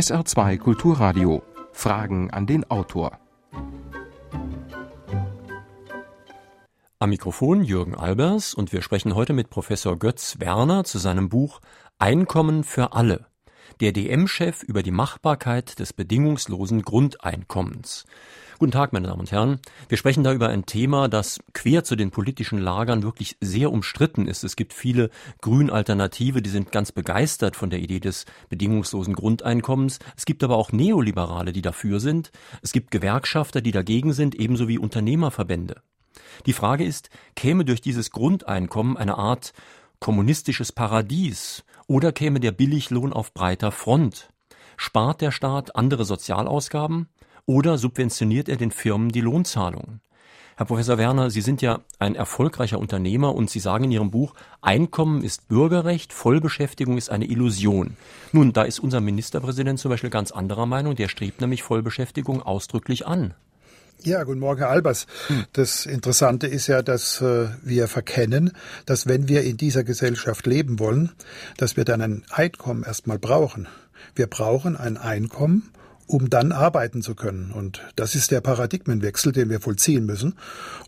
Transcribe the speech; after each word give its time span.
SR2 0.00 0.56
Kulturradio. 0.56 1.42
Fragen 1.72 2.30
an 2.30 2.46
den 2.46 2.64
Autor. 2.70 3.18
Am 6.98 7.10
Mikrofon 7.10 7.62
Jürgen 7.62 7.94
Albers 7.94 8.54
und 8.54 8.72
wir 8.72 8.80
sprechen 8.80 9.14
heute 9.14 9.34
mit 9.34 9.50
Professor 9.50 9.98
Götz 9.98 10.40
Werner 10.40 10.84
zu 10.84 10.96
seinem 10.96 11.28
Buch 11.28 11.60
Einkommen 11.98 12.64
für 12.64 12.94
alle. 12.94 13.26
Der 13.80 13.92
DM-Chef 13.92 14.62
über 14.62 14.82
die 14.82 14.90
Machbarkeit 14.90 15.78
des 15.78 15.92
bedingungslosen 15.92 16.80
Grundeinkommens. 16.80 18.06
Guten 18.60 18.72
Tag, 18.72 18.92
meine 18.92 19.06
Damen 19.06 19.20
und 19.20 19.32
Herren. 19.32 19.58
Wir 19.88 19.96
sprechen 19.96 20.22
da 20.22 20.34
über 20.34 20.50
ein 20.50 20.66
Thema, 20.66 21.08
das 21.08 21.38
quer 21.54 21.82
zu 21.82 21.96
den 21.96 22.10
politischen 22.10 22.58
Lagern 22.58 23.02
wirklich 23.02 23.38
sehr 23.40 23.72
umstritten 23.72 24.28
ist. 24.28 24.44
Es 24.44 24.54
gibt 24.54 24.74
viele 24.74 25.08
Grünalternative, 25.40 26.42
die 26.42 26.50
sind 26.50 26.70
ganz 26.70 26.92
begeistert 26.92 27.56
von 27.56 27.70
der 27.70 27.78
Idee 27.78 28.00
des 28.00 28.26
bedingungslosen 28.50 29.14
Grundeinkommens. 29.14 29.98
Es 30.14 30.26
gibt 30.26 30.44
aber 30.44 30.58
auch 30.58 30.72
Neoliberale, 30.72 31.54
die 31.54 31.62
dafür 31.62 32.00
sind. 32.00 32.32
Es 32.60 32.72
gibt 32.72 32.90
Gewerkschafter, 32.90 33.62
die 33.62 33.72
dagegen 33.72 34.12
sind, 34.12 34.34
ebenso 34.34 34.68
wie 34.68 34.76
Unternehmerverbände. 34.76 35.80
Die 36.44 36.52
Frage 36.52 36.84
ist, 36.84 37.08
käme 37.36 37.64
durch 37.64 37.80
dieses 37.80 38.10
Grundeinkommen 38.10 38.98
eine 38.98 39.16
Art 39.16 39.54
kommunistisches 40.00 40.70
Paradies 40.70 41.64
oder 41.86 42.12
käme 42.12 42.40
der 42.40 42.52
Billiglohn 42.52 43.14
auf 43.14 43.32
breiter 43.32 43.72
Front? 43.72 44.28
Spart 44.76 45.22
der 45.22 45.30
Staat 45.30 45.76
andere 45.76 46.04
Sozialausgaben? 46.04 47.08
Oder 47.50 47.78
subventioniert 47.78 48.48
er 48.48 48.54
den 48.54 48.70
Firmen 48.70 49.08
die 49.08 49.20
Lohnzahlungen? 49.20 50.00
Herr 50.56 50.66
Professor 50.66 50.98
Werner, 50.98 51.30
Sie 51.30 51.40
sind 51.40 51.62
ja 51.62 51.80
ein 51.98 52.14
erfolgreicher 52.14 52.78
Unternehmer 52.78 53.34
und 53.34 53.50
Sie 53.50 53.58
sagen 53.58 53.86
in 53.86 53.90
Ihrem 53.90 54.12
Buch, 54.12 54.34
Einkommen 54.60 55.24
ist 55.24 55.48
Bürgerrecht, 55.48 56.12
Vollbeschäftigung 56.12 56.96
ist 56.96 57.10
eine 57.10 57.24
Illusion. 57.24 57.96
Nun, 58.30 58.52
da 58.52 58.62
ist 58.62 58.78
unser 58.78 59.00
Ministerpräsident 59.00 59.80
zum 59.80 59.88
Beispiel 59.88 60.10
ganz 60.10 60.30
anderer 60.30 60.66
Meinung, 60.66 60.94
der 60.94 61.08
strebt 61.08 61.40
nämlich 61.40 61.64
Vollbeschäftigung 61.64 62.40
ausdrücklich 62.40 63.08
an. 63.08 63.34
Ja, 64.04 64.22
guten 64.22 64.38
Morgen, 64.38 64.60
Herr 64.60 64.70
Albers. 64.70 65.08
Das 65.52 65.86
Interessante 65.86 66.46
ist 66.46 66.68
ja, 66.68 66.82
dass 66.82 67.20
äh, 67.20 67.48
wir 67.64 67.88
verkennen, 67.88 68.52
dass 68.86 69.08
wenn 69.08 69.26
wir 69.26 69.42
in 69.42 69.56
dieser 69.56 69.82
Gesellschaft 69.82 70.46
leben 70.46 70.78
wollen, 70.78 71.10
dass 71.56 71.76
wir 71.76 71.84
dann 71.84 72.00
ein 72.00 72.22
Einkommen 72.30 72.84
erstmal 72.84 73.18
brauchen. 73.18 73.66
Wir 74.14 74.28
brauchen 74.28 74.76
ein 74.76 74.96
Einkommen, 74.96 75.72
um 76.10 76.28
dann 76.28 76.50
arbeiten 76.50 77.02
zu 77.02 77.14
können. 77.14 77.52
Und 77.52 77.82
das 77.94 78.16
ist 78.16 78.32
der 78.32 78.40
Paradigmenwechsel, 78.40 79.32
den 79.32 79.48
wir 79.48 79.60
vollziehen 79.60 80.06
müssen. 80.06 80.34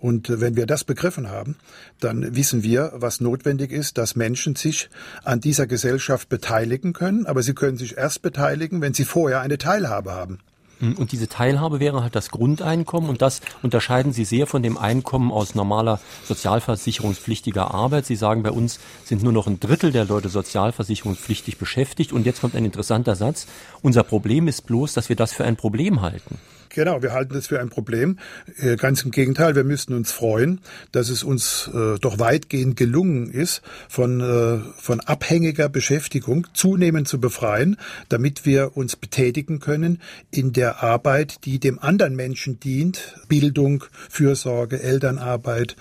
Und 0.00 0.40
wenn 0.40 0.56
wir 0.56 0.66
das 0.66 0.82
begriffen 0.82 1.30
haben, 1.30 1.56
dann 2.00 2.34
wissen 2.34 2.64
wir, 2.64 2.92
was 2.94 3.20
notwendig 3.20 3.70
ist, 3.70 3.98
dass 3.98 4.16
Menschen 4.16 4.56
sich 4.56 4.90
an 5.22 5.40
dieser 5.40 5.68
Gesellschaft 5.68 6.28
beteiligen 6.28 6.92
können. 6.92 7.26
Aber 7.26 7.42
sie 7.42 7.54
können 7.54 7.76
sich 7.76 7.96
erst 7.96 8.22
beteiligen, 8.22 8.80
wenn 8.80 8.94
sie 8.94 9.04
vorher 9.04 9.40
eine 9.40 9.58
Teilhabe 9.58 10.12
haben. 10.12 10.40
Hm, 10.82 10.94
und 10.98 11.12
diese 11.12 11.28
Teilhabe 11.28 11.78
wäre 11.78 12.02
halt 12.02 12.16
das 12.16 12.30
Grundeinkommen 12.30 13.08
und 13.08 13.22
das 13.22 13.40
unterscheiden 13.62 14.12
Sie 14.12 14.24
sehr 14.24 14.48
von 14.48 14.64
dem 14.64 14.76
Einkommen 14.76 15.30
aus 15.30 15.54
normaler 15.54 16.00
sozialversicherungspflichtiger 16.24 17.72
Arbeit. 17.72 18.04
Sie 18.04 18.16
sagen, 18.16 18.42
bei 18.42 18.50
uns 18.50 18.80
sind 19.04 19.22
nur 19.22 19.32
noch 19.32 19.46
ein 19.46 19.60
Drittel 19.60 19.92
der 19.92 20.04
Leute 20.04 20.28
sozialversicherungspflichtig 20.28 21.56
beschäftigt 21.56 22.12
und 22.12 22.26
jetzt 22.26 22.40
kommt 22.40 22.56
ein 22.56 22.64
interessanter 22.64 23.14
Satz. 23.14 23.46
Unser 23.80 24.02
Problem 24.02 24.48
ist 24.48 24.66
bloß, 24.66 24.92
dass 24.92 25.08
wir 25.08 25.14
das 25.14 25.32
für 25.32 25.44
ein 25.44 25.56
Problem 25.56 26.02
halten. 26.02 26.38
Genau, 26.74 27.02
wir 27.02 27.12
halten 27.12 27.34
das 27.34 27.48
für 27.48 27.60
ein 27.60 27.68
Problem. 27.68 28.18
Äh, 28.56 28.76
ganz 28.76 29.02
im 29.02 29.10
Gegenteil, 29.10 29.54
wir 29.54 29.64
müssten 29.64 29.92
uns 29.92 30.10
freuen, 30.10 30.60
dass 30.90 31.10
es 31.10 31.22
uns 31.22 31.70
äh, 31.74 31.98
doch 31.98 32.18
weitgehend 32.18 32.76
gelungen 32.76 33.30
ist, 33.30 33.60
von, 33.88 34.20
äh, 34.20 34.58
von 34.80 35.00
abhängiger 35.00 35.68
Beschäftigung 35.68 36.46
zunehmend 36.54 37.08
zu 37.08 37.20
befreien, 37.20 37.76
damit 38.08 38.46
wir 38.46 38.74
uns 38.74 38.96
betätigen 38.96 39.60
können 39.60 40.00
in 40.30 40.54
der 40.54 40.82
Arbeit, 40.82 41.44
die 41.44 41.58
dem 41.58 41.78
anderen 41.78 42.16
Menschen 42.16 42.58
dient. 42.58 43.16
Bildung, 43.28 43.84
Fürsorge, 44.08 44.82
Elternarbeit, 44.82 45.76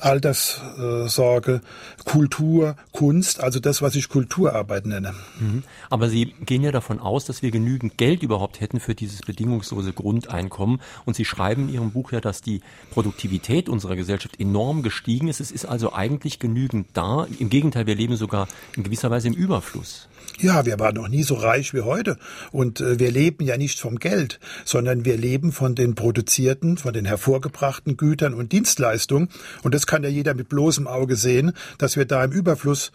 Alterssorge, 0.00 1.60
Kultur, 2.04 2.76
Kunst, 2.92 3.40
also 3.40 3.60
das, 3.60 3.82
was 3.82 3.94
ich 3.94 4.08
Kulturarbeit 4.08 4.86
nenne. 4.86 5.14
Mhm. 5.38 5.62
Aber 5.90 6.08
Sie 6.08 6.34
gehen 6.44 6.62
ja 6.62 6.72
davon 6.72 6.98
aus, 6.98 7.24
dass 7.24 7.42
wir 7.42 7.52
genügend 7.52 7.98
Geld 7.98 8.22
überhaupt 8.22 8.60
hätten 8.60 8.80
für 8.80 8.94
dieses 8.94 9.20
bedingungslose 9.20 9.92
Grund 9.92 10.23
Grundeinkommen. 10.24 10.80
Und 11.04 11.14
Sie 11.16 11.24
schreiben 11.24 11.68
in 11.68 11.74
Ihrem 11.74 11.90
Buch 11.92 12.12
ja, 12.12 12.20
dass 12.20 12.40
die 12.40 12.60
Produktivität 12.90 13.68
unserer 13.68 13.96
Gesellschaft 13.96 14.40
enorm 14.40 14.82
gestiegen 14.82 15.28
ist. 15.28 15.40
Es 15.40 15.50
ist 15.50 15.64
also 15.64 15.92
eigentlich 15.92 16.38
genügend 16.38 16.88
da. 16.94 17.26
Im 17.38 17.50
Gegenteil, 17.50 17.86
wir 17.86 17.94
leben 17.94 18.16
sogar 18.16 18.48
in 18.76 18.82
gewisser 18.82 19.10
Weise 19.10 19.28
im 19.28 19.34
Überfluss. 19.34 20.08
Ja, 20.40 20.64
wir 20.64 20.80
waren 20.80 20.94
noch 20.94 21.08
nie 21.08 21.22
so 21.22 21.34
reich 21.34 21.74
wie 21.74 21.82
heute. 21.82 22.18
Und 22.50 22.80
äh, 22.80 22.98
wir 22.98 23.10
leben 23.10 23.44
ja 23.44 23.56
nicht 23.56 23.78
vom 23.78 23.98
Geld, 23.98 24.40
sondern 24.64 25.04
wir 25.04 25.16
leben 25.16 25.52
von 25.52 25.74
den 25.74 25.94
produzierten, 25.94 26.78
von 26.78 26.92
den 26.92 27.04
hervorgebrachten 27.04 27.96
Gütern 27.96 28.34
und 28.34 28.52
Dienstleistungen. 28.52 29.28
Und 29.62 29.74
das 29.74 29.86
kann 29.86 30.02
ja 30.02 30.08
jeder 30.08 30.34
mit 30.34 30.48
bloßem 30.48 30.86
Auge 30.86 31.16
sehen, 31.16 31.52
dass 31.78 31.96
wir 31.96 32.04
da 32.04 32.24
im 32.24 32.32
Überfluss 32.32 32.92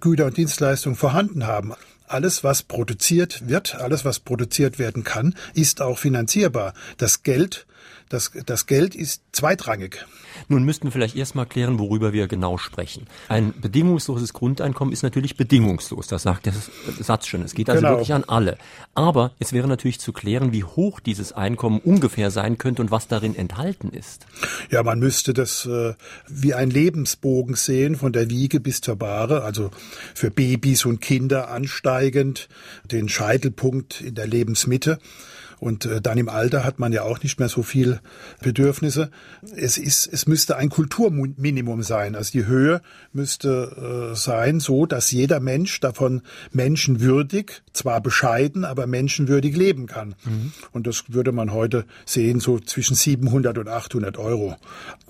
Güter 0.00 0.26
und 0.26 0.36
Dienstleistungen 0.36 0.96
vorhanden 0.96 1.46
haben 1.46 1.74
alles, 2.10 2.44
was 2.44 2.62
produziert 2.62 3.48
wird, 3.48 3.76
alles, 3.76 4.04
was 4.04 4.20
produziert 4.20 4.78
werden 4.78 5.04
kann, 5.04 5.34
ist 5.54 5.80
auch 5.80 5.98
finanzierbar. 5.98 6.74
Das 6.98 7.22
Geld 7.22 7.66
das, 8.10 8.32
das 8.44 8.66
Geld 8.66 8.96
ist 8.96 9.22
zweitrangig. 9.30 10.04
Nun 10.48 10.64
müssten 10.64 10.84
wir 10.84 10.90
vielleicht 10.90 11.14
erstmal 11.14 11.46
klären, 11.46 11.78
worüber 11.78 12.12
wir 12.12 12.26
genau 12.26 12.58
sprechen. 12.58 13.06
Ein 13.28 13.54
bedingungsloses 13.60 14.32
Grundeinkommen 14.32 14.92
ist 14.92 15.04
natürlich 15.04 15.36
bedingungslos. 15.36 16.08
Das 16.08 16.24
sagt 16.24 16.46
der 16.46 16.52
Satz 16.98 17.28
schon. 17.28 17.42
Es 17.42 17.54
geht 17.54 17.70
also 17.70 17.80
genau. 17.80 17.92
wirklich 17.92 18.12
an 18.12 18.24
alle. 18.24 18.58
Aber 18.96 19.30
es 19.38 19.52
wäre 19.52 19.68
natürlich 19.68 20.00
zu 20.00 20.12
klären, 20.12 20.52
wie 20.52 20.64
hoch 20.64 20.98
dieses 20.98 21.32
Einkommen 21.32 21.78
ungefähr 21.78 22.32
sein 22.32 22.58
könnte 22.58 22.82
und 22.82 22.90
was 22.90 23.06
darin 23.06 23.36
enthalten 23.36 23.90
ist. 23.90 24.26
Ja, 24.70 24.82
man 24.82 24.98
müsste 24.98 25.32
das 25.32 25.66
äh, 25.66 25.94
wie 26.26 26.52
ein 26.52 26.70
Lebensbogen 26.70 27.54
sehen, 27.54 27.94
von 27.94 28.12
der 28.12 28.28
Wiege 28.28 28.58
bis 28.58 28.80
zur 28.80 28.96
Bahre, 28.96 29.44
also 29.44 29.70
für 30.16 30.32
Babys 30.32 30.84
und 30.84 31.00
Kinder 31.00 31.48
ansteigend, 31.48 32.48
den 32.90 33.08
Scheitelpunkt 33.08 34.00
in 34.00 34.16
der 34.16 34.26
Lebensmitte. 34.26 34.98
Und 35.60 35.84
äh, 35.84 36.00
dann 36.00 36.18
im 36.18 36.28
Alter 36.28 36.64
hat 36.64 36.78
man 36.78 36.92
ja 36.92 37.02
auch 37.02 37.22
nicht 37.22 37.38
mehr 37.38 37.48
so 37.48 37.62
viel 37.62 38.00
Bedürfnisse. 38.42 39.10
Es 39.54 39.78
ist, 39.78 40.06
es 40.10 40.26
müsste 40.26 40.56
ein 40.56 40.70
Kulturminimum 40.70 41.82
sein. 41.82 42.16
Also 42.16 42.32
die 42.32 42.46
Höhe 42.46 42.80
müsste 43.12 44.10
äh, 44.12 44.16
sein, 44.16 44.58
so 44.58 44.86
dass 44.86 45.10
jeder 45.12 45.38
Mensch 45.38 45.78
davon 45.80 46.22
menschenwürdig, 46.52 47.62
zwar 47.72 48.00
bescheiden, 48.00 48.64
aber 48.64 48.86
menschenwürdig 48.86 49.54
leben 49.54 49.86
kann. 49.86 50.14
Mhm. 50.24 50.52
Und 50.72 50.86
das 50.86 51.04
würde 51.08 51.32
man 51.32 51.52
heute 51.52 51.84
sehen, 52.06 52.40
so 52.40 52.58
zwischen 52.58 52.96
700 52.96 53.58
und 53.58 53.68
800 53.68 54.16
Euro. 54.18 54.56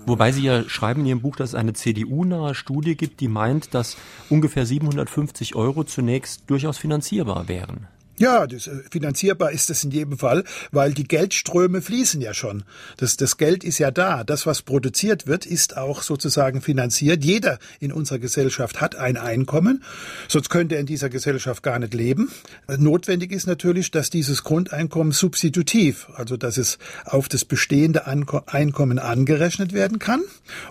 Wobei 0.05 0.31
Sie 0.31 0.43
ja 0.43 0.67
schreiben 0.67 1.01
in 1.01 1.07
Ihrem 1.07 1.21
Buch, 1.21 1.37
dass 1.37 1.49
es 1.49 1.55
eine 1.55 1.73
CDU-nahe 1.73 2.55
Studie 2.55 2.95
gibt, 2.95 3.21
die 3.21 3.27
meint, 3.29 3.73
dass 3.73 3.95
ungefähr 4.29 4.65
750 4.65 5.55
Euro 5.55 5.83
zunächst 5.83 6.49
durchaus 6.49 6.77
finanzierbar 6.77 7.47
wären. 7.47 7.87
Ja, 8.21 8.45
das, 8.45 8.67
äh, 8.67 8.83
finanzierbar 8.91 9.51
ist 9.51 9.71
es 9.71 9.83
in 9.83 9.89
jedem 9.89 10.15
Fall, 10.15 10.43
weil 10.71 10.93
die 10.93 11.05
Geldströme 11.05 11.81
fließen 11.81 12.21
ja 12.21 12.35
schon. 12.35 12.61
Das, 12.97 13.17
das 13.17 13.37
Geld 13.37 13.63
ist 13.63 13.79
ja 13.79 13.89
da. 13.89 14.23
Das, 14.23 14.45
was 14.45 14.61
produziert 14.61 15.25
wird, 15.25 15.47
ist 15.47 15.75
auch 15.75 16.03
sozusagen 16.03 16.61
finanziert. 16.61 17.25
Jeder 17.25 17.57
in 17.79 17.91
unserer 17.91 18.19
Gesellschaft 18.19 18.79
hat 18.79 18.95
ein 18.95 19.17
Einkommen, 19.17 19.83
sonst 20.27 20.49
könnte 20.51 20.75
er 20.75 20.81
in 20.81 20.85
dieser 20.85 21.09
Gesellschaft 21.09 21.63
gar 21.63 21.79
nicht 21.79 21.95
leben. 21.95 22.29
Notwendig 22.67 23.31
ist 23.31 23.47
natürlich, 23.47 23.89
dass 23.89 24.11
dieses 24.11 24.43
Grundeinkommen 24.43 25.13
substitutiv, 25.13 26.07
also 26.13 26.37
dass 26.37 26.57
es 26.57 26.77
auf 27.05 27.27
das 27.27 27.43
bestehende 27.43 28.05
Einkommen 28.05 28.99
angerechnet 28.99 29.73
werden 29.73 29.97
kann 29.97 30.21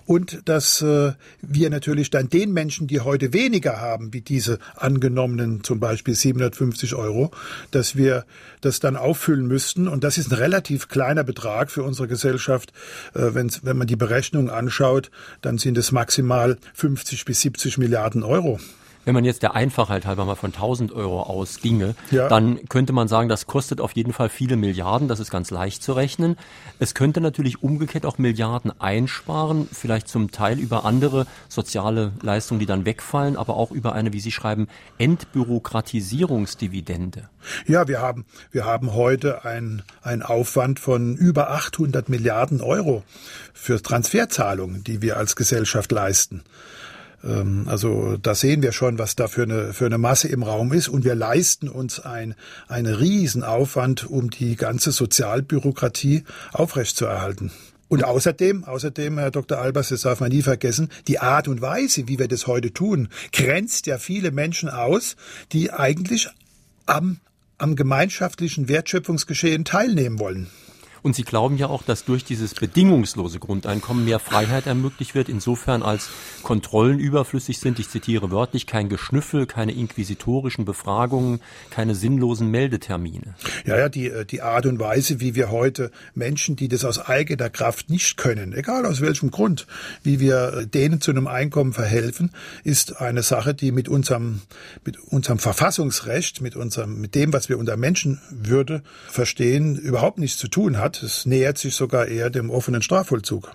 und 0.06 0.43
dass 0.44 0.83
äh, 0.83 1.15
wir 1.43 1.71
natürlich 1.71 2.10
dann 2.10 2.28
den 2.31 2.53
Menschen, 2.53 2.87
die 2.87 3.00
heute 3.00 3.33
weniger 3.33 3.80
haben, 3.80 4.13
wie 4.13 4.21
diese 4.21 4.60
angenommenen 4.77 5.65
zum 5.65 5.80
Beispiel 5.80 6.15
750 6.15 6.95
Euro, 6.95 7.33
dass 7.71 7.97
wir 7.97 8.25
das 8.60 8.81
dann 8.81 8.97
auffüllen 8.97 9.47
müssten. 9.47 9.89
Und 9.89 10.04
das 10.04 10.19
ist 10.19 10.31
ein 10.31 10.37
relativ 10.37 10.89
kleiner 10.89 11.25
Betrag 11.25 11.71
für 11.71 11.83
unsere 11.83 12.09
Gesellschaft. 12.09 12.72
Äh, 13.15 13.34
wenn, 13.34 13.51
wenn 13.63 13.77
man 13.77 13.87
die 13.87 13.97
Berechnung 13.97 14.51
anschaut, 14.51 15.10
dann 15.42 15.59
sind 15.59 15.78
es 15.78 15.92
maximal 15.92 16.59
50 16.75 17.25
bis 17.25 17.41
70 17.41 17.78
Milliarden 17.78 18.22
Euro. 18.22 18.59
Wenn 19.07 19.15
man 19.15 19.25
jetzt 19.25 19.43
der 19.43 19.55
Einfachheit 19.55 20.05
halber 20.05 20.27
mal 20.27 20.35
von 20.35 20.53
1000 20.53 20.93
Euro 20.93 21.23
ausginge, 21.23 21.95
ja. 22.11 22.29
dann 22.29 22.69
könnte 22.69 22.93
man 22.93 23.09
sagen, 23.09 23.31
das 23.31 23.47
kostet 23.47 23.81
auf 23.81 23.93
jeden 23.93 24.13
Fall 24.13 24.29
viele 24.29 24.57
Milliarden. 24.57 25.09
Das 25.09 25.21
ist 25.21 25.31
ganz 25.31 25.51
leicht 25.51 25.83
zu 25.83 25.95
rechnen. 25.95 26.37
Es 26.79 26.93
könnte 26.95 27.23
natürlich 27.23 27.63
umgekehrt 27.63 28.05
auch 28.05 28.19
Milliarden 28.19 28.79
einsparen, 28.79 29.67
vielleicht 29.73 30.09
zum 30.09 30.31
Teil 30.31 30.59
über 30.59 30.85
andere 30.85 31.27
soziale 31.49 32.13
Leistungen, 32.21 32.61
die 32.61 32.67
dann 32.67 32.85
wegfallen, 32.85 33.39
aber 33.39 33.57
auch 33.57 33.71
über 33.71 33.95
eine, 33.95 34.13
wie 34.13 34.21
Sie 34.21 34.33
schreiben, 34.33 34.69
Entbürokratisierungsdividende. 34.99 37.31
Ja, 37.67 37.89
wir 37.89 38.03
haben, 38.03 38.27
wir 38.51 38.67
haben 38.67 38.93
heute 38.93 39.47
einen 39.47 39.83
Aufwand 40.23 40.79
von 40.79 41.17
über 41.17 41.53
800 41.53 42.11
Milliarden 42.11 42.61
Euro 42.61 43.03
für 43.55 43.83
Transferzahlungen, 43.83 44.85
die 44.85 45.01
wir 45.01 45.17
als 45.17 45.37
Gesellschaft 45.37 45.91
leisten. 45.91 46.43
Ähm, 47.25 47.67
also 47.69 48.17
da 48.17 48.34
sehen 48.34 48.63
wir 48.63 48.72
schon, 48.72 48.99
was 48.99 49.17
da 49.17 49.28
für 49.28 49.43
eine, 49.43 49.72
für 49.72 49.87
eine 49.87 49.99
Masse 49.99 50.28
im 50.28 50.43
Raum 50.43 50.72
ist. 50.72 50.89
Und 50.89 51.05
wir 51.05 51.15
leisten 51.15 51.69
uns 51.69 52.01
ein, 52.01 52.34
einen 52.69 52.95
Riesenaufwand, 52.95 54.09
um 54.09 54.31
die 54.31 54.57
ganze 54.57 54.93
Sozialbürokratie 54.93 56.25
aufrechtzuerhalten. 56.53 57.51
Und 57.89 58.05
außerdem, 58.05 58.65
außerdem, 58.65 59.19
Herr 59.19 59.33
Dr. 59.33 59.59
Albers, 59.59 59.89
das 59.89 60.03
darf 60.03 60.21
man 60.21 60.31
nie 60.31 60.43
vergessen, 60.43 60.91
die 61.09 61.19
Art 61.19 61.49
und 61.49 61.61
Weise, 61.61 62.07
wie 62.07 62.21
wir 62.21 62.28
das 62.28 62.47
heute 62.47 62.72
tun, 62.72 63.09
grenzt 63.33 63.87
ja 63.87 63.99
viele 63.99 64.31
Menschen 64.31 64.69
aus, 64.69 65.16
die 65.51 65.73
eigentlich 65.73 66.28
am, 66.87 67.19
am 67.59 67.75
gemeinschaftlichen 67.75 68.69
Wertschöpfungsgeschehen 68.69 69.65
teilnehmen 69.65 70.21
wollen. 70.21 70.47
Und 71.03 71.17
Sie 71.17 71.23
glauben 71.23 71.57
ja 71.57 71.69
auch, 71.69 71.83
dass 71.83 72.05
durch 72.05 72.25
dieses 72.25 72.55
bedingungslose 72.55 73.39
Grundeinkommen 73.39 74.05
mehr 74.05 74.19
Freiheit 74.19 74.67
ermöglicht 74.67 75.15
wird, 75.15 75.29
insofern 75.29 75.83
als 75.83 76.11
Kontrollen 76.43 76.99
überflüssig 76.99 77.59
sind. 77.59 77.79
Ich 77.79 77.89
zitiere 77.89 78.31
wörtlich, 78.31 78.67
kein 78.67 78.89
Geschnüffel, 78.89 79.47
keine 79.47 79.73
inquisitorischen 79.73 80.65
Befragungen, 80.65 81.41
keine 81.71 81.95
sinnlosen 81.95 82.51
Meldetermine. 82.51 83.35
Ja, 83.65 83.79
ja, 83.79 83.89
die, 83.89 84.09
äh, 84.09 84.25
die 84.25 84.43
Art 84.43 84.67
und 84.67 84.79
Weise, 84.79 85.21
wie 85.21 85.35
wir 85.35 85.51
heute 85.51 85.91
Menschen, 86.15 86.57
die 86.57 86.69
das 86.69 86.85
aus 86.85 86.99
eigener 86.99 87.49
Kraft 87.49 87.89
nicht 87.89 88.17
können, 88.17 88.53
egal 88.53 88.85
aus 88.85 89.01
welchem 89.01 89.31
Grund, 89.31 89.67
wie 90.03 90.21
wir 90.21 90.53
äh, 90.53 90.67
denen 90.67 91.01
zu 91.01 91.11
einem 91.11 91.27
Einkommen 91.27 91.73
verhelfen, 91.73 92.31
ist 92.65 93.01
eine 93.01 93.23
Sache, 93.23 93.55
die 93.55 93.73
mit 93.73 93.89
unserem, 93.89 94.43
mit 94.85 94.99
unserem 94.99 95.39
Verfassungsrecht, 95.39 96.41
mit 96.41 96.57
unserem, 96.57 97.01
mit 97.01 97.15
dem, 97.15 97.33
was 97.33 97.49
wir 97.49 97.59
unter 97.59 97.77
Menschenwürde 97.77 98.83
verstehen, 99.09 99.77
überhaupt 99.77 100.19
nichts 100.19 100.39
zu 100.39 100.49
tun 100.49 100.79
hat 100.79 100.90
hat. 100.91 101.03
Es 101.03 101.27
nähert 101.27 101.59
sich 101.59 101.75
sogar 101.75 102.07
eher 102.07 102.31
dem 102.31 102.48
offenen 102.51 102.81
Strafvollzug. 102.83 103.53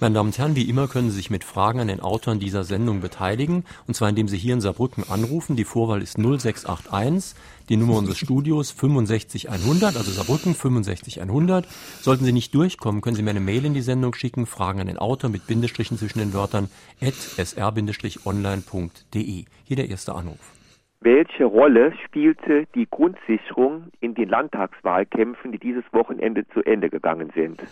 Meine 0.00 0.16
Damen 0.16 0.30
und 0.30 0.38
Herren, 0.38 0.56
wie 0.56 0.68
immer 0.68 0.88
können 0.88 1.10
Sie 1.10 1.16
sich 1.16 1.30
mit 1.30 1.44
Fragen 1.44 1.78
an 1.78 1.86
den 1.86 2.00
Autoren 2.00 2.40
dieser 2.40 2.64
Sendung 2.64 3.00
beteiligen, 3.00 3.64
und 3.86 3.94
zwar 3.94 4.08
indem 4.08 4.26
Sie 4.26 4.36
hier 4.36 4.52
in 4.52 4.60
Saarbrücken 4.60 5.08
anrufen. 5.08 5.54
Die 5.54 5.64
Vorwahl 5.64 6.02
ist 6.02 6.18
0681, 6.18 7.36
die 7.68 7.76
Nummer 7.76 7.94
unseres 7.96 8.18
Studios 8.18 8.72
65100, 8.72 9.96
also 9.96 10.10
Saarbrücken 10.10 10.54
65100. 10.56 11.68
Sollten 12.02 12.24
Sie 12.24 12.32
nicht 12.32 12.52
durchkommen, 12.52 13.00
können 13.00 13.16
Sie 13.16 13.22
mir 13.22 13.30
eine 13.30 13.38
Mail 13.40 13.64
in 13.64 13.74
die 13.74 13.80
Sendung 13.80 14.12
schicken, 14.14 14.44
Fragen 14.46 14.80
an 14.80 14.88
den 14.88 14.98
Autor 14.98 15.30
mit 15.30 15.46
Bindestrichen 15.46 15.96
zwischen 15.98 16.18
den 16.18 16.34
Wörtern 16.34 16.68
at 17.00 17.14
sr-online.de. 17.38 17.84
Hier 19.64 19.76
der 19.76 19.88
erste 19.88 20.14
Anruf. 20.16 20.55
Welche 21.06 21.44
Rolle 21.44 21.92
spielte 22.04 22.66
die 22.74 22.88
Grundsicherung 22.90 23.92
in 24.00 24.16
den 24.16 24.28
Landtagswahlkämpfen, 24.28 25.52
die 25.52 25.58
dieses 25.60 25.84
Wochenende 25.92 26.44
zu 26.48 26.64
Ende 26.64 26.90
gegangen 26.90 27.30
sind? 27.32 27.62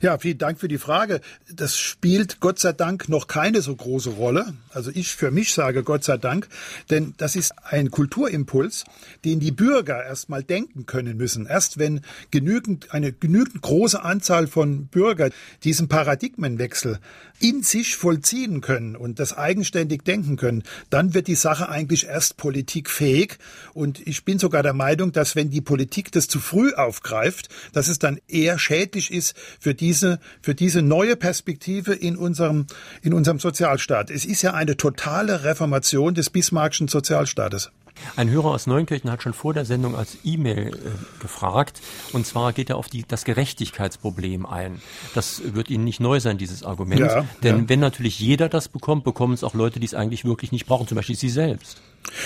Ja, 0.00 0.16
vielen 0.16 0.38
Dank 0.38 0.60
für 0.60 0.68
die 0.68 0.78
Frage. 0.78 1.20
Das 1.52 1.76
spielt 1.76 2.38
Gott 2.38 2.60
sei 2.60 2.72
Dank 2.72 3.08
noch 3.08 3.26
keine 3.26 3.62
so 3.62 3.74
große 3.74 4.10
Rolle. 4.10 4.54
Also 4.70 4.92
ich 4.94 5.16
für 5.16 5.32
mich 5.32 5.52
sage 5.52 5.82
Gott 5.82 6.04
sei 6.04 6.16
Dank, 6.16 6.46
denn 6.88 7.14
das 7.16 7.34
ist 7.34 7.52
ein 7.64 7.90
Kulturimpuls, 7.90 8.84
den 9.24 9.40
die 9.40 9.50
Bürger 9.50 10.04
erst 10.04 10.28
mal 10.28 10.44
denken 10.44 10.86
können 10.86 11.16
müssen. 11.16 11.46
Erst 11.46 11.78
wenn 11.78 12.02
genügend, 12.30 12.94
eine 12.94 13.12
genügend 13.12 13.60
große 13.60 14.00
Anzahl 14.00 14.46
von 14.46 14.86
Bürgern 14.86 15.32
diesen 15.64 15.88
Paradigmenwechsel 15.88 17.00
in 17.40 17.62
sich 17.62 17.96
vollziehen 17.96 18.60
können 18.60 18.94
und 18.96 19.18
das 19.18 19.36
eigenständig 19.36 20.02
denken 20.04 20.36
können, 20.36 20.62
dann 20.90 21.14
wird 21.14 21.26
die 21.26 21.34
Sache 21.34 21.68
eigentlich 21.68 22.06
erst 22.06 22.36
politikfähig. 22.36 23.38
Und 23.74 24.06
ich 24.06 24.24
bin 24.24 24.38
sogar 24.38 24.62
der 24.62 24.72
Meinung, 24.72 25.12
dass 25.12 25.36
wenn 25.36 25.50
die 25.50 25.60
Politik 25.60 26.12
das 26.12 26.28
zu 26.28 26.40
früh 26.40 26.72
aufgreift, 26.74 27.48
dass 27.72 27.88
es 27.88 27.98
dann 27.98 28.20
eher 28.28 28.58
schädlich 28.58 29.12
ist 29.12 29.34
für 29.60 29.74
diese, 29.88 30.20
für 30.42 30.54
diese 30.54 30.82
neue 30.82 31.16
Perspektive 31.16 31.94
in 31.94 32.18
unserem, 32.18 32.66
in 33.00 33.14
unserem 33.14 33.38
Sozialstaat. 33.38 34.10
Es 34.10 34.26
ist 34.26 34.42
ja 34.42 34.52
eine 34.52 34.76
totale 34.76 35.44
Reformation 35.44 36.14
des 36.14 36.28
Bismarckschen 36.28 36.88
Sozialstaates. 36.88 37.70
Ein 38.16 38.30
Hörer 38.30 38.50
aus 38.50 38.66
Neunkirchen 38.66 39.10
hat 39.10 39.22
schon 39.22 39.32
vor 39.32 39.54
der 39.54 39.64
Sendung 39.64 39.96
als 39.96 40.18
E-Mail 40.24 40.68
äh, 40.68 41.20
gefragt. 41.22 41.80
Und 42.12 42.26
zwar 42.26 42.52
geht 42.52 42.68
er 42.70 42.76
auf 42.76 42.88
die, 42.88 43.04
das 43.08 43.24
Gerechtigkeitsproblem 43.24 44.44
ein. 44.44 44.80
Das 45.14 45.54
wird 45.54 45.70
Ihnen 45.70 45.84
nicht 45.84 46.00
neu 46.00 46.20
sein, 46.20 46.36
dieses 46.36 46.62
Argument. 46.62 47.00
Ja, 47.00 47.26
Denn 47.42 47.60
ja. 47.60 47.68
wenn 47.68 47.80
natürlich 47.80 48.20
jeder 48.20 48.48
das 48.48 48.68
bekommt, 48.68 49.04
bekommen 49.04 49.32
es 49.32 49.42
auch 49.42 49.54
Leute, 49.54 49.80
die 49.80 49.86
es 49.86 49.94
eigentlich 49.94 50.24
wirklich 50.24 50.52
nicht 50.52 50.66
brauchen, 50.66 50.86
zum 50.86 50.96
Beispiel 50.96 51.16
Sie 51.16 51.30
selbst. 51.30 51.80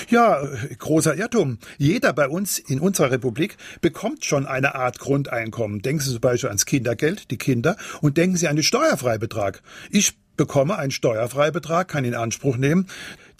Ja, 0.09 0.43
großer 0.79 1.17
Irrtum. 1.17 1.59
Jeder 1.79 2.13
bei 2.13 2.29
uns 2.29 2.59
in 2.59 2.81
unserer 2.81 3.11
Republik 3.11 3.57
bekommt 3.81 4.25
schon 4.25 4.47
eine 4.47 4.75
Art 4.75 4.99
Grundeinkommen. 4.99 5.83
Denken 5.83 6.03
Sie 6.03 6.11
zum 6.13 6.21
Beispiel 6.21 6.49
ans 6.49 6.67
Kindergeld, 6.67 7.31
die 7.31 7.39
Kinder, 7.39 7.77
und 8.01 8.17
denken 8.17 8.37
Sie 8.37 8.49
an 8.49 8.57
den 8.57 8.63
Steuerfreibetrag. 8.63 9.63
Ich 9.91 10.15
bekomme 10.37 10.79
einen 10.79 10.91
Steuerfreibetrag, 10.91 11.89
kann 11.89 12.05
ihn 12.05 12.13
in 12.13 12.19
Anspruch 12.19 12.57
nehmen, 12.57 12.87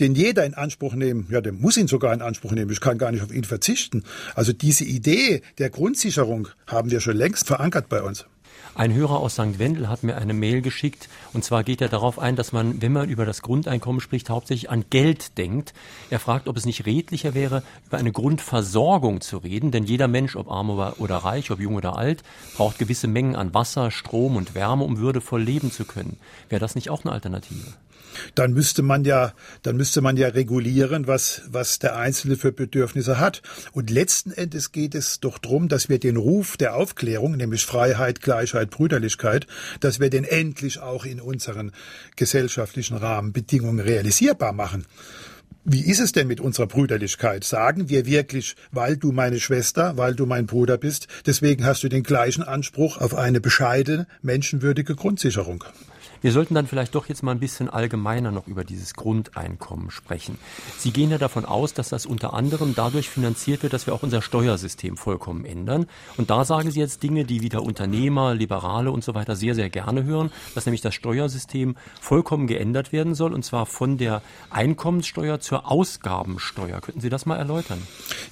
den 0.01 0.15
jeder 0.15 0.45
in 0.45 0.55
Anspruch 0.55 0.95
nehmen, 0.95 1.27
ja, 1.31 1.41
der 1.41 1.53
muss 1.53 1.77
ihn 1.77 1.89
sogar 1.89 2.13
in 2.13 2.23
Anspruch 2.23 2.53
nehmen. 2.53 2.71
Ich 2.71 2.81
kann 2.81 2.99
gar 2.99 3.13
nicht 3.13 3.23
auf 3.23 3.33
ihn 3.33 3.45
verzichten. 3.45 4.05
Also 4.35 4.53
diese 4.53 4.85
Idee 4.85 5.43
der 5.59 5.71
Grundsicherung 5.71 6.49
haben 6.67 6.91
wir 6.91 7.01
schon 7.01 7.17
längst 7.17 7.47
verankert 7.47 7.89
bei 7.89 8.03
uns. 8.03 8.27
Ein 8.75 8.95
Hörer 8.95 9.21
aus 9.21 9.35
St. 9.35 9.59
Wendel 9.59 9.91
hat 9.91 10.03
mir 10.03 10.17
eine 10.17 10.33
Mail 10.33 10.63
geschickt 10.63 11.11
und 11.35 11.45
zwar 11.45 11.63
geht 11.63 11.83
er 11.83 11.91
darauf 11.91 12.19
ein, 12.19 12.37
dass 12.37 12.53
man, 12.53 12.81
wenn 12.81 12.93
man 12.93 13.11
über 13.11 13.27
das 13.27 13.43
Grundeinkommen 13.43 14.01
spricht, 14.01 14.31
hauptsächlich 14.31 14.71
an 14.71 14.87
Geld 14.89 15.37
denkt. 15.37 15.75
Er 16.09 16.19
fragt, 16.19 16.49
ob 16.49 16.57
es 16.57 16.65
nicht 16.65 16.87
redlicher 16.87 17.35
wäre, 17.35 17.63
über 17.87 17.99
eine 17.99 18.13
Grundversorgung 18.13 19.21
zu 19.21 19.37
reden, 19.37 19.73
denn 19.73 19.85
jeder 19.85 20.09
Mensch, 20.09 20.37
ob 20.37 20.51
arm 20.51 20.71
oder 20.71 21.17
reich, 21.17 21.51
ob 21.51 21.61
jung 21.61 21.75
oder 21.75 21.99
alt, 21.99 22.23
braucht 22.57 22.79
gewisse 22.79 23.09
Mengen 23.09 23.37
an 23.37 23.53
Wasser, 23.53 23.91
Strom 23.91 24.37
und 24.37 24.55
Wärme, 24.55 24.85
um 24.85 24.97
würdevoll 24.97 25.43
leben 25.43 25.71
zu 25.71 25.85
können. 25.85 26.17
Wäre 26.49 26.61
das 26.61 26.75
nicht 26.75 26.89
auch 26.89 27.05
eine 27.05 27.13
Alternative? 27.13 27.75
Dann 28.35 28.53
müsste 28.53 28.83
man 28.83 29.05
ja, 29.05 29.33
dann 29.63 29.77
müsste 29.77 30.01
man 30.01 30.17
ja 30.17 30.29
regulieren, 30.29 31.07
was, 31.07 31.43
was 31.47 31.79
der 31.79 31.97
Einzelne 31.97 32.37
für 32.37 32.53
Bedürfnisse 32.53 33.19
hat. 33.19 33.43
Und 33.73 33.91
letzten 33.91 34.33
Endes 34.33 34.73
geht 34.73 34.95
es 34.95 35.21
doch 35.21 35.39
darum, 35.39 35.69
dass 35.69 35.89
wir 35.89 35.99
den 35.99 36.17
Ruf 36.17 36.57
der 36.57 36.77
Aufklärung, 36.77 37.37
nämlich 37.37 37.65
Freiheit, 37.65 38.21
Gleichheit, 38.21 38.71
Brüderlichkeit, 38.71 39.47
dass 39.81 40.01
wir 40.01 40.11
den 40.11 40.25
endlich 40.25 40.81
auch 40.81 41.05
in 41.05 41.21
unseren 41.21 41.73
gesellschaftlichen 42.17 42.97
Rahmenbedingungen 42.97 43.81
realisierbar 43.81 44.53
machen. 44.53 44.87
Wie 45.65 45.83
ist 45.89 46.01
es 46.01 46.11
denn 46.11 46.27
mit 46.27 46.41
unserer 46.41 46.67
Brüderlichkeit? 46.67 47.45
Sagen 47.45 47.89
wir 47.89 48.05
wirklich, 48.05 48.57
weil 48.73 48.97
du 48.97 49.13
meine 49.13 49.39
Schwester, 49.39 49.97
weil 49.97 50.17
du 50.17 50.27
mein 50.27 50.47
Bruder 50.47 50.77
bist, 50.77 51.07
deswegen 51.25 51.65
hast 51.65 51.85
du 51.85 51.89
den 51.89 52.03
gleichen 52.03 52.43
Anspruch 52.43 52.99
auf 52.99 53.15
eine 53.15 53.41
bescheidene, 53.41 54.09
menschenwürdige 54.23 54.97
Grundsicherung? 54.97 55.63
Wir 56.23 56.31
sollten 56.31 56.55
dann 56.55 56.69
vielleicht 56.69 56.95
doch 56.95 57.09
jetzt 57.09 57.25
mal 57.25 57.33
ein 57.33 57.41
bisschen 57.41 57.69
allgemeiner 57.69 58.31
noch 58.31 58.47
über 58.47 58.63
dieses 58.63 58.95
Grundeinkommen 58.95 59.91
sprechen. 59.91 60.39
Sie 60.79 60.93
gehen 60.93 61.11
ja 61.11 61.19
davon 61.19 61.45
aus, 61.45 61.75
dass 61.75 61.89
das 61.89 62.07
unter 62.07 62.33
anderem 62.33 62.75
dadurch 62.77 63.09
finanziert 63.09 63.65
wird, 63.65 63.73
dass 63.73 63.89
wir 63.89 63.95
auch 63.95 64.05
unser 64.05 64.23
Steuersystem 64.23 64.97
vollkommen 64.97 65.45
ändern. 65.45 65.87
Und 66.17 66.31
da 66.31 66.45
sagen 66.45 66.71
Sie 66.71 66.79
jetzt 66.79 67.03
Dinge, 67.03 67.25
die 67.25 67.41
wieder 67.43 67.65
Unternehmer, 67.65 68.37
Liberale 68.37 68.93
und 68.93 69.03
so 69.03 69.17
weiter 69.17 69.35
sehr, 69.35 69.57
sehr 69.57 69.69
gerne 69.69 70.05
hören, 70.05 70.31
dass 70.55 70.65
nämlich 70.65 70.81
das 70.81 70.95
Steuersystem 70.95 71.75
vollkommen 72.01 72.47
geändert 72.47 72.93
werden 72.93 73.17
soll, 73.17 73.35
und 73.35 73.45
zwar 73.45 73.67
von 73.67 73.99
der 73.99 74.23
Einkommenssteuer 74.51 75.41
zur 75.41 75.69
Ausgabensteuer. 75.69 76.81
Könnten 76.81 77.01
Sie 77.01 77.09
das 77.09 77.27
mal 77.27 77.37
erläutern? 77.37 77.83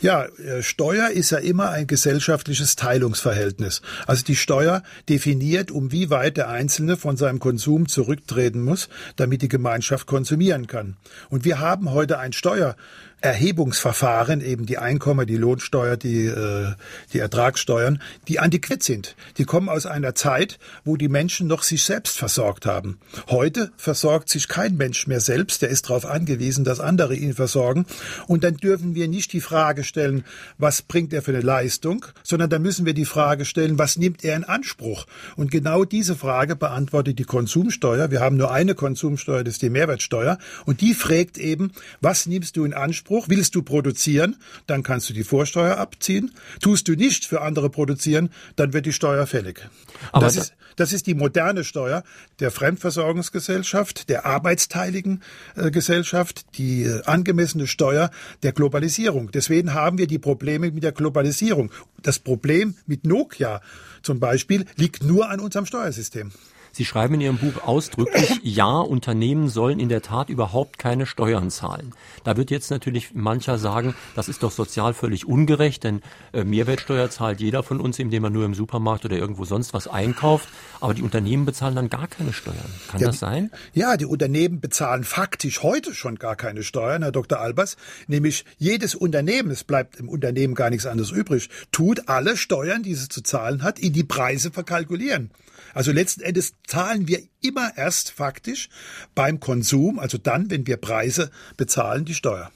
Ja, 0.01 0.27
äh, 0.27 0.63
Steuer 0.63 1.09
ist 1.09 1.31
ja 1.31 1.39
immer 1.39 1.71
ein 1.71 1.89
gesellschaftliches 1.89 2.77
Teilungsverhältnis. 2.77 3.83
Also 4.07 4.25
die 4.25 4.37
Steuer 4.37 4.85
definiert, 5.09 5.73
um 5.73 5.91
wie 5.91 6.09
weit 6.09 6.37
der 6.37 6.49
Einzelne 6.49 6.97
von 6.97 7.17
seinem 7.17 7.41
Konsum 7.41 7.80
Konsum 7.81 7.89
zurücktreten 7.89 8.63
muss, 8.63 8.89
damit 9.17 9.43
die 9.43 9.49
Gemeinschaft 9.49 10.07
konsumieren 10.07 10.67
kann. 10.67 10.97
Und 11.29 11.45
wir 11.45 11.59
haben 11.61 11.91
heute 11.91 12.19
ein 12.19 12.33
Steuer 12.33 12.77
Erhebungsverfahren, 13.21 14.41
eben 14.41 14.65
die 14.65 14.79
Einkommen, 14.79 15.27
die 15.27 15.37
Lohnsteuer, 15.37 15.97
die, 15.97 16.25
äh, 16.25 16.73
die 17.13 17.19
Ertragssteuern, 17.19 18.01
die 18.29 18.41
antiquiert 18.41 18.83
sind. 18.83 19.15
Die 19.37 19.45
kommen 19.45 19.69
aus 19.69 19.85
einer 19.85 20.15
Zeit, 20.15 20.59
wo 20.85 20.97
die 20.97 21.09
Menschen 21.09 21.47
noch 21.47 21.63
sich 21.63 21.85
selbst 21.85 22.17
versorgt 22.17 22.65
haben. 22.65 22.99
Heute 23.29 23.73
versorgt 23.77 24.31
sich 24.31 24.49
kein 24.49 24.77
Mensch 24.77 25.07
mehr 25.07 25.21
selbst, 25.21 25.61
der 25.61 25.69
ist 25.69 25.91
darauf 25.91 26.07
angewiesen, 26.07 26.65
dass 26.65 26.81
andere 26.81 27.15
ihn 27.15 27.35
versorgen. 27.35 27.85
Und 28.27 28.43
dann 28.43 28.57
dürfen 28.57 28.95
wir 28.95 29.07
nicht 29.07 29.35
die 29.35 29.43
Frage 29.43 29.85
stellen, 29.85 30.25
was 30.57 30.81
bringt 30.81 31.13
er 31.13 31.21
für 31.21 31.33
eine 31.33 31.43
Leistung, 31.43 32.07
sondern 32.23 32.49
dann 32.49 32.63
müssen 32.63 32.87
wir 32.87 32.95
die 32.95 33.05
Frage 33.05 33.45
stellen, 33.45 33.79
was 33.79 33.99
nimmt 33.99 34.25
er 34.25 34.37
in 34.37 34.45
Anspruch? 34.45 35.07
Und 35.37 35.51
genau 35.51 35.85
diese 35.85 36.17
Frage 36.17 36.57
beantwortet 36.57 37.19
die 37.19 37.25
Konsumsteuer. 37.25 38.11
Wir 38.11 38.21
haben 38.21 38.39
nur 38.39 38.51
eine 38.51 38.75
Konsumsteuer, 38.75 39.45
das 39.45 39.55
ist 39.55 39.63
die 39.63 39.69
Mehrwertsteuer. 39.71 40.39
Und 40.65 40.81
die 40.81 40.95
fragt 40.95 41.37
eben, 41.37 41.73
was 42.01 42.25
nimmst 42.25 42.57
du 42.57 42.65
in 42.65 42.73
Anspruch? 42.73 43.10
Anspruch. 43.11 43.29
Willst 43.29 43.55
du 43.55 43.63
produzieren, 43.63 44.37
dann 44.67 44.83
kannst 44.83 45.09
du 45.11 45.13
die 45.13 45.25
Vorsteuer 45.25 45.79
abziehen. 45.79 46.31
Tust 46.61 46.87
du 46.87 46.95
nicht 46.95 47.25
für 47.25 47.41
andere 47.41 47.69
produzieren, 47.69 48.31
dann 48.57 48.73
wird 48.73 48.87
die 48.87 48.93
Steuer 48.93 49.27
fällig. 49.27 49.69
Aber 50.13 50.27
das, 50.27 50.37
ist, 50.37 50.55
das 50.77 50.93
ist 50.93 51.07
die 51.07 51.15
moderne 51.15 51.65
Steuer 51.65 52.05
der 52.39 52.51
Fremdversorgungsgesellschaft, 52.51 54.09
der 54.09 54.27
arbeitsteiligen 54.27 55.23
äh, 55.57 55.71
Gesellschaft, 55.71 56.47
die 56.57 56.85
äh, 56.85 57.03
angemessene 57.05 57.67
Steuer 57.67 58.11
der 58.43 58.53
Globalisierung. 58.53 59.31
Deswegen 59.33 59.75
haben 59.75 59.99
wir 59.99 60.07
die 60.07 60.19
Probleme 60.19 60.71
mit 60.71 60.85
der 60.85 60.93
Globalisierung. 60.93 61.73
Das 62.03 62.19
Problem 62.21 62.77
mit 62.87 63.05
Nokia 63.05 63.61
zum 64.03 64.21
Beispiel 64.21 64.65
liegt 64.77 65.03
nur 65.03 65.29
an 65.29 65.41
unserem 65.41 65.67
Steuersystem. 65.67 66.31
Sie 66.73 66.85
schreiben 66.85 67.15
in 67.15 67.21
Ihrem 67.21 67.39
Buch 67.39 67.63
ausdrücklich, 67.65 68.41
ja, 68.43 68.79
Unternehmen 68.79 69.49
sollen 69.49 69.81
in 69.81 69.89
der 69.89 70.03
Tat 70.03 70.29
überhaupt 70.29 70.79
keine 70.79 71.07
Steuern 71.07 71.51
zahlen. 71.51 71.93
Da 72.25 72.37
wird 72.37 72.51
jetzt 72.51 72.71
natürlich 72.71 73.15
mancher 73.15 73.59
sagen, 73.59 73.95
das 74.15 74.29
ist 74.29 74.43
doch 74.43 74.51
sozial 74.51 74.95
völlig 74.95 75.27
ungerecht, 75.27 75.85
denn 75.85 76.03
äh, 76.33 76.45
Mehrwertsteuer 76.45 77.11
zahlt 77.11 77.41
jeder 77.41 77.63
von 77.63 77.81
uns, 77.81 77.99
indem 77.99 78.25
er 78.25 78.31
nur 78.31 78.45
im 78.45 78.55
Supermarkt 78.55 79.05
oder 79.05 79.17
irgendwo 79.17 79.45
sonst 79.45 79.75
was 79.75 79.89
einkauft. 79.89 80.49
Aber 80.81 80.95
die 80.95 81.03
Unternehmen 81.03 81.45
bezahlen 81.45 81.75
dann 81.75 81.91
gar 81.91 82.07
keine 82.07 82.33
Steuern. 82.33 82.57
Kann 82.89 83.01
ja, 83.01 83.09
das 83.09 83.19
sein? 83.19 83.51
Ja, 83.75 83.97
die 83.97 84.07
Unternehmen 84.07 84.61
bezahlen 84.61 85.05
faktisch 85.05 85.63
heute 85.63 85.95
schon 85.95 86.17
gar 86.17 86.37
keine 86.37 86.63
Steuern, 86.63 87.03
Herr 87.03 87.13
Dr. 87.13 87.41
Albers. 87.41 87.77
Nämlich 88.07 88.45
jedes 88.59 88.95
Unternehmen, 88.95 89.51
es 89.51 89.65
bleibt 89.65 89.97
im 89.97 90.09
Unternehmen 90.09 90.55
gar 90.55 90.71
nichts 90.71 90.87
anderes 90.87 91.11
übrig, 91.11 91.51
tut 91.73 92.09
alle 92.09 92.37
Steuern, 92.37 92.83
die 92.83 92.93
es 92.93 93.09
zu 93.09 93.23
zahlen 93.23 93.63
hat, 93.63 93.79
in 93.79 93.93
die 93.93 94.05
Preise 94.05 94.51
verkalkulieren. 94.51 95.31
Also 95.75 95.93
letzten 95.93 96.23
Endes 96.23 96.55
zahlen 96.71 97.09
wir 97.09 97.21
immer 97.43 97.77
erst 97.77 98.13
faktisch 98.13 98.69
beim 99.15 99.41
Konsum, 99.41 99.99
also 99.99 100.19
dann, 100.19 100.51
wenn 100.51 100.67
wir 100.67 100.77
Preise 100.77 101.31
bezahlen, 101.57 102.05
die 102.05 102.15
Steuer. 102.15 102.51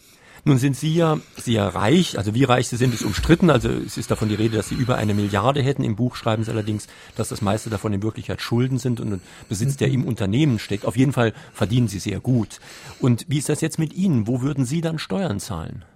Nun 0.47 0.59
sind 0.59 0.77
Sie 0.77 0.95
ja 0.95 1.19
sehr 1.37 1.65
reich, 1.75 2.19
also 2.19 2.35
wie 2.35 2.45
reich 2.45 2.69
Sie 2.69 2.77
sind, 2.77 2.93
ist 2.93 3.03
umstritten. 3.03 3.49
Also 3.49 3.71
es 3.71 3.97
ist 3.97 4.11
davon 4.11 4.29
die 4.29 4.35
Rede, 4.35 4.59
dass 4.59 4.69
Sie 4.69 4.75
über 4.75 4.97
eine 4.97 5.15
Milliarde 5.15 5.63
hätten. 5.63 5.83
Im 5.83 5.97
Buch 5.97 6.17
schreiben 6.17 6.45
Sie 6.45 6.51
allerdings, 6.51 6.87
dass 7.17 7.31
das 7.31 7.41
meiste 7.41 7.71
davon 7.71 7.95
in 7.95 8.03
Wirklichkeit 8.03 8.43
Schulden 8.43 8.79
sind 8.79 9.01
und 9.01 9.15
ein 9.15 9.23
Besitz, 9.49 9.79
der 9.79 9.89
im 9.89 10.05
Unternehmen 10.05 10.59
steckt. 10.59 10.85
Auf 10.85 10.99
jeden 10.99 11.15
Fall 11.15 11.33
verdienen 11.55 11.89
Sie 11.89 11.99
sehr 11.99 12.21
gut. 12.21 12.61
Und 13.01 13.25
wie 13.27 13.39
ist 13.39 13.49
das 13.49 13.63
jetzt 13.63 13.79
mit 13.79 13.95
Ihnen? 13.95 14.27
Wo 14.27 14.43
würden 14.43 14.67
Sie 14.67 14.83
dann 14.83 14.99
Steuern 14.99 15.41
zahlen? 15.41 15.87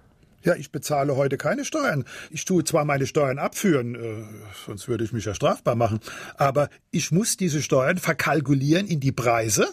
Ja, 0.43 0.55
ich 0.55 0.71
bezahle 0.71 1.15
heute 1.15 1.37
keine 1.37 1.65
Steuern. 1.65 2.05
Ich 2.29 2.45
tue 2.45 2.63
zwar 2.63 2.85
meine 2.85 3.05
Steuern 3.05 3.39
abführen, 3.39 3.95
äh, 3.95 4.23
sonst 4.65 4.87
würde 4.87 5.03
ich 5.03 5.11
mich 5.11 5.25
ja 5.25 5.33
strafbar 5.33 5.75
machen, 5.75 5.99
aber 6.37 6.69
ich 6.91 7.11
muss 7.11 7.37
diese 7.37 7.61
Steuern 7.61 7.97
verkalkulieren 7.97 8.87
in 8.87 8.99
die 8.99 9.11
Preise. 9.11 9.67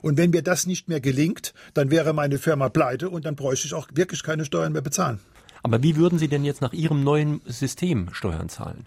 Und 0.00 0.16
wenn 0.16 0.30
mir 0.30 0.42
das 0.42 0.66
nicht 0.66 0.88
mehr 0.88 1.00
gelingt, 1.00 1.54
dann 1.74 1.90
wäre 1.90 2.12
meine 2.12 2.38
Firma 2.38 2.68
pleite 2.68 3.10
und 3.10 3.24
dann 3.24 3.34
bräuchte 3.34 3.66
ich 3.66 3.74
auch 3.74 3.88
wirklich 3.94 4.22
keine 4.22 4.44
Steuern 4.44 4.72
mehr 4.72 4.82
bezahlen. 4.82 5.18
Aber 5.62 5.82
wie 5.82 5.96
würden 5.96 6.18
Sie 6.18 6.28
denn 6.28 6.44
jetzt 6.44 6.60
nach 6.60 6.72
Ihrem 6.72 7.02
neuen 7.02 7.40
System 7.46 8.08
Steuern 8.12 8.48
zahlen? 8.48 8.86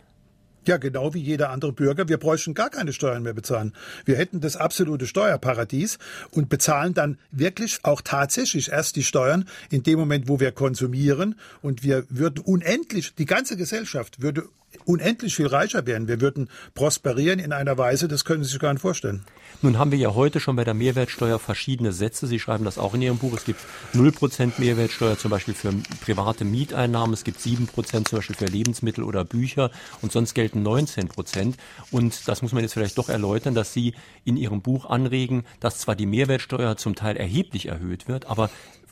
Ja, 0.68 0.78
genau 0.78 1.14
wie 1.16 1.22
jeder 1.22 1.50
andere 1.50 1.74
Bürger. 1.74 2.08
Wir 2.08 2.18
bräuchten 2.18 2.54
gar 2.54 2.70
keine 2.70 2.94
Steuern 2.94 3.24
mehr 3.24 3.34
bezahlen. 3.34 3.74
Wir 4.06 4.16
hätten 4.16 4.42
das 4.42 4.58
absolute 4.58 5.08
Steuerparadies 5.08 5.98
und 6.30 6.50
bezahlen 6.50 6.94
dann 6.94 7.18
wirklich 7.32 7.80
auch 7.82 8.02
tatsächlich 8.02 8.72
erst 8.72 8.96
die 8.96 9.04
Steuern 9.04 9.46
in 9.72 9.82
dem 9.82 9.98
Moment, 9.98 10.28
wo 10.28 10.40
wir 10.40 10.52
konsumieren. 10.52 11.36
Und 11.64 11.82
wir 11.82 12.06
würden 12.10 12.44
unendlich, 12.44 13.16
die 13.16 13.26
ganze 13.26 13.58
Gesellschaft 13.58 14.22
würde 14.22 14.44
unendlich 14.86 15.36
viel 15.36 15.48
reicher 15.48 15.86
werden. 15.86 16.08
Wir 16.08 16.22
würden 16.22 16.50
prosperieren 16.74 17.40
in 17.40 17.54
einer 17.54 17.78
Weise, 17.78 18.08
das 18.08 18.26
können 18.26 18.44
Sie 18.44 18.52
sich 18.52 18.60
gar 18.60 18.74
nicht 18.74 18.82
vorstellen. 18.82 19.26
Nun 19.62 19.78
haben 19.78 19.92
wir 19.92 20.00
ja 20.00 20.16
heute 20.16 20.40
schon 20.40 20.56
bei 20.56 20.64
der 20.64 20.74
Mehrwertsteuer 20.74 21.38
verschiedene 21.38 21.92
Sätze. 21.92 22.26
Sie 22.26 22.40
schreiben 22.40 22.66
das 22.66 22.78
auch 22.78 22.94
in 22.94 23.02
Ihrem 23.02 23.18
Buch. 23.18 23.34
Es 23.34 23.46
gibt 23.46 23.60
0% 23.94 24.54
Mehrwertsteuer 24.58 25.18
zum 25.18 25.30
Beispiel 25.30 25.54
für 25.54 25.72
private 26.04 26.46
Mieteinnahmen. 26.46 27.14
Es 27.14 27.24
gibt 27.24 27.40
7% 27.40 28.06
zum 28.06 28.18
Beispiel 28.18 28.36
für 28.36 28.46
Lebensmittel 28.46 29.04
oder 29.04 29.24
Bücher 29.24 29.70
und 30.02 30.12
sonst 30.12 30.34
gelten 30.34 30.66
19%. 30.66 31.54
Und 31.92 32.28
das 32.28 32.42
muss 32.42 32.54
man 32.54 32.64
jetzt 32.64 32.74
vielleicht 32.74 32.98
doch 32.98 33.10
erläutern, 33.10 33.54
dass 33.54 33.74
Sie 33.74 33.94
in 34.26 34.38
Ihrem 34.38 34.62
Buch 34.62 34.86
anregen, 34.86 35.44
dass 35.60 35.80
zwar 35.80 35.96
die 35.96 36.08
Mehrwertsteuer 36.08 36.78
zum 36.78 36.96
Teil 36.96 37.18
erheblich 37.18 37.68
erhöht 37.68 38.08
wird, 38.08 38.26
aber 38.26 38.50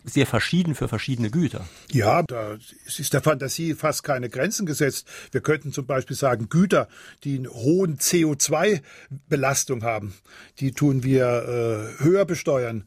sehr 0.10 0.26
verschieden 0.26 0.76
für 0.76 0.88
verschiedene 0.88 1.30
Güter. 1.30 1.66
Ja, 1.92 2.24
da 2.24 2.58
ist 2.86 3.14
der 3.14 3.22
Fantasie 3.22 3.74
fast 3.74 4.04
keine 4.04 4.30
Grenzen 4.30 4.66
gesetzt. 4.66 5.08
Wir 5.32 5.42
könnten 5.42 5.72
zum 5.72 5.86
Beispiel 5.86 6.16
sagen, 6.16 6.50
Güter, 6.50 6.88
die 7.24 7.38
eine 7.38 7.50
hohen 7.50 7.98
CO2-Belastung 7.98 9.84
haben, 9.84 10.14
die 10.60 10.72
tun 10.72 11.04
wir 11.04 11.96
äh, 12.00 12.04
höher 12.04 12.26
besteuern. 12.26 12.84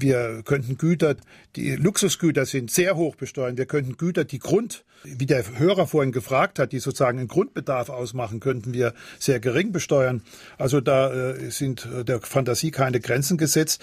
Wir 0.00 0.42
könnten 0.44 0.78
Güter, 0.78 1.16
die 1.56 1.74
Luxusgüter 1.74 2.46
sind, 2.46 2.70
sehr 2.70 2.94
hoch 2.96 3.16
besteuern. 3.16 3.56
Wir 3.56 3.66
könnten 3.66 3.96
Güter, 3.96 4.24
die 4.24 4.38
Grund, 4.38 4.84
wie 5.02 5.26
der 5.26 5.58
Hörer 5.58 5.86
vorhin 5.86 6.12
gefragt 6.12 6.58
hat, 6.58 6.72
die 6.72 6.78
sozusagen 6.78 7.18
einen 7.18 7.28
Grundbedarf 7.28 7.88
ausmachen, 7.88 8.38
könnten 8.38 8.74
wir 8.74 8.94
sehr 9.18 9.40
gering 9.40 9.72
besteuern. 9.72 10.22
Also 10.56 10.80
da 10.80 11.12
äh, 11.12 11.50
sind 11.50 11.86
äh, 11.86 12.04
der 12.04 12.20
Fantasie 12.20 12.70
keine 12.70 13.00
Grenzen 13.00 13.38
gesetzt 13.38 13.82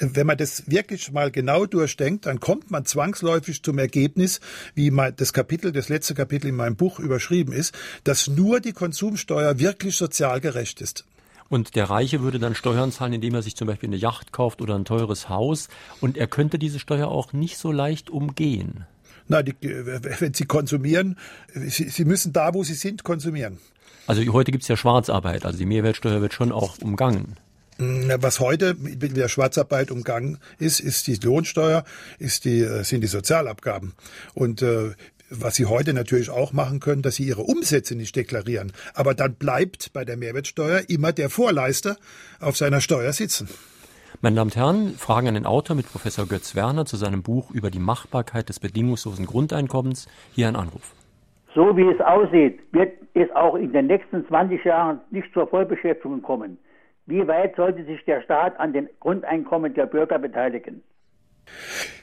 wenn 0.00 0.26
man 0.26 0.36
das 0.36 0.70
wirklich 0.70 1.12
mal 1.12 1.30
genau 1.30 1.66
durchdenkt, 1.66 2.26
dann 2.26 2.40
kommt 2.40 2.70
man 2.70 2.84
zwangsläufig 2.84 3.62
zum 3.62 3.78
Ergebnis, 3.78 4.40
wie 4.74 4.90
mein, 4.90 5.14
das 5.16 5.32
Kapitel, 5.32 5.72
das 5.72 5.88
letzte 5.88 6.14
Kapitel 6.14 6.48
in 6.48 6.56
meinem 6.56 6.76
Buch 6.76 6.98
überschrieben 6.98 7.52
ist, 7.52 7.74
dass 8.04 8.28
nur 8.28 8.60
die 8.60 8.72
Konsumsteuer 8.72 9.58
wirklich 9.58 9.96
sozial 9.96 10.40
gerecht 10.40 10.80
ist. 10.80 11.04
Und 11.48 11.76
der 11.76 11.88
Reiche 11.88 12.20
würde 12.20 12.38
dann 12.38 12.54
Steuern 12.54 12.92
zahlen, 12.92 13.14
indem 13.14 13.34
er 13.34 13.42
sich 13.42 13.56
zum 13.56 13.66
Beispiel 13.66 13.88
eine 13.88 13.96
Yacht 13.96 14.32
kauft 14.32 14.60
oder 14.60 14.74
ein 14.74 14.84
teures 14.84 15.28
Haus. 15.28 15.68
Und 16.00 16.18
er 16.18 16.26
könnte 16.26 16.58
diese 16.58 16.78
Steuer 16.78 17.08
auch 17.08 17.32
nicht 17.32 17.56
so 17.56 17.72
leicht 17.72 18.10
umgehen. 18.10 18.84
Na, 19.28 19.42
die, 19.42 19.54
wenn 19.60 20.34
Sie 20.34 20.44
konsumieren, 20.44 21.16
Sie, 21.54 21.88
Sie 21.88 22.04
müssen 22.04 22.32
da, 22.32 22.54
wo 22.54 22.64
Sie 22.64 22.74
sind, 22.74 23.02
konsumieren. 23.02 23.58
Also 24.06 24.22
heute 24.32 24.52
gibt 24.52 24.62
es 24.62 24.68
ja 24.68 24.76
Schwarzarbeit, 24.76 25.44
also 25.44 25.58
die 25.58 25.66
Mehrwertsteuer 25.66 26.22
wird 26.22 26.32
schon 26.32 26.50
auch 26.50 26.78
umgangen. 26.78 27.36
Was 27.78 28.40
heute 28.40 28.74
mit 28.74 29.16
der 29.16 29.28
Schwarzarbeit 29.28 29.92
umgangen 29.92 30.38
ist, 30.58 30.80
ist 30.80 31.06
die 31.06 31.14
Lohnsteuer, 31.14 31.84
ist 32.18 32.44
die, 32.44 32.60
äh, 32.60 32.82
sind 32.82 33.02
die 33.02 33.06
Sozialabgaben. 33.06 33.92
Und 34.34 34.62
äh, 34.62 34.94
was 35.30 35.54
Sie 35.54 35.66
heute 35.66 35.94
natürlich 35.94 36.30
auch 36.30 36.52
machen 36.52 36.80
können, 36.80 37.02
dass 37.02 37.16
Sie 37.16 37.24
Ihre 37.24 37.42
Umsätze 37.42 37.94
nicht 37.94 38.16
deklarieren. 38.16 38.72
Aber 38.94 39.14
dann 39.14 39.34
bleibt 39.34 39.92
bei 39.92 40.04
der 40.04 40.16
Mehrwertsteuer 40.16 40.82
immer 40.88 41.12
der 41.12 41.30
Vorleister 41.30 41.96
auf 42.40 42.56
seiner 42.56 42.80
Steuer 42.80 43.12
sitzen. 43.12 43.48
Meine 44.22 44.34
Damen 44.34 44.48
und 44.48 44.56
Herren, 44.56 44.94
Fragen 44.96 45.28
an 45.28 45.34
den 45.34 45.46
Autor 45.46 45.76
mit 45.76 45.86
Professor 45.86 46.26
Götz 46.26 46.56
Werner 46.56 46.84
zu 46.84 46.96
seinem 46.96 47.22
Buch 47.22 47.52
über 47.52 47.70
die 47.70 47.78
Machbarkeit 47.78 48.48
des 48.48 48.58
bedingungslosen 48.58 49.26
Grundeinkommens. 49.26 50.08
Hier 50.34 50.48
ein 50.48 50.56
Anruf. 50.56 50.94
So 51.54 51.76
wie 51.76 51.88
es 51.88 52.00
aussieht, 52.00 52.58
wird 52.72 52.94
es 53.14 53.30
auch 53.36 53.54
in 53.54 53.72
den 53.72 53.86
nächsten 53.86 54.26
20 54.26 54.64
Jahren 54.64 55.00
nicht 55.10 55.32
zur 55.32 55.46
Vollbeschäftigung 55.46 56.22
kommen. 56.22 56.58
Wie 57.08 57.26
weit 57.26 57.56
sollte 57.56 57.86
sich 57.86 58.04
der 58.04 58.20
Staat 58.20 58.60
an 58.60 58.74
den 58.74 58.86
Grundeinkommen 59.00 59.72
der 59.72 59.86
Bürger 59.86 60.18
beteiligen? 60.18 60.82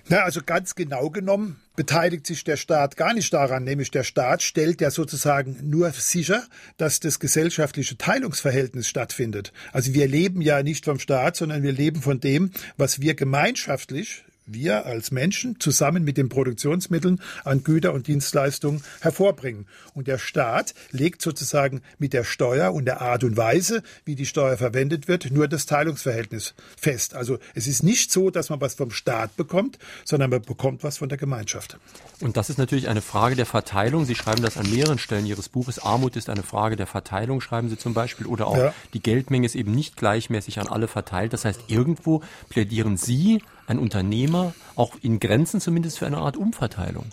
Na, 0.10 0.24
also 0.24 0.42
ganz 0.44 0.74
genau 0.74 1.12
genommen 1.12 1.62
beteiligt 1.76 2.26
sich 2.26 2.44
der 2.44 2.58
Staat 2.58 2.98
gar 2.98 3.14
nicht 3.14 3.32
daran, 3.32 3.64
nämlich 3.64 3.92
der 3.92 4.04
Staat 4.04 4.42
stellt 4.42 4.82
ja 4.82 4.90
sozusagen 4.90 5.58
nur 5.64 5.92
sicher, 5.92 6.42
dass 6.78 7.00
das 7.02 7.20
gesellschaftliche 7.20 7.98
Teilungsverhältnis 7.98 8.88
stattfindet. 8.88 9.54
Also 9.74 9.94
wir 9.94 10.08
leben 10.08 10.42
ja 10.42 10.64
nicht 10.64 10.86
vom 10.86 10.98
Staat, 10.98 11.36
sondern 11.36 11.62
wir 11.62 11.72
leben 11.72 12.02
von 12.02 12.20
dem, 12.20 12.50
was 12.76 13.00
wir 13.00 13.14
gemeinschaftlich 13.14 14.26
wir 14.46 14.86
als 14.86 15.12
Menschen 15.12 15.60
zusammen 15.60 16.04
mit 16.04 16.18
den 16.18 16.30
Produktionsmitteln 16.30 17.22
an 17.44 17.64
Güter 17.64 17.94
und 17.94 18.08
Dienstleistungen 18.08 18.84
hervorbringen. 19.02 19.68
Und 19.94 20.08
der 20.08 20.18
Staat 20.18 20.74
legt 20.92 21.22
sozusagen 21.22 21.82
mit 21.98 22.14
der 22.14 22.24
Steuer 22.24 22.74
und 22.74 22.86
der 22.86 23.02
Art 23.02 23.24
und 23.24 23.38
Weise, 23.38 23.82
wie 24.04 24.16
die 24.16 24.26
Steuer 24.26 24.58
verwendet 24.58 25.08
wird, 25.08 25.32
nur 25.32 25.48
das 25.48 25.66
Teilungsverhältnis 25.66 26.54
fest. 26.78 27.16
Also 27.16 27.40
es 27.54 27.68
ist 27.68 27.84
nicht 27.84 28.12
so, 28.12 28.30
dass 28.30 28.50
man 28.50 28.62
was 28.62 28.76
vom 28.76 28.92
Staat 28.92 29.36
bekommt, 29.36 29.80
sondern 30.04 30.30
man 30.30 30.42
bekommt 30.42 30.84
was 30.84 30.98
von 30.98 31.10
der 31.10 31.18
Gemeinschaft. 31.18 31.78
Und 32.22 32.38
das 32.38 32.50
ist 32.50 32.58
natürlich 32.58 32.88
eine 32.88 33.02
Frage 33.02 33.36
der 33.36 33.46
Verteilung. 33.46 34.06
Sie 34.06 34.16
schreiben 34.16 34.42
das 34.42 34.58
an 34.58 34.70
mehreren 34.70 35.00
Stellen 35.00 35.26
Ihres 35.26 35.50
Buches. 35.50 35.80
Armut 35.80 36.16
ist 36.16 36.30
eine 36.30 36.44
Frage 36.44 36.76
der 36.76 36.88
Verteilung, 36.88 37.42
schreiben 37.42 37.70
Sie 37.70 37.78
zum 37.78 37.94
Beispiel. 37.94 38.26
Oder 38.26 38.48
auch 38.48 38.58
ja. 38.58 38.74
die 38.94 39.02
Geldmenge 39.02 39.46
ist 39.46 39.56
eben 39.56 39.72
nicht 39.72 39.98
gleichmäßig 39.98 40.60
an 40.60 40.68
alle 40.68 40.88
verteilt. 40.88 41.34
Das 41.34 41.46
heißt, 41.46 41.66
irgendwo 41.68 42.22
plädieren 42.50 42.98
Sie 42.98 43.42
ein 43.68 43.80
Unternehmer 43.80 44.54
auch 44.76 44.96
in 45.02 45.20
Grenzen 45.20 45.60
zumindest 45.60 46.00
für 46.00 46.08
eine 46.08 46.18
Art 46.18 46.38
Umverteilung? 46.38 47.06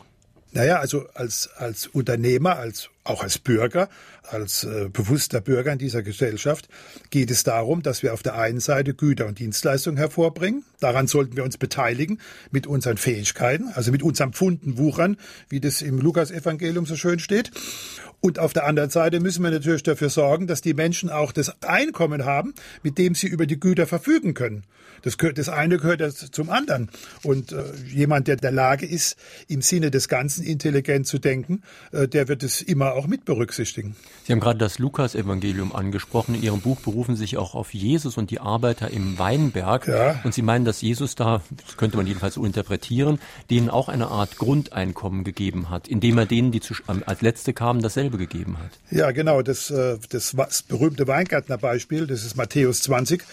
Naja, 0.54 0.80
also 0.80 1.06
als, 1.14 1.48
als 1.56 1.86
Unternehmer, 1.86 2.58
als, 2.58 2.90
auch 3.04 3.22
als 3.22 3.38
Bürger, 3.38 3.88
als 4.22 4.64
äh, 4.64 4.90
bewusster 4.92 5.40
Bürger 5.40 5.72
in 5.72 5.78
dieser 5.78 6.02
Gesellschaft 6.02 6.68
geht 7.08 7.30
es 7.30 7.42
darum, 7.42 7.82
dass 7.82 8.02
wir 8.02 8.12
auf 8.12 8.22
der 8.22 8.34
einen 8.34 8.60
Seite 8.60 8.92
Güter 8.92 9.26
und 9.26 9.38
Dienstleistungen 9.38 9.96
hervorbringen. 9.96 10.62
Daran 10.78 11.06
sollten 11.06 11.36
wir 11.36 11.44
uns 11.44 11.56
beteiligen 11.56 12.20
mit 12.50 12.66
unseren 12.66 12.98
Fähigkeiten, 12.98 13.70
also 13.72 13.92
mit 13.92 14.02
unserem 14.02 14.34
Pfunden 14.34 14.76
wuchern, 14.76 15.16
wie 15.48 15.60
das 15.60 15.80
im 15.80 15.98
Lukasevangelium 15.98 16.84
so 16.84 16.96
schön 16.96 17.18
steht. 17.18 17.50
Und 18.20 18.38
auf 18.38 18.52
der 18.52 18.66
anderen 18.66 18.90
Seite 18.90 19.20
müssen 19.20 19.42
wir 19.42 19.50
natürlich 19.50 19.82
dafür 19.82 20.10
sorgen, 20.10 20.46
dass 20.46 20.60
die 20.60 20.74
Menschen 20.74 21.08
auch 21.08 21.32
das 21.32 21.62
Einkommen 21.62 22.26
haben, 22.26 22.54
mit 22.82 22.98
dem 22.98 23.14
sie 23.14 23.26
über 23.26 23.46
die 23.46 23.58
Güter 23.58 23.86
verfügen 23.86 24.34
können. 24.34 24.64
Das, 25.02 25.18
gehört, 25.18 25.38
das 25.38 25.48
eine 25.48 25.78
gehört 25.78 26.02
zum 26.12 26.50
anderen. 26.50 26.88
Und 27.22 27.52
äh, 27.52 27.62
jemand, 27.92 28.28
der 28.28 28.34
in 28.34 28.40
der 28.40 28.52
Lage 28.52 28.86
ist, 28.86 29.16
im 29.48 29.62
Sinne 29.62 29.90
des 29.90 30.08
Ganzen 30.08 30.44
intelligent 30.44 31.06
zu 31.06 31.18
denken, 31.18 31.62
äh, 31.92 32.08
der 32.08 32.28
wird 32.28 32.42
es 32.42 32.62
immer 32.62 32.94
auch 32.94 33.06
mit 33.06 33.24
berücksichtigen. 33.24 33.96
Sie 34.24 34.32
haben 34.32 34.40
gerade 34.40 34.58
das 34.58 34.78
Lukas-Evangelium 34.78 35.74
angesprochen. 35.74 36.34
In 36.34 36.42
Ihrem 36.42 36.60
Buch 36.60 36.80
berufen 36.80 37.16
Sie 37.16 37.22
sich 37.22 37.36
auch 37.36 37.54
auf 37.54 37.74
Jesus 37.74 38.16
und 38.16 38.30
die 38.30 38.40
Arbeiter 38.40 38.90
im 38.90 39.18
Weinberg. 39.18 39.88
Ja. 39.88 40.20
Und 40.24 40.34
Sie 40.34 40.42
meinen, 40.42 40.64
dass 40.64 40.80
Jesus 40.80 41.14
da, 41.14 41.42
das 41.66 41.76
könnte 41.76 41.96
man 41.96 42.06
jedenfalls 42.06 42.34
so 42.34 42.44
interpretieren, 42.44 43.18
denen 43.50 43.70
auch 43.70 43.88
eine 43.88 44.08
Art 44.08 44.38
Grundeinkommen 44.38 45.24
gegeben 45.24 45.70
hat, 45.70 45.88
indem 45.88 46.18
er 46.18 46.26
denen, 46.26 46.52
die 46.52 46.60
zu, 46.60 46.74
als 46.86 47.22
Letzte 47.22 47.52
kamen, 47.52 47.82
dasselbe 47.82 48.18
gegeben 48.18 48.58
hat. 48.58 48.70
Ja, 48.90 49.10
genau. 49.10 49.42
Das, 49.42 49.70
äh, 49.70 49.98
das, 50.10 50.34
das 50.36 50.62
berühmte 50.62 51.06
Weingärtnerbeispiel, 51.06 52.06
das 52.06 52.24
ist 52.24 52.36
Matthäus 52.36 52.82
20. 52.82 53.24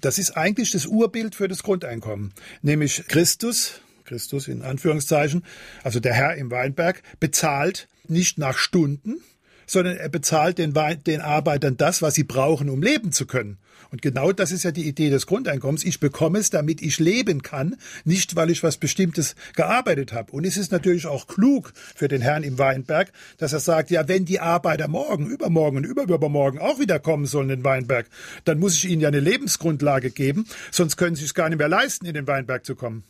Das 0.00 0.18
ist 0.18 0.36
eigentlich 0.36 0.70
das 0.72 0.86
Urbild 0.86 1.34
für 1.34 1.48
das 1.48 1.62
Grundeinkommen, 1.62 2.32
nämlich 2.62 3.04
Christus, 3.08 3.80
Christus 4.04 4.48
in 4.48 4.62
Anführungszeichen, 4.62 5.44
also 5.82 6.00
der 6.00 6.14
Herr 6.14 6.34
im 6.36 6.50
Weinberg, 6.50 7.02
bezahlt 7.20 7.88
nicht 8.08 8.38
nach 8.38 8.58
Stunden, 8.58 9.20
sondern 9.66 9.96
er 9.96 10.08
bezahlt 10.08 10.58
den, 10.58 10.74
den 11.06 11.20
Arbeitern 11.20 11.76
das, 11.76 12.02
was 12.02 12.14
sie 12.14 12.24
brauchen, 12.24 12.68
um 12.68 12.82
leben 12.82 13.12
zu 13.12 13.26
können. 13.26 13.58
Und 13.90 14.02
genau 14.02 14.32
das 14.32 14.52
ist 14.52 14.62
ja 14.62 14.70
die 14.70 14.86
Idee 14.86 15.10
des 15.10 15.26
Grundeinkommens. 15.26 15.84
Ich 15.84 16.00
bekomme 16.00 16.38
es, 16.38 16.50
damit 16.50 16.80
ich 16.82 16.98
leben 16.98 17.42
kann, 17.42 17.76
nicht 18.04 18.36
weil 18.36 18.50
ich 18.50 18.62
was 18.62 18.76
Bestimmtes 18.76 19.34
gearbeitet 19.54 20.12
habe. 20.12 20.32
Und 20.32 20.46
es 20.46 20.56
ist 20.56 20.72
natürlich 20.72 21.06
auch 21.06 21.26
klug 21.26 21.72
für 21.74 22.08
den 22.08 22.20
Herrn 22.20 22.42
im 22.42 22.58
Weinberg, 22.58 23.12
dass 23.38 23.52
er 23.52 23.60
sagt, 23.60 23.90
ja, 23.90 24.08
wenn 24.08 24.24
die 24.24 24.40
Arbeiter 24.40 24.88
morgen, 24.88 25.26
übermorgen 25.26 25.78
und 25.78 25.84
überübermorgen 25.84 26.60
auch 26.60 26.78
wieder 26.78 26.98
kommen 26.98 27.26
sollen 27.26 27.50
in 27.50 27.60
den 27.60 27.64
Weinberg, 27.64 28.06
dann 28.44 28.58
muss 28.58 28.76
ich 28.76 28.88
ihnen 28.88 29.00
ja 29.00 29.08
eine 29.08 29.20
Lebensgrundlage 29.20 30.10
geben, 30.10 30.46
sonst 30.70 30.96
können 30.96 31.16
sie 31.16 31.24
es 31.24 31.34
gar 31.34 31.48
nicht 31.48 31.58
mehr 31.58 31.68
leisten, 31.68 32.06
in 32.06 32.14
den 32.14 32.26
Weinberg 32.26 32.64
zu 32.64 32.74
kommen. 32.74 33.04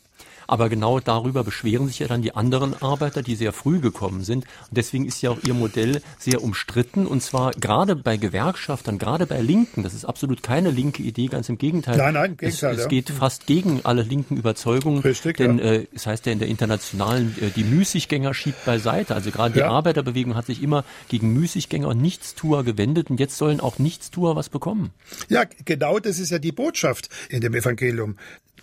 Aber 0.47 0.69
genau 0.69 0.99
darüber 0.99 1.43
beschweren 1.43 1.87
sich 1.87 1.99
ja 1.99 2.07
dann 2.07 2.21
die 2.21 2.35
anderen 2.35 2.81
Arbeiter, 2.81 3.21
die 3.21 3.35
sehr 3.35 3.53
früh 3.53 3.79
gekommen 3.79 4.23
sind. 4.23 4.45
Und 4.69 4.77
deswegen 4.77 5.05
ist 5.05 5.21
ja 5.21 5.31
auch 5.31 5.39
ihr 5.43 5.53
Modell 5.53 6.01
sehr 6.17 6.43
umstritten. 6.43 7.07
Und 7.07 7.21
zwar 7.21 7.51
gerade 7.51 7.95
bei 7.95 8.17
Gewerkschaftern, 8.17 8.97
gerade 8.97 9.25
bei 9.25 9.41
Linken. 9.41 9.83
Das 9.83 9.93
ist 9.93 10.05
absolut 10.05 10.43
keine 10.43 10.71
linke 10.71 11.03
Idee, 11.03 11.27
ganz 11.27 11.49
im 11.49 11.57
Gegenteil. 11.57 11.97
Nein, 11.97 12.13
nein, 12.13 12.37
Gegenteil, 12.37 12.75
es, 12.75 12.81
es 12.81 12.87
geht 12.87 13.09
fast 13.09 13.47
gegen 13.47 13.81
alle 13.83 14.01
linken 14.01 14.37
Überzeugungen. 14.37 15.01
Richtig, 15.01 15.37
denn 15.37 15.57
ja. 15.57 15.65
äh, 15.65 15.87
es 15.93 16.07
heißt 16.07 16.25
ja 16.25 16.31
in 16.31 16.39
der 16.39 16.47
internationalen, 16.47 17.35
äh, 17.41 17.49
die 17.49 17.63
Müßiggänger 17.63 18.33
schiebt 18.33 18.65
beiseite. 18.65 19.15
Also 19.15 19.31
gerade 19.31 19.53
die 19.53 19.59
ja. 19.59 19.69
Arbeiterbewegung 19.69 20.35
hat 20.35 20.45
sich 20.45 20.61
immer 20.61 20.83
gegen 21.09 21.33
Müßiggänger 21.33 21.87
und 21.87 22.01
Nichtstuer 22.01 22.63
gewendet. 22.63 23.09
Und 23.09 23.19
jetzt 23.19 23.37
sollen 23.37 23.59
auch 23.59 23.79
Nichtstuer 23.79 24.35
was 24.35 24.49
bekommen. 24.49 24.91
Ja, 25.29 25.43
genau 25.65 25.99
das 25.99 26.19
ist 26.19 26.31
ja 26.31 26.39
die 26.39 26.51
Botschaft 26.51 27.09
in 27.29 27.41
dem 27.41 27.53
Evangelium 27.53 28.17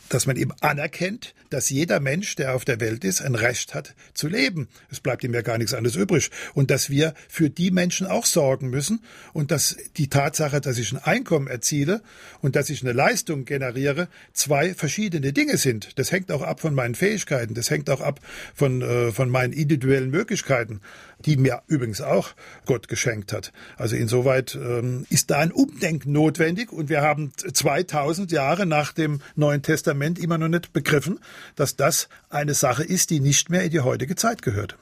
dass 0.09 0.27
man 0.27 0.37
eben 0.37 0.53
anerkennt, 0.61 1.35
dass 1.51 1.71
jeder 1.71 2.01
Mensch, 2.01 2.37
der 2.37 2.55
auf 2.55 2.65
der 2.65 2.81
Welt 2.81 3.05
ist, 3.05 3.23
ein 3.23 3.35
Recht 3.35 3.75
hat 3.75 3.95
zu 4.15 4.29
leben. 4.29 4.69
Es 4.91 5.01
bleibt 5.01 5.25
ihm 5.25 5.35
ja 5.35 5.43
gar 5.43 5.59
nichts 5.59 5.75
anderes 5.75 5.97
übrig. 5.97 6.31
Und 6.55 6.71
dass 6.71 6.91
wir 6.91 7.15
für 7.29 7.51
die 7.51 7.71
Menschen 7.71 8.07
auch 8.07 8.27
sorgen 8.27 8.71
müssen 8.71 9.01
und 9.33 9.51
dass 9.51 9.77
die 9.97 10.09
Tatsache, 10.09 10.61
dass 10.61 10.79
ich 10.79 10.93
ein 10.93 10.99
Einkommen 10.99 11.47
erziele 11.47 12.03
und 12.41 12.57
dass 12.57 12.71
ich 12.71 12.83
eine 12.83 12.93
Leistung 12.93 13.45
generiere, 13.45 14.09
zwei 14.33 14.75
verschiedene 14.75 15.33
Dinge 15.33 15.57
sind. 15.57 15.99
Das 15.99 16.13
hängt 16.13 16.31
auch 16.33 16.43
ab 16.43 16.61
von 16.61 16.75
meinen 16.75 16.95
Fähigkeiten, 16.95 17.55
das 17.55 17.71
hängt 17.71 17.91
auch 17.91 18.01
ab 18.01 18.21
von, 18.55 18.83
äh, 18.83 19.13
von 19.13 19.31
meinen 19.31 19.53
individuellen 19.53 20.11
Möglichkeiten 20.11 20.81
die 21.25 21.37
mir 21.37 21.63
übrigens 21.67 22.01
auch 22.01 22.31
Gott 22.65 22.87
geschenkt 22.87 23.33
hat. 23.33 23.53
Also 23.77 23.97
insoweit 23.97 24.55
ähm, 24.55 25.05
ist 25.11 25.31
da 25.31 25.39
ein 25.39 25.51
Umdenken 25.51 26.13
notwendig 26.13 26.73
und 26.73 26.89
wir 26.89 27.03
haben 27.03 27.33
2000 27.35 28.31
Jahre 28.31 28.67
nach 28.67 28.93
dem 28.93 29.21
Neuen 29.35 29.63
Testament 29.63 29.98
immer 30.19 30.39
noch 30.39 30.49
nicht 30.49 30.73
begriffen, 30.73 31.19
dass 31.57 31.77
das 31.77 32.09
eine 32.31 32.55
Sache 32.55 32.85
ist, 32.85 33.11
die 33.11 33.21
nicht 33.21 33.51
mehr 33.51 33.65
in 33.65 33.71
die 33.71 33.81
heutige 33.81 34.17
Zeit 34.17 34.43
gehört. 34.43 34.77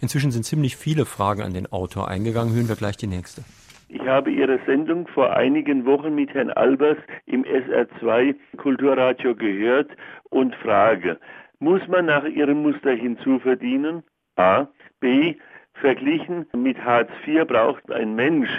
Inzwischen 0.00 0.30
sind 0.30 0.44
ziemlich 0.44 0.76
viele 0.76 1.04
Fragen 1.04 1.42
an 1.42 1.52
den 1.52 1.70
Autor 1.70 2.08
eingegangen. 2.08 2.54
Hören 2.54 2.68
wir 2.68 2.76
gleich 2.76 2.96
die 2.96 3.06
nächste. 3.06 3.42
Ich 3.88 4.00
habe 4.06 4.30
Ihre 4.30 4.60
Sendung 4.66 5.08
vor 5.08 5.36
einigen 5.36 5.84
Wochen 5.84 6.14
mit 6.14 6.32
Herrn 6.32 6.50
Albers 6.50 6.96
im 7.26 7.44
SR2 7.44 8.36
Kulturradio 8.56 9.34
gehört 9.34 9.90
und 10.30 10.54
frage, 10.54 11.18
muss 11.58 11.86
man 11.88 12.06
nach 12.06 12.24
Ihrem 12.24 12.62
Muster 12.62 12.92
hinzuverdienen? 12.92 14.04
A. 14.36 14.68
B. 15.00 15.34
Verglichen 15.74 16.46
mit 16.56 16.78
Hartz 16.84 17.10
IV 17.26 17.46
braucht 17.46 17.90
ein 17.90 18.14
Mensch 18.14 18.50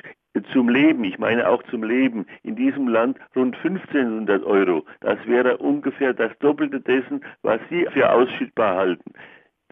zum 0.53 0.69
Leben, 0.69 1.03
ich 1.03 1.19
meine 1.19 1.49
auch 1.49 1.63
zum 1.63 1.83
Leben, 1.83 2.25
in 2.43 2.55
diesem 2.55 2.87
Land 2.87 3.17
rund 3.35 3.55
1500 3.57 4.43
Euro. 4.43 4.85
Das 5.01 5.17
wäre 5.25 5.57
ungefähr 5.57 6.13
das 6.13 6.31
Doppelte 6.39 6.79
dessen, 6.79 7.23
was 7.41 7.59
Sie 7.69 7.85
für 7.91 8.11
ausschüttbar 8.11 8.75
halten. 8.75 9.11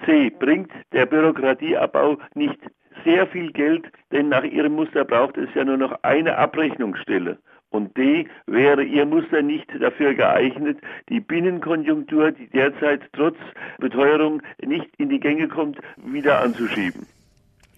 C. 0.06 0.30
Bringt 0.30 0.72
der 0.94 1.06
Bürokratieabbau 1.06 2.18
nicht 2.36 2.60
sehr 3.03 3.27
viel 3.27 3.51
Geld, 3.51 3.86
denn 4.12 4.29
nach 4.29 4.44
Ihrem 4.44 4.74
Muster 4.74 5.05
braucht 5.05 5.38
es 5.38 5.50
ja 5.55 5.64
nur 5.64 5.77
noch 5.77 5.98
eine 6.03 6.38
Abrechnungsstelle. 6.38 7.38
Und 7.72 7.96
D. 7.98 8.27
Wäre 8.48 8.83
Ihr 8.83 9.05
Muster 9.05 9.42
nicht 9.42 9.70
dafür 9.79 10.14
geeignet, 10.16 10.79
die 11.10 11.20
Binnenkonjunktur, 11.20 12.31
die 12.31 12.48
derzeit 12.48 13.01
trotz 13.14 13.38
Beteuerung 13.77 14.42
nicht 14.66 14.90
in 14.98 15.10
die 15.10 15.20
Gänge 15.20 15.48
kommt, 15.48 15.77
wieder 15.98 16.42
anzuschieben. 16.42 17.05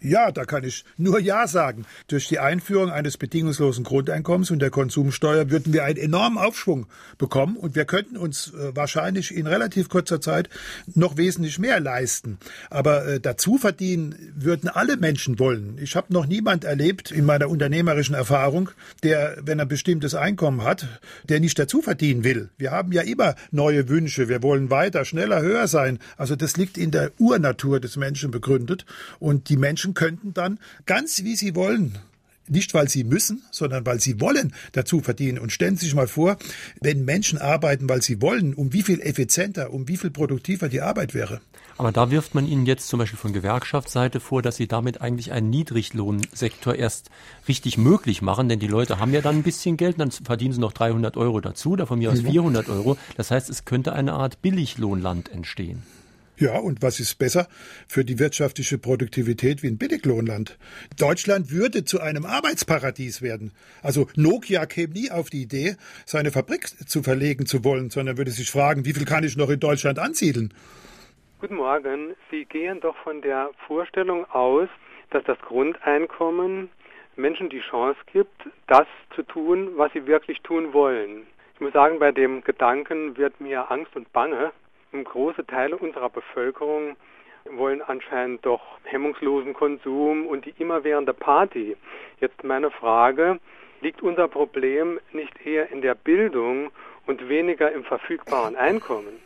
Ja, 0.03 0.31
da 0.31 0.45
kann 0.45 0.63
ich 0.63 0.83
nur 0.97 1.19
Ja 1.19 1.47
sagen. 1.47 1.85
Durch 2.07 2.27
die 2.27 2.39
Einführung 2.39 2.89
eines 2.89 3.17
bedingungslosen 3.17 3.83
Grundeinkommens 3.83 4.49
und 4.49 4.57
der 4.57 4.71
Konsumsteuer 4.71 5.51
würden 5.51 5.73
wir 5.73 5.83
einen 5.83 5.99
enormen 5.99 6.39
Aufschwung 6.39 6.87
bekommen 7.19 7.55
und 7.55 7.75
wir 7.75 7.85
könnten 7.85 8.17
uns 8.17 8.51
äh, 8.51 8.75
wahrscheinlich 8.75 9.31
in 9.31 9.45
relativ 9.45 9.89
kurzer 9.89 10.19
Zeit 10.19 10.49
noch 10.95 11.17
wesentlich 11.17 11.59
mehr 11.59 11.79
leisten. 11.79 12.39
Aber 12.71 13.05
äh, 13.05 13.19
dazu 13.19 13.59
verdienen 13.59 14.15
würden 14.35 14.69
alle 14.69 14.97
Menschen 14.97 15.37
wollen. 15.37 15.77
Ich 15.79 15.95
habe 15.95 16.11
noch 16.11 16.25
niemand 16.25 16.63
erlebt 16.63 17.11
in 17.11 17.25
meiner 17.25 17.47
unternehmerischen 17.47 18.15
Erfahrung, 18.15 18.71
der, 19.03 19.37
wenn 19.43 19.59
er 19.59 19.65
ein 19.65 19.67
bestimmtes 19.67 20.15
Einkommen 20.15 20.63
hat, 20.63 20.87
der 21.29 21.39
nicht 21.39 21.59
dazu 21.59 21.83
verdienen 21.83 22.23
will. 22.23 22.49
Wir 22.57 22.71
haben 22.71 22.91
ja 22.91 23.03
immer 23.03 23.35
neue 23.51 23.87
Wünsche. 23.87 24.29
Wir 24.29 24.41
wollen 24.41 24.71
weiter, 24.71 25.05
schneller, 25.05 25.43
höher 25.43 25.67
sein. 25.67 25.99
Also 26.17 26.35
das 26.35 26.57
liegt 26.57 26.79
in 26.79 26.89
der 26.89 27.11
Urnatur 27.19 27.79
des 27.79 27.97
Menschen 27.97 28.31
begründet 28.31 28.87
und 29.19 29.47
die 29.49 29.57
Menschen 29.57 29.90
Menschen 29.91 29.93
könnten 29.93 30.34
dann 30.34 30.60
ganz 30.86 31.23
wie 31.23 31.36
sie 31.36 31.56
wollen 31.56 31.97
nicht 32.47 32.73
weil 32.73 32.89
sie 32.89 33.06
müssen, 33.06 33.43
sondern 33.51 33.86
weil 33.86 34.01
sie 34.01 34.19
wollen 34.19 34.54
dazu 34.73 34.99
verdienen. 34.99 35.39
Und 35.39 35.54
stellen 35.54 35.77
Sie 35.77 35.86
sich 35.86 35.95
mal 35.95 36.08
vor, 36.08 36.38
wenn 36.82 37.06
Menschen 37.06 37.38
arbeiten, 37.38 37.88
weil 37.88 38.01
sie 38.01 38.21
wollen, 38.21 38.54
um 38.56 38.73
wie 38.73 38.82
viel 38.82 38.99
effizienter, 38.99 39.71
um 39.71 39.88
wie 39.88 39.95
viel 39.95 40.10
produktiver 40.10 40.67
die 40.67 40.82
Arbeit 40.82 41.13
wäre. 41.13 41.39
Aber 41.77 41.93
da 41.93 42.12
wirft 42.12 42.36
man 42.36 42.47
Ihnen 42.47 42.65
jetzt 42.65 42.89
zum 42.89 42.99
Beispiel 42.99 43.19
von 43.19 43.32
Gewerkschaftsseite 43.32 44.19
vor, 44.19 44.41
dass 44.41 44.58
Sie 44.58 44.67
damit 44.67 44.99
eigentlich 44.99 45.32
einen 45.32 45.49
Niedriglohnsektor 45.49 46.75
erst 46.75 47.10
richtig 47.47 47.77
möglich 47.77 48.21
machen, 48.21 48.49
denn 48.49 48.60
die 48.60 48.67
Leute 48.67 48.99
haben 48.99 49.13
ja 49.13 49.21
dann 49.21 49.38
ein 49.38 49.43
bisschen 49.43 49.77
Geld, 49.77 49.97
dann 49.97 50.12
verdienen 50.12 50.54
sie 50.54 50.60
noch 50.60 50.73
300 50.73 51.15
Euro 51.15 51.39
dazu, 51.39 51.77
davon 51.77 51.99
mir 51.99 52.12
aus 52.12 52.19
400 52.19 52.67
mhm. 52.67 52.73
Euro. 52.73 52.97
Das 53.15 53.32
heißt, 53.32 53.49
es 53.49 53.63
könnte 53.63 53.93
eine 53.93 54.12
Art 54.12 54.41
Billiglohnland 54.41 55.30
entstehen. 55.30 55.84
Ja, 56.41 56.58
und 56.58 56.82
was 56.82 56.99
ist 56.99 57.19
besser 57.19 57.45
für 57.88 58.04
die 58.04 58.17
wirtschaftliche 58.17 58.80
Produktivität 58.80 59.62
wie 59.62 59.67
ein 59.67 59.77
Billiglohnland? 59.77 60.58
Deutschland 60.99 61.51
würde 61.51 61.86
zu 61.86 62.01
einem 62.01 62.25
Arbeitsparadies 62.25 63.21
werden. 63.21 63.51
Also 63.84 64.08
Nokia 64.15 64.65
käme 64.65 64.93
nie 64.93 65.12
auf 65.12 65.30
die 65.30 65.43
Idee, 65.43 65.75
seine 66.04 66.32
Fabrik 66.32 66.65
zu 66.65 67.04
verlegen 67.04 67.45
zu 67.45 67.63
wollen, 67.63 67.91
sondern 67.91 68.17
würde 68.17 68.32
sich 68.32 68.49
fragen, 68.49 68.86
wie 68.86 68.93
viel 68.93 69.06
kann 69.06 69.23
ich 69.23 69.38
noch 69.38 69.51
in 69.51 69.60
Deutschland 69.60 69.99
ansiedeln? 69.99 70.51
Guten 71.39 71.58
Morgen. 71.58 72.15
Sie 72.32 72.45
gehen 72.45 72.80
doch 72.80 72.95
von 73.04 73.21
der 73.21 73.51
Vorstellung 73.67 74.25
aus, 74.32 74.67
dass 75.12 75.23
das 75.25 75.38
Grundeinkommen 75.41 76.71
Menschen 77.17 77.51
die 77.51 77.62
Chance 77.69 77.99
gibt, 78.12 78.49
das 78.65 78.88
zu 79.15 79.21
tun, 79.21 79.73
was 79.75 79.93
sie 79.93 80.08
wirklich 80.08 80.41
tun 80.41 80.73
wollen. 80.73 81.27
Ich 81.54 81.62
muss 81.62 81.73
sagen, 81.73 81.99
bei 81.99 82.12
dem 82.12 82.43
Gedanken 82.43 83.15
wird 83.15 83.39
mir 83.39 83.69
Angst 83.69 83.95
und 83.95 84.12
Bange, 84.12 84.51
große 85.04 85.45
Teile 85.45 85.77
unserer 85.77 86.10
Bevölkerung 86.10 86.95
wollen 87.49 87.82
anscheinend 87.82 88.45
doch 88.45 88.62
hemmungslosen 88.84 89.54
Konsum 89.54 90.27
und 90.27 90.45
die 90.45 90.54
immerwährende 90.60 91.13
Party. 91.13 91.75
Jetzt 92.19 92.43
meine 92.43 92.71
Frage, 92.71 93.39
liegt 93.82 94.01
unser 94.01 94.27
Problem 94.27 94.99
nicht 95.12 95.34
eher 95.45 95.71
in 95.71 95.82
der 95.82 95.95
Bildung 95.95 96.71
und 97.08 97.27
weniger 97.30 97.71
im 97.71 97.84
verfügbaren 97.84 98.56
Einkommen? 98.56 99.19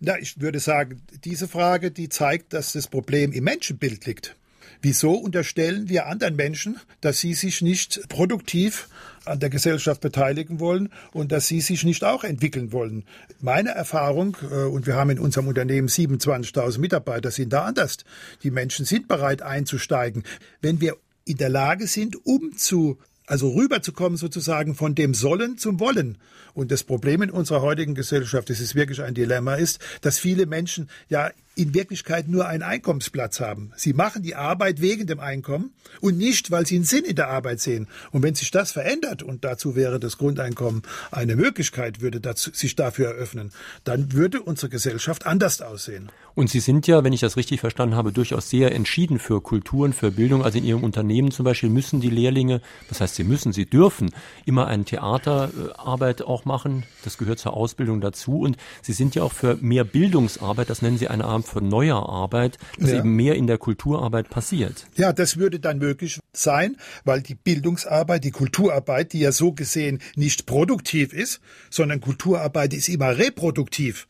Na, 0.00 0.18
ich 0.18 0.40
würde 0.40 0.58
sagen, 0.58 1.00
diese 1.24 1.46
Frage, 1.46 1.92
die 1.92 2.08
zeigt, 2.08 2.52
dass 2.52 2.72
das 2.72 2.88
Problem 2.88 3.32
im 3.32 3.44
Menschenbild 3.44 4.04
liegt. 4.06 4.36
Wieso 4.82 5.12
unterstellen 5.12 5.88
wir 5.88 6.06
anderen 6.06 6.34
Menschen, 6.34 6.76
dass 7.00 7.20
sie 7.20 7.34
sich 7.34 7.62
nicht 7.62 8.08
produktiv 8.08 8.88
an 9.24 9.38
der 9.38 9.48
Gesellschaft 9.48 10.00
beteiligen 10.00 10.58
wollen 10.58 10.88
und 11.12 11.30
dass 11.30 11.46
sie 11.46 11.60
sich 11.60 11.84
nicht 11.84 12.02
auch 12.02 12.24
entwickeln 12.24 12.72
wollen? 12.72 13.04
Meine 13.40 13.70
Erfahrung, 13.70 14.36
äh, 14.42 14.64
und 14.64 14.88
wir 14.88 14.96
haben 14.96 15.10
in 15.10 15.20
unserem 15.20 15.46
Unternehmen 15.46 15.86
27.000 15.86 16.80
Mitarbeiter, 16.80 17.30
sind 17.30 17.52
da 17.52 17.64
anders. 17.64 17.98
Die 18.42 18.50
Menschen 18.50 18.84
sind 18.84 19.06
bereit 19.06 19.40
einzusteigen. 19.40 20.24
Wenn 20.60 20.80
wir 20.80 20.96
in 21.24 21.36
der 21.36 21.48
Lage 21.48 21.86
sind, 21.86 22.26
um 22.26 22.56
zu 22.56 22.98
also 23.26 23.50
rüberzukommen 23.50 24.18
sozusagen 24.18 24.74
von 24.74 24.94
dem 24.94 25.14
Sollen 25.14 25.56
zum 25.56 25.80
Wollen. 25.80 26.18
Und 26.54 26.70
das 26.70 26.82
Problem 26.82 27.22
in 27.22 27.30
unserer 27.30 27.62
heutigen 27.62 27.94
Gesellschaft, 27.94 28.50
das 28.50 28.60
ist 28.60 28.74
wirklich 28.74 29.00
ein 29.00 29.14
Dilemma, 29.14 29.54
ist, 29.54 29.80
dass 30.00 30.18
viele 30.18 30.46
Menschen 30.46 30.90
ja 31.08 31.30
in 31.54 31.74
Wirklichkeit 31.74 32.28
nur 32.28 32.46
einen 32.46 32.62
Einkommensplatz 32.62 33.40
haben. 33.40 33.72
Sie 33.76 33.92
machen 33.92 34.22
die 34.22 34.34
Arbeit 34.34 34.80
wegen 34.80 35.06
dem 35.06 35.20
Einkommen 35.20 35.72
und 36.00 36.16
nicht, 36.16 36.50
weil 36.50 36.66
sie 36.66 36.76
einen 36.76 36.84
Sinn 36.84 37.04
in 37.04 37.16
der 37.16 37.28
Arbeit 37.28 37.60
sehen. 37.60 37.88
Und 38.10 38.22
wenn 38.22 38.34
sich 38.34 38.50
das 38.50 38.72
verändert, 38.72 39.22
und 39.22 39.44
dazu 39.44 39.76
wäre 39.76 40.00
das 40.00 40.16
Grundeinkommen 40.16 40.82
eine 41.10 41.36
Möglichkeit, 41.36 42.00
würde 42.00 42.20
dazu, 42.20 42.50
sich 42.52 42.74
dafür 42.74 43.08
eröffnen, 43.08 43.52
dann 43.84 44.12
würde 44.12 44.40
unsere 44.40 44.70
Gesellschaft 44.70 45.26
anders 45.26 45.60
aussehen. 45.60 46.10
Und 46.34 46.48
Sie 46.48 46.60
sind 46.60 46.86
ja, 46.86 47.04
wenn 47.04 47.12
ich 47.12 47.20
das 47.20 47.36
richtig 47.36 47.60
verstanden 47.60 47.94
habe, 47.94 48.12
durchaus 48.12 48.48
sehr 48.48 48.74
entschieden 48.74 49.18
für 49.18 49.42
Kulturen, 49.42 49.92
für 49.92 50.10
Bildung. 50.10 50.42
Also 50.42 50.56
in 50.56 50.64
Ihrem 50.64 50.82
Unternehmen 50.82 51.30
zum 51.30 51.44
Beispiel 51.44 51.68
müssen 51.68 52.00
die 52.00 52.08
Lehrlinge, 52.08 52.62
das 52.88 53.02
heißt, 53.02 53.16
sie 53.16 53.24
müssen, 53.24 53.52
sie 53.52 53.66
dürfen 53.66 54.10
immer 54.46 54.66
eine 54.66 54.84
Theaterarbeit 54.84 56.22
auch 56.22 56.46
machen. 56.46 56.84
Das 57.04 57.18
gehört 57.18 57.38
zur 57.38 57.54
Ausbildung 57.54 58.00
dazu. 58.00 58.40
Und 58.40 58.56
Sie 58.80 58.94
sind 58.94 59.14
ja 59.14 59.22
auch 59.22 59.32
für 59.32 59.56
mehr 59.60 59.84
Bildungsarbeit, 59.84 60.70
das 60.70 60.80
nennen 60.80 60.96
Sie 60.96 61.08
eine 61.08 61.24
Art 61.24 61.41
von 61.42 61.68
neuer 61.68 62.08
Arbeit, 62.08 62.58
dass 62.78 62.90
ja. 62.90 62.98
eben 62.98 63.14
mehr 63.14 63.34
in 63.34 63.46
der 63.46 63.58
Kulturarbeit 63.58 64.30
passiert. 64.30 64.86
Ja, 64.96 65.12
das 65.12 65.36
würde 65.36 65.60
dann 65.60 65.78
möglich 65.78 66.20
sein, 66.32 66.76
weil 67.04 67.22
die 67.22 67.34
Bildungsarbeit, 67.34 68.24
die 68.24 68.30
Kulturarbeit, 68.30 69.12
die 69.12 69.20
ja 69.20 69.32
so 69.32 69.52
gesehen 69.52 70.00
nicht 70.16 70.46
produktiv 70.46 71.12
ist, 71.12 71.40
sondern 71.70 72.00
Kulturarbeit 72.00 72.74
ist 72.74 72.88
immer 72.88 73.18
reproduktiv. 73.18 74.06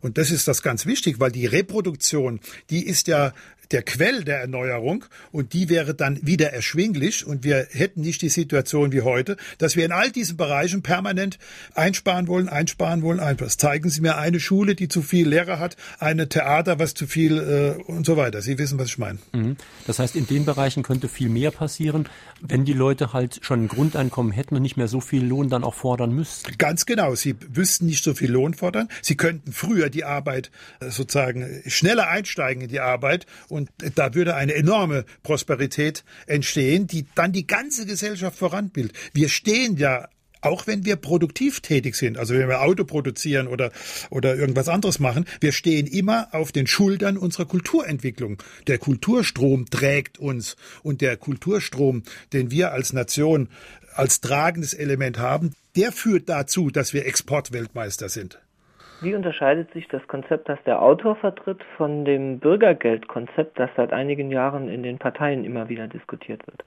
Und 0.00 0.18
das 0.18 0.32
ist 0.32 0.48
das 0.48 0.62
ganz 0.62 0.84
wichtig, 0.84 1.20
weil 1.20 1.30
die 1.30 1.46
Reproduktion, 1.46 2.40
die 2.70 2.84
ist 2.84 3.06
ja 3.06 3.32
der 3.72 3.82
Quell 3.82 4.24
der 4.24 4.40
Erneuerung 4.40 5.04
und 5.30 5.52
die 5.52 5.68
wäre 5.68 5.94
dann 5.94 6.24
wieder 6.26 6.52
erschwinglich 6.52 7.26
und 7.26 7.44
wir 7.44 7.66
hätten 7.70 8.02
nicht 8.02 8.22
die 8.22 8.28
Situation 8.28 8.92
wie 8.92 9.02
heute, 9.02 9.36
dass 9.58 9.76
wir 9.76 9.84
in 9.84 9.92
all 9.92 10.10
diesen 10.10 10.36
Bereichen 10.36 10.82
permanent 10.82 11.38
einsparen 11.74 12.28
wollen, 12.28 12.48
einsparen 12.48 13.02
wollen, 13.02 13.20
einsparen. 13.20 13.50
Zeigen 13.50 13.88
Sie 13.88 14.00
mir 14.00 14.16
eine 14.16 14.40
Schule, 14.40 14.74
die 14.74 14.88
zu 14.88 15.02
viel 15.02 15.28
Lehrer 15.28 15.58
hat, 15.58 15.76
eine 15.98 16.28
Theater, 16.28 16.78
was 16.78 16.94
zu 16.94 17.06
viel 17.06 17.38
äh, 17.38 17.82
und 17.90 18.06
so 18.06 18.16
weiter. 18.16 18.42
Sie 18.42 18.58
wissen, 18.58 18.78
was 18.78 18.88
ich 18.88 18.98
meine. 18.98 19.18
Mhm. 19.32 19.56
Das 19.86 19.98
heißt, 19.98 20.16
in 20.16 20.26
den 20.26 20.44
Bereichen 20.44 20.82
könnte 20.82 21.08
viel 21.08 21.28
mehr 21.28 21.50
passieren, 21.50 22.08
wenn 22.40 22.64
die 22.64 22.72
Leute 22.72 23.12
halt 23.12 23.40
schon 23.42 23.64
ein 23.64 23.68
Grundeinkommen 23.68 24.32
hätten 24.32 24.56
und 24.56 24.62
nicht 24.62 24.76
mehr 24.76 24.88
so 24.88 25.00
viel 25.00 25.24
Lohn 25.24 25.48
dann 25.48 25.64
auch 25.64 25.74
fordern 25.74 26.12
müssten. 26.12 26.56
Ganz 26.58 26.86
genau. 26.86 27.14
Sie 27.14 27.36
wüssten 27.52 27.86
nicht 27.86 28.04
so 28.04 28.14
viel 28.14 28.30
Lohn 28.30 28.54
fordern. 28.54 28.88
Sie 29.00 29.16
könnten 29.16 29.52
früher 29.52 29.90
die 29.90 30.04
Arbeit 30.04 30.50
äh, 30.80 30.90
sozusagen 30.90 31.62
schneller 31.66 32.08
einsteigen 32.08 32.62
in 32.62 32.68
die 32.68 32.80
Arbeit 32.80 33.26
und 33.48 33.61
und 33.62 33.98
da 33.98 34.14
würde 34.14 34.34
eine 34.34 34.54
enorme 34.54 35.04
Prosperität 35.22 36.04
entstehen, 36.26 36.86
die 36.86 37.06
dann 37.14 37.32
die 37.32 37.46
ganze 37.46 37.86
Gesellschaft 37.86 38.38
voranbildet. 38.38 38.96
Wir 39.12 39.28
stehen 39.28 39.76
ja 39.76 40.08
auch 40.44 40.66
wenn 40.66 40.84
wir 40.84 40.96
produktiv 40.96 41.60
tätig 41.60 41.94
sind, 41.94 42.18
also 42.18 42.34
wenn 42.34 42.48
wir 42.48 42.62
Auto 42.62 42.84
produzieren 42.84 43.46
oder, 43.46 43.70
oder 44.10 44.34
irgendwas 44.34 44.68
anderes 44.68 44.98
machen, 44.98 45.24
wir 45.40 45.52
stehen 45.52 45.86
immer 45.86 46.28
auf 46.32 46.50
den 46.50 46.66
Schultern 46.66 47.16
unserer 47.16 47.46
Kulturentwicklung. 47.46 48.42
Der 48.66 48.78
Kulturstrom 48.78 49.66
trägt 49.70 50.18
uns 50.18 50.56
und 50.82 51.00
der 51.00 51.16
Kulturstrom, 51.16 52.02
den 52.32 52.50
wir 52.50 52.72
als 52.72 52.92
Nation 52.92 53.48
als 53.94 54.20
tragendes 54.20 54.74
Element 54.74 55.18
haben, 55.18 55.52
der 55.76 55.92
führt 55.92 56.28
dazu, 56.28 56.70
dass 56.70 56.92
wir 56.92 57.06
Exportweltmeister 57.06 58.08
sind. 58.08 58.41
Wie 59.02 59.14
unterscheidet 59.14 59.72
sich 59.72 59.88
das 59.88 60.06
Konzept, 60.06 60.48
das 60.48 60.58
der 60.64 60.80
Autor 60.80 61.16
vertritt, 61.16 61.60
von 61.76 62.04
dem 62.04 62.38
Bürgergeldkonzept, 62.38 63.58
das 63.58 63.68
seit 63.76 63.92
einigen 63.92 64.30
Jahren 64.30 64.68
in 64.68 64.84
den 64.84 64.98
Parteien 64.98 65.44
immer 65.44 65.68
wieder 65.68 65.88
diskutiert 65.88 66.46
wird? 66.46 66.64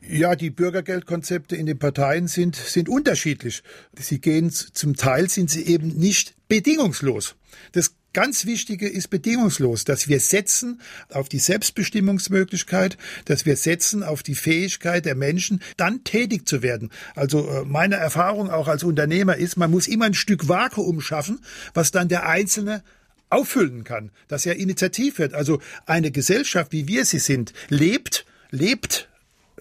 Ja, 0.00 0.36
die 0.36 0.50
Bürgergeldkonzepte 0.50 1.56
in 1.56 1.66
den 1.66 1.78
Parteien 1.78 2.28
sind, 2.28 2.54
sind 2.54 2.88
unterschiedlich. 2.88 3.62
Sie 3.94 4.20
gehen, 4.20 4.50
zum 4.50 4.94
Teil 4.94 5.28
sind 5.28 5.50
sie 5.50 5.66
eben 5.66 5.88
nicht 5.88 6.34
bedingungslos. 6.48 7.36
Das 7.72 7.97
ganz 8.12 8.46
Wichtige 8.46 8.88
ist 8.88 9.08
bedingungslos, 9.08 9.84
dass 9.84 10.08
wir 10.08 10.20
setzen 10.20 10.80
auf 11.10 11.28
die 11.28 11.38
Selbstbestimmungsmöglichkeit, 11.38 12.98
dass 13.24 13.46
wir 13.46 13.56
setzen 13.56 14.02
auf 14.02 14.22
die 14.22 14.34
Fähigkeit 14.34 15.04
der 15.04 15.14
Menschen, 15.14 15.60
dann 15.76 16.04
tätig 16.04 16.46
zu 16.48 16.62
werden. 16.62 16.90
Also 17.14 17.48
äh, 17.48 17.64
meine 17.64 17.96
Erfahrung 17.96 18.50
auch 18.50 18.68
als 18.68 18.82
Unternehmer 18.82 19.36
ist, 19.36 19.56
man 19.56 19.70
muss 19.70 19.88
immer 19.88 20.06
ein 20.06 20.14
Stück 20.14 20.48
Vakuum 20.48 21.00
schaffen, 21.00 21.40
was 21.74 21.90
dann 21.90 22.08
der 22.08 22.28
Einzelne 22.28 22.82
auffüllen 23.30 23.84
kann, 23.84 24.10
dass 24.26 24.46
er 24.46 24.56
initiativ 24.56 25.18
wird. 25.18 25.34
Also 25.34 25.60
eine 25.86 26.10
Gesellschaft, 26.10 26.72
wie 26.72 26.88
wir 26.88 27.04
sie 27.04 27.18
sind, 27.18 27.52
lebt, 27.68 28.24
lebt 28.50 29.08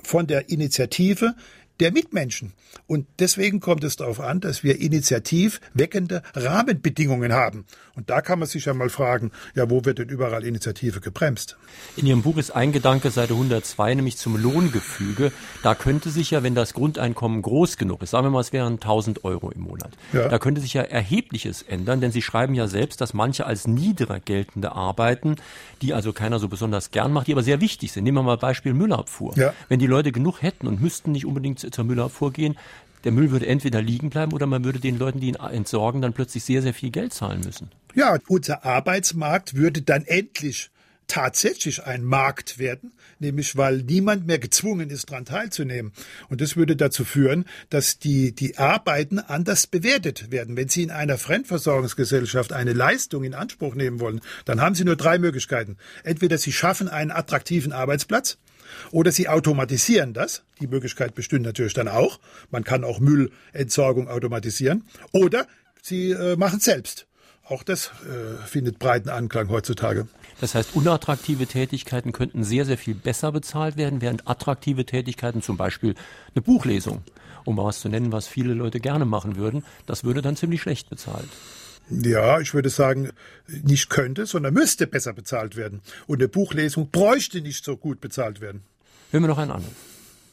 von 0.02 0.28
der 0.28 0.50
Initiative 0.50 1.36
der 1.80 1.92
Mitmenschen. 1.92 2.54
Und 2.86 3.08
deswegen 3.20 3.60
kommt 3.60 3.84
es 3.84 3.96
darauf 3.96 4.20
an, 4.20 4.40
dass 4.40 4.64
wir 4.64 4.80
initiativ 4.80 5.60
weckende 5.74 6.22
Rahmenbedingungen 6.34 7.34
haben. 7.34 7.66
Und 7.96 8.10
da 8.10 8.22
kann 8.22 8.40
man 8.40 8.48
sich 8.48 8.66
ja 8.66 8.74
mal 8.74 8.90
fragen, 8.90 9.32
ja, 9.56 9.70
wo 9.70 9.84
wird 9.84 9.98
denn 9.98 10.10
überall 10.10 10.46
Initiative 10.46 11.02
gebremst? 11.02 11.58
In 11.96 12.06
Ihrem 12.06 12.22
Buch 12.22 12.38
ist 12.38 12.52
ein 12.52 12.72
Gedanke, 12.72 13.10
Seite 13.10 13.34
102, 13.34 13.96
nämlich 13.96 14.18
zum 14.18 14.38
Lohngefüge. 14.38 15.32
Da 15.64 15.74
könnte 15.74 16.12
sich 16.12 16.32
ja, 16.32 16.44
wenn 16.44 16.54
das 16.56 16.74
Grundeinkommen 16.74 17.42
groß 17.42 17.78
genug 17.78 18.04
ist, 18.04 18.12
sagen 18.12 18.28
wir 18.28 18.32
mal, 18.32 18.42
es 18.42 18.54
wären 18.54 18.74
1000 18.74 19.24
Euro 19.24 19.50
im 19.50 19.62
Monat, 19.62 19.92
ja. 20.14 20.28
da 20.28 20.38
könnte 20.38 20.62
sich 20.62 20.74
ja 20.74 20.84
erhebliches 20.84 21.64
ändern, 21.64 22.02
denn 22.02 22.12
Sie 22.12 22.22
schreiben 22.22 22.54
ja 22.54 22.68
selbst, 22.68 23.02
dass 23.02 23.14
manche 23.14 23.46
als 23.46 23.68
niedriger 23.68 24.20
geltende 24.20 24.74
Arbeiten, 24.74 25.38
die 25.82 25.94
also 25.94 26.14
keiner 26.14 26.40
so 26.40 26.48
besonders 26.48 26.92
gern 26.92 27.12
macht, 27.12 27.28
die 27.28 27.34
aber 27.34 27.44
sehr 27.44 27.62
wichtig 27.62 27.92
sind. 27.92 28.04
Nehmen 28.04 28.18
wir 28.18 28.24
mal 28.24 28.38
Beispiel 28.38 28.74
Müllabfuhr. 28.74 29.36
Ja. 29.38 29.54
Wenn 29.70 29.80
die 29.80 29.88
Leute 29.88 30.12
genug 30.12 30.42
hätten 30.42 30.68
und 30.68 30.82
müssten 30.82 31.12
nicht 31.12 31.26
unbedingt 31.26 31.60
zur 31.72 31.84
Müllabfuhr 31.84 32.32
gehen, 32.34 32.58
der 33.04 33.12
Müll 33.12 33.32
würde 33.32 33.48
entweder 33.48 33.82
liegen 33.82 34.10
bleiben 34.10 34.34
oder 34.34 34.48
man 34.48 34.64
würde 34.64 34.80
den 34.80 34.98
Leuten, 34.98 35.20
die 35.20 35.30
ihn 35.30 35.36
entsorgen, 35.36 36.02
dann 36.02 36.14
plötzlich 36.14 36.44
sehr, 36.44 36.62
sehr 36.62 36.74
viel 36.74 36.90
Geld 36.90 37.14
zahlen 37.14 37.42
müssen. 37.42 37.70
Ja, 37.96 38.18
unser 38.28 38.66
Arbeitsmarkt 38.66 39.56
würde 39.56 39.82
dann 39.82 40.04
endlich 40.04 40.70
tatsächlich 41.08 41.84
ein 41.86 42.04
Markt 42.04 42.60
werden, 42.60 42.92
nämlich 43.20 43.56
weil 43.56 43.78
niemand 43.78 44.28
mehr 44.28 44.40
gezwungen 44.40 44.90
ist, 44.90 45.10
daran 45.10 45.26
teilzunehmen. 45.26 45.94
Und 46.30 46.42
das 46.42 46.58
würde 46.58 46.76
dazu 46.76 47.06
führen, 47.06 47.46
dass 47.70 47.98
die, 47.98 48.34
die 48.36 48.58
Arbeiten 48.58 49.20
anders 49.20 49.68
bewertet 49.68 50.32
werden. 50.32 50.58
Wenn 50.58 50.68
Sie 50.68 50.84
in 50.84 50.92
einer 50.92 51.18
Fremdversorgungsgesellschaft 51.18 52.52
eine 52.52 52.74
Leistung 52.74 53.24
in 53.24 53.34
Anspruch 53.34 53.74
nehmen 53.74 54.00
wollen, 54.00 54.22
dann 54.46 54.62
haben 54.62 54.76
Sie 54.76 54.84
nur 54.84 54.98
drei 54.98 55.18
Möglichkeiten. 55.18 55.78
Entweder 56.04 56.38
Sie 56.38 56.52
schaffen 56.52 56.90
einen 56.90 57.12
attraktiven 57.12 57.72
Arbeitsplatz, 57.72 58.38
oder 58.92 59.12
Sie 59.12 59.28
automatisieren 59.28 60.14
das. 60.14 60.44
Die 60.62 60.68
Möglichkeit 60.68 61.16
bestünde 61.16 61.50
natürlich 61.50 61.74
dann 61.74 61.88
auch. 61.88 62.20
Man 62.52 62.64
kann 62.64 62.84
auch 62.84 63.00
Müllentsorgung 63.00 64.08
automatisieren. 64.08 64.84
Oder 65.12 65.48
Sie 65.82 66.12
äh, 66.12 66.36
machen 66.36 66.60
selbst. 66.60 67.08
Auch 67.50 67.64
das 67.64 67.92
äh, 68.04 68.46
findet 68.46 68.78
breiten 68.78 69.10
Anklang 69.10 69.50
heutzutage. 69.50 70.08
Das 70.42 70.54
heißt, 70.54 70.76
unattraktive 70.76 71.48
Tätigkeiten 71.48 72.12
könnten 72.12 72.44
sehr, 72.44 72.66
sehr 72.66 72.78
viel 72.78 72.94
besser 72.94 73.32
bezahlt 73.32 73.78
werden, 73.78 74.02
während 74.02 74.28
attraktive 74.28 74.86
Tätigkeiten, 74.86 75.42
zum 75.42 75.56
Beispiel 75.58 75.96
eine 76.36 76.42
Buchlesung, 76.42 77.04
um 77.46 77.56
mal 77.56 77.64
was 77.64 77.80
zu 77.80 77.90
nennen, 77.90 78.12
was 78.12 78.28
viele 78.28 78.54
Leute 78.54 78.80
gerne 78.80 79.06
machen 79.06 79.38
würden, 79.38 79.64
das 79.86 80.04
würde 80.04 80.22
dann 80.22 80.36
ziemlich 80.36 80.62
schlecht 80.62 80.90
bezahlt. 80.90 81.30
Ja, 81.90 82.40
ich 82.40 82.54
würde 82.54 82.70
sagen, 82.70 83.10
nicht 83.48 83.90
könnte, 83.90 84.26
sondern 84.26 84.54
müsste 84.54 84.88
besser 84.88 85.14
bezahlt 85.14 85.56
werden. 85.56 85.82
Und 86.06 86.20
eine 86.20 86.28
Buchlesung 86.28 86.90
bräuchte 86.92 87.42
nicht 87.42 87.64
so 87.64 87.78
gut 87.78 88.02
bezahlt 88.02 88.42
werden. 88.42 88.64
Hören 89.12 89.24
wir 89.24 89.30
noch 89.30 89.38
einen 89.38 89.52
anderen. 89.52 89.76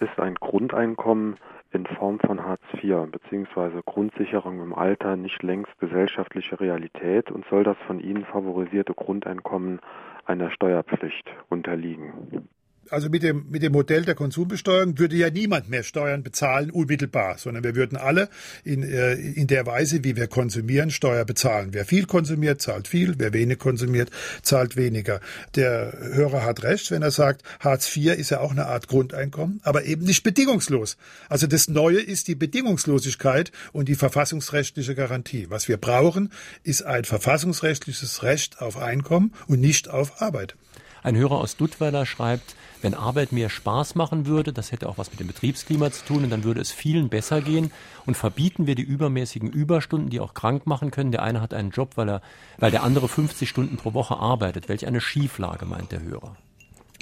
Ist 0.01 0.19
ein 0.19 0.35
Grundeinkommen 0.35 1.37
in 1.71 1.87
Form 1.87 2.19
von 2.21 2.43
Hartz 2.45 2.63
IV 2.75 3.11
bzw. 3.11 3.83
Grundsicherung 3.85 4.61
im 4.63 4.75
Alter 4.75 5.17
nicht 5.17 5.43
längst 5.43 5.73
gesellschaftliche 5.79 6.59
Realität 6.61 7.31
und 7.31 7.45
soll 7.51 7.65
das 7.65 7.77
von 7.87 8.01
Ihnen 8.01 8.25
favorisierte 8.25 8.95
Grundeinkommen 8.95 9.81
einer 10.25 10.51
Steuerpflicht 10.51 11.27
unterliegen? 11.49 12.49
Also 12.91 13.09
mit 13.09 13.23
dem, 13.23 13.47
mit 13.51 13.63
dem 13.63 13.73
Modell 13.73 14.05
der 14.05 14.15
Konsumbesteuerung 14.15 14.99
würde 14.99 15.17
ja 15.17 15.31
niemand 15.31 15.69
mehr 15.69 15.83
Steuern 15.83 16.23
bezahlen 16.23 16.71
unmittelbar, 16.71 17.39
sondern 17.39 17.65
wir 17.65 17.75
würden 17.75 17.97
alle 17.97 18.29
in, 18.65 18.83
äh, 18.83 19.15
in 19.15 19.47
der 19.47 19.67
Weise, 19.67 20.05
wie 20.05 20.17
wir 20.17 20.27
konsumieren, 20.27 20.91
Steuer 20.91 21.25
bezahlen. 21.25 21.71
Wer 21.73 21.85
viel 21.85 22.07
konsumiert, 22.07 22.61
zahlt 22.61 22.89
viel, 22.89 23.15
wer 23.19 23.33
wenig 23.33 23.59
konsumiert, 23.59 24.11
zahlt 24.43 24.77
weniger. 24.77 25.21
Der 25.55 25.97
Hörer 26.13 26.45
hat 26.45 26.63
recht, 26.63 26.91
wenn 26.91 27.03
er 27.03 27.11
sagt, 27.11 27.43
Hartz 27.61 27.95
IV 27.97 28.17
ist 28.19 28.31
ja 28.31 28.41
auch 28.41 28.51
eine 28.51 28.67
Art 28.67 28.89
Grundeinkommen, 28.89 29.61
aber 29.63 29.85
eben 29.85 30.05
nicht 30.05 30.23
bedingungslos. 30.23 30.97
Also 31.29 31.47
das 31.47 31.69
Neue 31.69 32.01
ist 32.01 32.29
die 32.29 32.35
Bedingungslosigkeit 32.35 33.53
und 33.73 33.89
die 33.89 33.95
verfassungsrechtliche 33.95 34.95
Garantie. 34.95 35.47
Was 35.51 35.69
wir 35.69 35.77
brauchen, 35.77 36.31
ist 36.63 36.83
ein 36.83 37.05
verfassungsrechtliches 37.05 38.23
Recht 38.23 38.61
auf 38.61 38.77
Einkommen 38.77 39.33
und 39.47 39.61
nicht 39.61 39.89
auf 39.89 40.21
Arbeit. 40.21 40.57
Ein 41.05 41.17
Hörer 41.17 41.37
aus 41.37 41.57
Duttweiler 41.57 42.07
schreibt, 42.07 42.57
wenn 42.81 42.95
Arbeit 42.95 43.31
mehr 43.31 43.51
Spaß 43.51 43.95
machen 43.95 44.25
würde, 44.27 44.55
das 44.55 44.73
hätte 44.73 44.89
auch 44.89 44.97
was 44.97 45.11
mit 45.11 45.21
dem 45.21 45.27
Betriebsklima 45.27 45.93
zu 45.93 46.03
tun 46.07 46.25
und 46.25 46.31
dann 46.31 46.45
würde 46.45 46.63
es 46.63 46.73
vielen 46.73 47.11
besser 47.11 47.43
gehen. 47.43 47.71
Und 48.07 48.17
verbieten 48.17 48.67
wir 48.67 48.75
die 48.75 48.83
übermäßigen 48.83 49.51
Überstunden, 49.51 50.09
die 50.09 50.21
auch 50.21 50.33
krank 50.33 50.67
machen 50.67 50.91
können. 50.91 51.13
Der 51.13 51.23
eine 51.23 51.43
hat 51.43 51.53
einen 51.53 51.71
Job, 51.71 51.93
weil 51.97 52.09
er, 52.09 52.23
weil 52.57 52.71
der 52.71 52.83
andere 52.83 53.09
50 53.09 53.49
Stunden 53.49 53.77
pro 53.77 53.93
Woche 53.93 54.17
arbeitet. 54.17 54.71
Welch 54.71 54.87
eine 54.87 55.03
Schieflage, 55.03 55.67
meint 55.67 55.93
der 55.93 56.03
Hörer. 56.03 56.37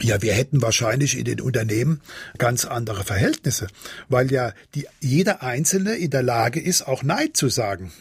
Ja, 0.01 0.21
wir 0.21 0.33
hätten 0.33 0.63
wahrscheinlich 0.63 1.17
in 1.17 1.25
den 1.25 1.41
Unternehmen 1.41 2.01
ganz 2.39 2.65
andere 2.65 3.05
Verhältnisse, 3.05 3.69
weil 4.09 4.33
ja 4.33 4.53
die, 4.75 4.89
jeder 5.01 5.43
Einzelne 5.43 5.95
in 5.95 6.11
der 6.11 6.25
Lage 6.25 6.61
ist, 6.61 6.83
auch 6.83 7.05
Nein 7.05 7.35
zu 7.35 7.49
sagen. 7.49 7.93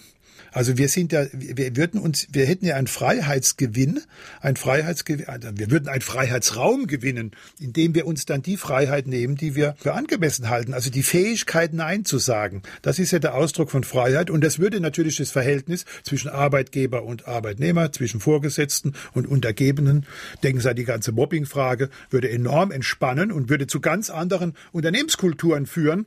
Also 0.52 0.78
wir 0.78 0.90
sind 0.90 1.14
ja, 1.14 1.26
wir 1.32 1.76
würden 1.78 2.00
uns, 2.00 2.28
wir 2.32 2.46
hätten 2.46 2.66
ja 2.66 2.76
einen 2.76 2.88
Freiheitsgewinn, 2.88 4.02
ein 4.42 4.58
Freiheitsgewinn, 4.58 5.28
also 5.28 5.50
wir 5.54 5.72
würden 5.72 5.88
einen 5.88 6.02
Freiheitsraum 6.02 6.88
gewinnen, 6.88 7.32
indem 7.60 7.96
wir 7.96 8.06
uns 8.06 8.26
dann 8.26 8.42
die 8.42 8.58
Freiheit 8.58 9.08
nehmen, 9.08 9.36
die 9.36 9.56
wir 9.56 9.76
für 9.80 9.94
angemessen 9.94 10.50
halten. 10.50 10.74
Also 10.74 10.90
die 10.90 11.04
Fähigkeit, 11.04 11.74
Nein 11.74 12.04
zu 12.04 12.18
sagen. 12.18 12.64
Das 12.82 13.00
ist 13.00 13.12
ja 13.12 13.20
der 13.20 13.36
Ausdruck 13.36 13.72
von 13.72 13.84
Freiheit. 13.84 14.30
Und 14.30 14.44
das 14.44 14.60
würde 14.60 14.82
natürlich 14.82 15.18
das 15.18 15.32
Verhältnis 15.32 15.86
zwischen 16.04 16.30
Arbeitgeber 16.30 17.04
und 17.04 17.28
Arbeitnehmer, 17.28 17.92
zwischen 17.92 18.20
Vorgesetzten 18.20 18.94
und 19.14 19.28
Untergebenen, 19.28 20.06
denken 20.44 20.60
Sie 20.60 20.70
an 20.70 20.76
die 20.76 20.84
ganze 20.84 21.12
Mobbingfrage, 21.12 21.90
würde 22.10 22.30
enorm 22.30 22.72
entspannen 22.72 23.32
und 23.32 23.50
würde 23.50 23.68
zu 23.68 23.80
ganz 23.80 24.10
anderen 24.10 24.54
Unternehmenskulturen 24.72 25.66
führen. 25.66 26.06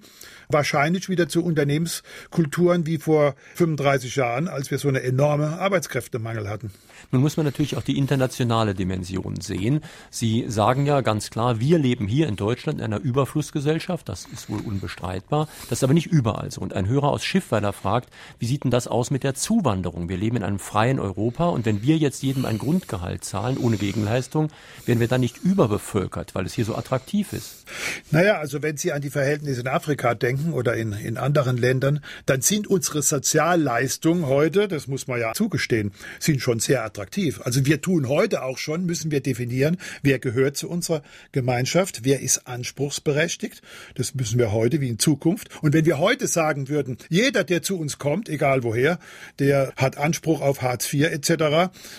Wahrscheinlich 0.49 1.09
wieder 1.09 1.29
zu 1.29 1.43
Unternehmenskulturen 1.43 2.87
wie 2.87 2.99
vor 2.99 3.37
35 3.55 4.17
Jahren, 4.17 4.34
als 4.35 4.71
wir 4.71 4.79
so 4.79 4.89
eine 4.89 5.03
enorme 5.03 5.59
Arbeitskräftemangel 5.59 6.49
hatten. 6.49 6.71
Nun 7.11 7.23
muss 7.23 7.37
man 7.37 7.47
natürlich 7.47 7.77
auch 7.77 7.83
die 7.83 7.99
internationale 7.99 8.75
Dimension 8.75 9.41
sehen. 9.41 9.81
Sie 10.11 10.45
sagen 10.49 10.87
ja 10.87 11.01
ganz 11.01 11.31
klar, 11.31 11.61
wir 11.61 11.79
leben 11.79 12.07
hier 12.07 12.29
in 12.29 12.37
Deutschland 12.37 12.79
in 12.79 12.85
einer 12.85 13.01
Überflussgesellschaft. 13.01 14.09
Das 14.09 14.27
ist 14.33 14.51
wohl 14.51 14.61
unbestreitbar. 14.61 15.49
Das 15.69 15.79
ist 15.79 15.85
aber 15.85 15.95
nicht 15.95 16.07
überall 16.07 16.51
so. 16.51 16.61
Und 16.61 16.75
ein 16.75 16.89
Hörer 16.89 17.09
aus 17.09 17.25
Schiffweiler 17.25 17.73
fragt, 17.73 18.11
wie 18.39 18.47
sieht 18.47 18.65
denn 18.65 18.71
das 18.71 18.89
aus 18.89 19.11
mit 19.11 19.23
der 19.23 19.35
Zuwanderung? 19.35 20.09
Wir 20.09 20.17
leben 20.17 20.37
in 20.37 20.43
einem 20.43 20.59
freien 20.59 20.99
Europa 20.99 21.49
und 21.49 21.67
wenn 21.67 21.83
wir 21.83 21.97
jetzt 21.97 22.23
jedem 22.23 22.45
ein 22.45 22.59
Grundgehalt 22.59 23.25
zahlen, 23.25 23.59
ohne 23.59 23.77
Gegenleistung, 23.77 24.49
werden 24.87 25.01
wir 25.01 25.09
dann 25.09 25.21
nicht 25.21 25.39
überbevölkert, 25.39 26.35
weil 26.35 26.47
es 26.47 26.55
hier 26.55 26.65
so 26.65 26.75
attraktiv 26.75 27.33
ist. 27.33 27.65
Naja, 28.11 28.39
also 28.39 28.63
wenn 28.63 28.77
Sie 28.77 28.93
an 28.93 29.03
die 29.03 29.11
Verhältnisse 29.11 29.61
in 29.61 29.69
Afrika 29.69 30.15
denken 30.15 30.53
oder 30.53 30.75
in, 30.75 30.93
in 30.93 31.17
anderen 31.17 31.57
Ländern, 31.57 32.01
dann 32.27 32.41
sind 32.41 32.67
unsere 32.67 33.03
Sozialleistungen 33.03 34.24
heute, 34.27 34.69
das 34.69 34.87
muss 34.87 35.07
man 35.07 35.21
ja 35.21 35.33
zugestehen, 35.33 35.93
sind 36.19 36.41
schon 36.41 36.61
sehr 36.61 36.85
attraktiv. 36.85 37.41
Also 37.43 37.67
wir 37.67 37.81
tun 37.81 38.09
heute 38.09 38.43
auch 38.43 38.59
schon, 38.59 38.85
müssen 38.85 39.11
wir 39.11 39.21
definieren, 39.21 39.77
wer 40.03 40.19
gehört 40.19 40.57
zu 40.57 40.69
unserer 40.69 41.03
Gemeinschaft, 41.33 42.05
wer 42.05 42.21
ist 42.21 42.47
anspruchsberechtigt. 42.47 43.63
Das 43.95 44.15
müssen 44.15 44.39
wir 44.39 44.53
heute 44.53 44.81
wie 44.81 44.89
in 44.89 44.99
Zukunft. 44.99 45.49
Und 45.63 45.73
wenn 45.73 45.87
wir 45.87 45.99
heute 45.99 46.27
sagen 46.27 46.69
würden, 46.69 46.99
jeder, 47.09 47.45
der 47.45 47.63
zu 47.63 47.79
uns 47.79 47.99
kommt, 47.99 48.29
egal 48.29 48.63
woher, 48.63 48.99
der 49.39 49.73
hat 49.77 49.99
Anspruch 49.99 50.41
auf 50.41 50.63
Hartz 50.63 50.93
IV 50.93 51.05
etc., 51.05 51.31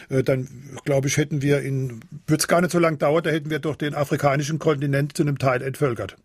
äh, 0.10 0.24
dann 0.24 0.48
glaube 0.86 1.08
ich, 1.08 1.18
hätten 1.18 1.42
wir 1.42 1.62
in, 1.62 2.02
wird 2.28 2.42
es 2.42 2.48
gar 2.48 2.62
nicht 2.62 2.72
so 2.72 2.80
lange 2.80 2.98
dauern, 2.98 3.24
da 3.24 3.30
hätten 3.30 3.50
wir 3.50 3.60
doch 3.60 3.76
den 3.76 3.96
afrikanischen 3.96 4.60
Kontinent 4.60 5.16
zu 5.16 5.24
einem 5.24 5.38
Teil 5.38 5.62
entvölkert. 5.62 6.16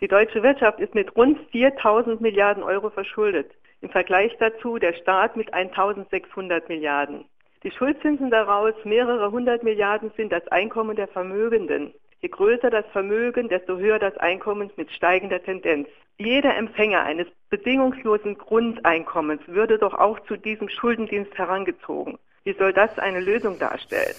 Die 0.00 0.08
deutsche 0.08 0.42
Wirtschaft 0.42 0.80
ist 0.80 0.94
mit 0.94 1.14
rund 1.14 1.38
4000 1.50 2.20
Milliarden 2.22 2.62
Euro 2.62 2.88
verschuldet. 2.88 3.50
Im 3.82 3.90
Vergleich 3.90 4.36
dazu 4.38 4.78
der 4.78 4.92
Staat 4.92 5.36
mit 5.36 5.54
1600 5.54 6.68
Milliarden. 6.68 7.24
Die 7.62 7.70
Schuldzinsen 7.70 8.30
daraus 8.30 8.74
mehrere 8.84 9.30
hundert 9.30 9.62
Milliarden 9.62 10.10
sind 10.16 10.32
das 10.32 10.46
Einkommen 10.48 10.96
der 10.96 11.08
Vermögenden. 11.08 11.94
Je 12.20 12.28
größer 12.28 12.70
das 12.70 12.86
Vermögen, 12.92 13.48
desto 13.48 13.78
höher 13.78 13.98
das 13.98 14.16
Einkommen 14.18 14.70
mit 14.76 14.90
steigender 14.90 15.42
Tendenz. 15.42 15.88
Jeder 16.18 16.54
Empfänger 16.56 17.02
eines 17.02 17.26
bedingungslosen 17.48 18.36
Grundeinkommens 18.36 19.40
würde 19.46 19.78
doch 19.78 19.94
auch 19.94 20.20
zu 20.20 20.36
diesem 20.36 20.68
Schuldendienst 20.68 21.36
herangezogen. 21.38 22.18
Wie 22.44 22.52
soll 22.52 22.74
das 22.74 22.98
eine 22.98 23.20
Lösung 23.20 23.58
darstellen? 23.58 24.16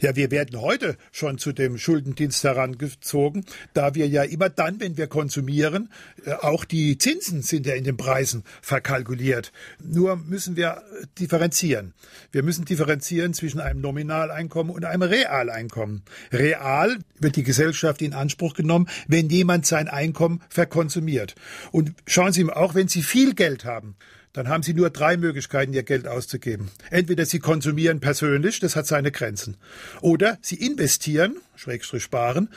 Ja, 0.00 0.16
wir 0.16 0.30
werden 0.30 0.60
heute 0.60 0.96
schon 1.12 1.38
zu 1.38 1.52
dem 1.52 1.78
Schuldendienst 1.78 2.42
herangezogen, 2.44 3.44
da 3.74 3.94
wir 3.94 4.08
ja 4.08 4.22
immer 4.22 4.48
dann, 4.48 4.80
wenn 4.80 4.96
wir 4.96 5.06
konsumieren, 5.06 5.90
äh, 6.24 6.32
auch 6.32 6.64
die 6.64 6.98
Zinsen 6.98 7.42
sind 7.42 7.66
ja 7.66 7.74
in 7.74 7.84
den 7.84 7.96
Preisen 7.96 8.44
verkalkuliert. 8.62 9.52
Nur 9.82 10.16
müssen 10.16 10.56
wir 10.56 10.82
differenzieren. 11.18 11.94
Wir 12.32 12.42
müssen 12.42 12.64
differenzieren 12.64 13.34
zwischen 13.34 13.60
einem 13.60 13.80
Nominaleinkommen 13.80 14.74
und 14.74 14.84
einem 14.84 15.02
Realeinkommen. 15.02 16.02
Real 16.32 16.98
wird 17.18 17.36
die 17.36 17.42
Gesellschaft 17.42 18.02
in 18.02 18.14
Anspruch 18.14 18.54
genommen, 18.54 18.88
wenn 19.06 19.28
jemand 19.28 19.66
sein 19.66 19.88
Einkommen 19.88 20.42
verkonsumiert. 20.48 21.34
Und 21.72 21.92
schauen 22.06 22.32
Sie 22.32 22.44
mal, 22.44 22.54
auch 22.54 22.74
wenn 22.74 22.88
Sie 22.88 23.02
viel 23.02 23.34
Geld 23.34 23.64
haben, 23.64 23.96
dann 24.32 24.48
haben 24.48 24.62
Sie 24.62 24.74
nur 24.74 24.90
drei 24.90 25.16
Möglichkeiten, 25.16 25.72
Ihr 25.72 25.82
Geld 25.82 26.06
auszugeben. 26.06 26.70
Entweder 26.90 27.26
Sie 27.26 27.38
konsumieren 27.38 28.00
persönlich, 28.00 28.60
das 28.60 28.76
hat 28.76 28.86
seine 28.86 29.10
Grenzen. 29.10 29.56
Oder 30.00 30.38
Sie 30.40 30.56
investieren, 30.56 31.36
Schrägstrich 31.56 32.02
sparen, 32.02 32.48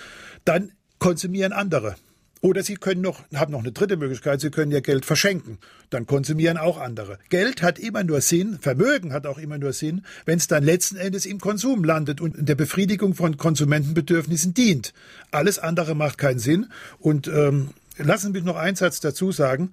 dann 0.45 0.71
konsumieren 0.99 1.51
andere. 1.51 1.95
Oder 2.43 2.61
Sie 2.61 2.75
können 2.75 2.99
noch, 2.99 3.23
haben 3.33 3.53
noch 3.53 3.61
eine 3.61 3.71
dritte 3.71 3.95
Möglichkeit, 3.95 4.41
Sie 4.41 4.51
können 4.51 4.73
Ihr 4.73 4.81
Geld 4.81 5.05
verschenken. 5.05 5.59
Dann 5.89 6.05
konsumieren 6.05 6.57
auch 6.57 6.77
andere. 6.77 7.17
Geld 7.29 7.61
hat 7.61 7.79
immer 7.79 8.03
nur 8.03 8.19
Sinn, 8.19 8.59
Vermögen 8.59 9.13
hat 9.13 9.25
auch 9.25 9.37
immer 9.37 9.57
nur 9.57 9.71
Sinn, 9.71 10.03
wenn 10.25 10.39
es 10.39 10.47
dann 10.47 10.61
letzten 10.61 10.97
Endes 10.97 11.25
im 11.25 11.39
Konsum 11.39 11.85
landet 11.85 12.19
und 12.19 12.35
der 12.37 12.55
Befriedigung 12.55 13.15
von 13.15 13.37
Konsumentenbedürfnissen 13.37 14.53
dient. 14.53 14.93
Alles 15.31 15.57
andere 15.57 15.95
macht 15.95 16.17
keinen 16.17 16.39
Sinn. 16.39 16.67
Und 16.99 17.29
ähm, 17.29 17.69
lassen 17.97 18.27
Sie 18.27 18.33
mich 18.33 18.43
noch 18.43 18.57
einen 18.57 18.75
Satz 18.75 18.99
dazu 18.99 19.31
sagen. 19.31 19.71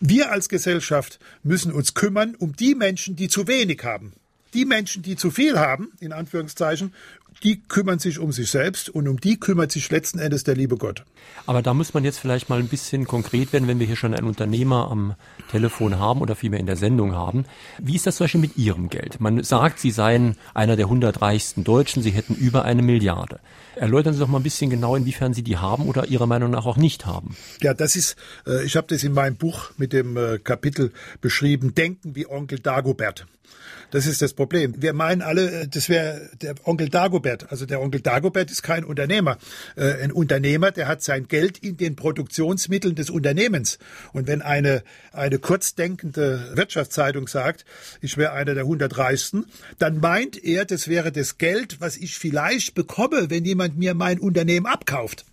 Wir 0.00 0.32
als 0.32 0.48
Gesellschaft 0.48 1.18
müssen 1.42 1.72
uns 1.72 1.92
kümmern 1.92 2.34
um 2.34 2.56
die 2.56 2.74
Menschen, 2.74 3.16
die 3.16 3.28
zu 3.28 3.46
wenig 3.46 3.84
haben. 3.84 4.14
Die 4.54 4.64
Menschen, 4.64 5.02
die 5.02 5.14
zu 5.14 5.30
viel 5.30 5.58
haben, 5.58 5.92
in 6.00 6.12
Anführungszeichen, 6.12 6.94
die 7.42 7.62
kümmern 7.62 7.98
sich 7.98 8.18
um 8.18 8.32
sich 8.32 8.50
selbst 8.50 8.88
und 8.88 9.08
um 9.08 9.20
die 9.20 9.38
kümmert 9.40 9.72
sich 9.72 9.90
letzten 9.90 10.18
Endes 10.18 10.44
der 10.44 10.54
liebe 10.54 10.76
Gott. 10.76 11.04
Aber 11.46 11.62
da 11.62 11.74
muss 11.74 11.94
man 11.94 12.04
jetzt 12.04 12.18
vielleicht 12.18 12.48
mal 12.48 12.58
ein 12.58 12.68
bisschen 12.68 13.06
konkret 13.06 13.52
werden, 13.52 13.66
wenn 13.68 13.78
wir 13.78 13.86
hier 13.86 13.96
schon 13.96 14.14
einen 14.14 14.26
Unternehmer 14.26 14.90
am 14.90 15.14
Telefon 15.50 15.98
haben 15.98 16.20
oder 16.20 16.36
vielmehr 16.36 16.60
in 16.60 16.66
der 16.66 16.76
Sendung 16.76 17.14
haben. 17.14 17.44
Wie 17.78 17.96
ist 17.96 18.06
das 18.06 18.16
zum 18.16 18.24
Beispiel 18.24 18.40
mit 18.40 18.56
Ihrem 18.56 18.88
Geld? 18.88 19.20
Man 19.20 19.42
sagt, 19.42 19.78
Sie 19.80 19.90
seien 19.90 20.36
einer 20.54 20.76
der 20.76 20.86
100 20.86 21.22
reichsten 21.22 21.64
Deutschen, 21.64 22.02
Sie 22.02 22.10
hätten 22.10 22.34
über 22.34 22.64
eine 22.64 22.82
Milliarde. 22.82 23.40
Erläutern 23.76 24.12
Sie 24.12 24.20
doch 24.20 24.28
mal 24.28 24.38
ein 24.38 24.44
bisschen 24.44 24.70
genau, 24.70 24.94
inwiefern 24.96 25.32
Sie 25.32 25.42
die 25.42 25.56
haben 25.56 25.86
oder 25.86 26.06
Ihrer 26.08 26.26
Meinung 26.26 26.50
nach 26.50 26.66
auch 26.66 26.76
nicht 26.76 27.06
haben. 27.06 27.36
Ja, 27.62 27.72
das 27.72 27.96
ist, 27.96 28.16
äh, 28.46 28.64
ich 28.64 28.76
habe 28.76 28.88
das 28.88 29.02
in 29.02 29.12
meinem 29.12 29.36
Buch 29.36 29.70
mit 29.78 29.92
dem 29.92 30.16
äh, 30.16 30.38
Kapitel 30.38 30.92
beschrieben, 31.20 31.74
Denken 31.74 32.14
wie 32.14 32.26
Onkel 32.26 32.58
Dagobert. 32.58 33.26
Das 33.90 34.06
ist 34.06 34.22
das 34.22 34.34
Problem. 34.34 34.74
Wir 34.78 34.92
meinen 34.92 35.22
alle, 35.22 35.62
äh, 35.62 35.68
das 35.68 35.88
wäre 35.88 36.30
der 36.40 36.54
Onkel 36.64 36.88
Dagobert. 36.88 37.50
Also 37.50 37.66
der 37.66 37.80
Onkel 37.80 38.00
Dagobert 38.00 38.50
ist 38.50 38.62
kein 38.62 38.84
Unternehmer. 38.84 39.38
Äh, 39.76 40.02
ein 40.02 40.12
Unternehmer, 40.12 40.70
der 40.70 40.88
hat 40.88 41.02
sein 41.02 41.28
Geld 41.28 41.58
in 41.58 41.76
den 41.76 41.96
Produktionsmitteln 41.96 42.94
des 42.94 43.10
Unternehmens. 43.10 43.78
Und 44.12 44.26
wenn 44.26 44.42
eine, 44.42 44.82
eine 45.12 45.38
kurzdenkende 45.38 46.52
Wirtschaftszeitung 46.54 47.28
sagt, 47.28 47.64
ich 48.00 48.16
wäre 48.16 48.32
einer 48.32 48.54
der 48.54 48.64
100 48.64 48.96
Reichsten, 48.96 49.46
dann 49.78 49.98
meint 49.98 50.42
er, 50.42 50.64
das 50.64 50.88
wäre 50.88 51.12
das 51.12 51.38
Geld, 51.38 51.80
was 51.80 51.96
ich 51.96 52.16
vielleicht 52.16 52.74
bekomme, 52.74 53.30
wenn 53.30 53.44
jemand 53.44 53.76
mir 53.76 53.94
mein 53.94 54.20
Unternehmen 54.20 54.66
abkauft. 54.66 55.24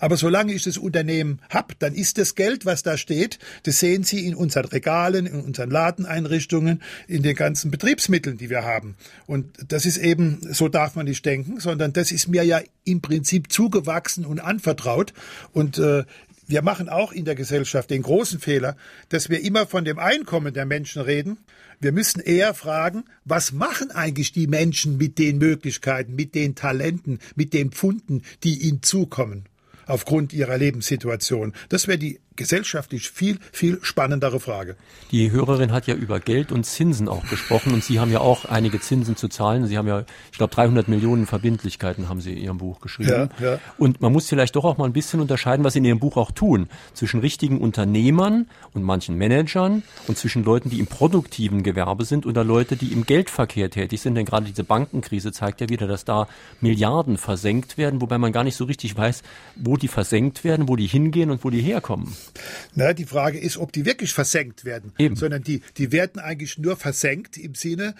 Aber 0.00 0.16
solange 0.16 0.52
ich 0.52 0.64
das 0.64 0.78
Unternehmen 0.78 1.40
hab, 1.50 1.78
dann 1.78 1.94
ist 1.94 2.18
das 2.18 2.34
Geld, 2.34 2.64
was 2.64 2.82
da 2.82 2.96
steht, 2.96 3.38
das 3.62 3.78
sehen 3.78 4.02
Sie 4.02 4.26
in 4.26 4.34
unseren 4.34 4.64
Regalen, 4.64 5.26
in 5.26 5.40
unseren 5.40 5.70
Ladeneinrichtungen, 5.70 6.82
in 7.06 7.22
den 7.22 7.36
ganzen 7.36 7.70
Betriebsmitteln, 7.70 8.38
die 8.38 8.50
wir 8.50 8.64
haben. 8.64 8.96
Und 9.26 9.46
das 9.68 9.84
ist 9.84 9.98
eben, 9.98 10.40
so 10.52 10.68
darf 10.68 10.96
man 10.96 11.04
nicht 11.06 11.24
denken, 11.24 11.60
sondern 11.60 11.92
das 11.92 12.10
ist 12.10 12.28
mir 12.28 12.42
ja 12.42 12.60
im 12.84 13.02
Prinzip 13.02 13.52
zugewachsen 13.52 14.24
und 14.24 14.40
anvertraut. 14.40 15.12
Und 15.52 15.78
äh, 15.78 16.04
wir 16.46 16.62
machen 16.62 16.88
auch 16.88 17.12
in 17.12 17.26
der 17.26 17.34
Gesellschaft 17.34 17.90
den 17.90 18.02
großen 18.02 18.40
Fehler, 18.40 18.76
dass 19.10 19.28
wir 19.28 19.44
immer 19.44 19.66
von 19.66 19.84
dem 19.84 19.98
Einkommen 19.98 20.54
der 20.54 20.64
Menschen 20.64 21.02
reden. 21.02 21.38
Wir 21.78 21.92
müssen 21.92 22.20
eher 22.20 22.54
fragen, 22.54 23.04
was 23.24 23.52
machen 23.52 23.90
eigentlich 23.90 24.32
die 24.32 24.46
Menschen 24.46 24.96
mit 24.96 25.18
den 25.18 25.38
Möglichkeiten, 25.38 26.14
mit 26.14 26.34
den 26.34 26.54
Talenten, 26.54 27.20
mit 27.36 27.52
den 27.52 27.70
Pfunden, 27.70 28.22
die 28.42 28.62
ihnen 28.62 28.82
zukommen 28.82 29.44
aufgrund 29.90 30.32
ihrer 30.32 30.56
Lebenssituation. 30.58 31.52
Das 31.68 31.88
wäre 31.88 31.98
die 31.98 32.20
gesellschaftlich 32.36 33.10
viel, 33.10 33.38
viel 33.52 33.78
spannendere 33.82 34.40
Frage. 34.40 34.76
Die 35.10 35.30
Hörerin 35.30 35.72
hat 35.72 35.86
ja 35.86 35.94
über 35.94 36.20
Geld 36.20 36.52
und 36.52 36.64
Zinsen 36.64 37.08
auch 37.08 37.28
gesprochen 37.28 37.72
und 37.74 37.84
Sie 37.84 38.00
haben 38.00 38.10
ja 38.10 38.20
auch 38.20 38.44
einige 38.44 38.80
Zinsen 38.80 39.16
zu 39.16 39.28
zahlen. 39.28 39.66
Sie 39.66 39.76
haben 39.76 39.88
ja, 39.88 40.04
ich 40.32 40.38
glaube, 40.38 40.54
300 40.54 40.88
Millionen 40.88 41.26
Verbindlichkeiten 41.26 42.08
haben 42.08 42.20
Sie 42.20 42.32
in 42.32 42.38
Ihrem 42.38 42.58
Buch 42.58 42.80
geschrieben. 42.80 43.30
Ja, 43.40 43.52
ja. 43.52 43.58
Und 43.78 44.00
man 44.00 44.12
muss 44.12 44.28
vielleicht 44.28 44.56
doch 44.56 44.64
auch 44.64 44.78
mal 44.78 44.86
ein 44.86 44.92
bisschen 44.92 45.20
unterscheiden, 45.20 45.64
was 45.64 45.74
Sie 45.74 45.80
in 45.80 45.84
Ihrem 45.84 45.98
Buch 45.98 46.16
auch 46.16 46.30
tun, 46.30 46.68
zwischen 46.94 47.20
richtigen 47.20 47.58
Unternehmern 47.58 48.46
und 48.72 48.82
manchen 48.82 49.16
Managern 49.16 49.82
und 50.06 50.16
zwischen 50.16 50.44
Leuten, 50.44 50.70
die 50.70 50.78
im 50.78 50.86
produktiven 50.86 51.62
Gewerbe 51.62 52.04
sind 52.04 52.26
oder 52.26 52.44
Leute, 52.44 52.76
die 52.76 52.92
im 52.92 53.04
Geldverkehr 53.04 53.70
tätig 53.70 54.00
sind. 54.00 54.14
Denn 54.14 54.24
gerade 54.24 54.46
diese 54.46 54.64
Bankenkrise 54.64 55.32
zeigt 55.32 55.60
ja 55.60 55.68
wieder, 55.68 55.86
dass 55.86 56.04
da 56.04 56.28
Milliarden 56.60 57.18
versenkt 57.18 57.76
werden, 57.76 58.00
wobei 58.00 58.18
man 58.18 58.32
gar 58.32 58.44
nicht 58.44 58.56
so 58.56 58.64
richtig 58.64 58.96
weiß, 58.96 59.22
wo 59.56 59.76
die 59.76 59.88
versenkt 59.88 60.44
werden, 60.44 60.68
wo 60.68 60.76
die 60.76 60.86
hingehen 60.86 61.30
und 61.30 61.44
wo 61.44 61.50
die 61.50 61.60
herkommen. 61.60 62.16
Na, 62.74 62.92
die 62.92 63.04
Frage 63.04 63.38
ist, 63.38 63.56
ob 63.56 63.72
die 63.72 63.84
wirklich 63.84 64.12
versenkt 64.12 64.64
werden, 64.64 64.92
Eben. 64.98 65.16
sondern 65.16 65.42
die, 65.42 65.62
die 65.76 65.92
werden 65.92 66.20
eigentlich 66.20 66.58
nur 66.58 66.76
versenkt 66.76 67.36
im 67.36 67.54
Sinne 67.54 67.94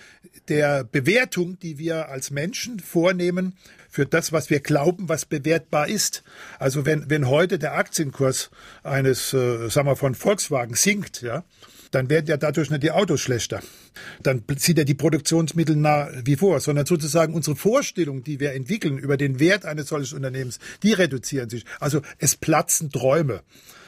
der 0.48 0.84
Bewertung, 0.84 1.58
die 1.58 1.78
wir 1.78 2.08
als 2.08 2.30
Menschen 2.30 2.80
vornehmen 2.80 3.54
für 3.90 4.06
das, 4.06 4.32
was 4.32 4.50
wir 4.50 4.60
glauben, 4.60 5.08
was 5.08 5.24
bewertbar 5.24 5.88
ist. 5.88 6.22
Also 6.58 6.86
wenn, 6.86 7.10
wenn 7.10 7.28
heute 7.28 7.58
der 7.58 7.74
Aktienkurs 7.74 8.50
eines, 8.82 9.34
äh, 9.34 9.68
sagen 9.68 9.88
wir, 9.88 9.96
von 9.96 10.14
Volkswagen 10.14 10.74
sinkt, 10.74 11.22
ja, 11.22 11.44
dann 11.90 12.08
werden 12.08 12.26
ja 12.26 12.36
dadurch 12.36 12.70
nicht 12.70 12.84
die 12.84 12.92
Autos 12.92 13.20
schlechter. 13.20 13.60
Dann 14.22 14.44
sind 14.56 14.78
ja 14.78 14.84
die 14.84 14.94
Produktionsmittel 14.94 15.74
nah 15.74 16.08
wie 16.24 16.36
vor, 16.36 16.60
sondern 16.60 16.86
sozusagen 16.86 17.34
unsere 17.34 17.56
Vorstellung, 17.56 18.22
die 18.22 18.38
wir 18.38 18.52
entwickeln 18.52 18.96
über 18.98 19.16
den 19.16 19.40
Wert 19.40 19.64
eines 19.64 19.88
solchen 19.88 20.16
Unternehmens, 20.16 20.60
die 20.82 20.92
reduzieren 20.92 21.50
sich. 21.50 21.64
Also 21.80 22.00
es 22.18 22.36
platzen 22.36 22.90
Träume. 22.90 23.42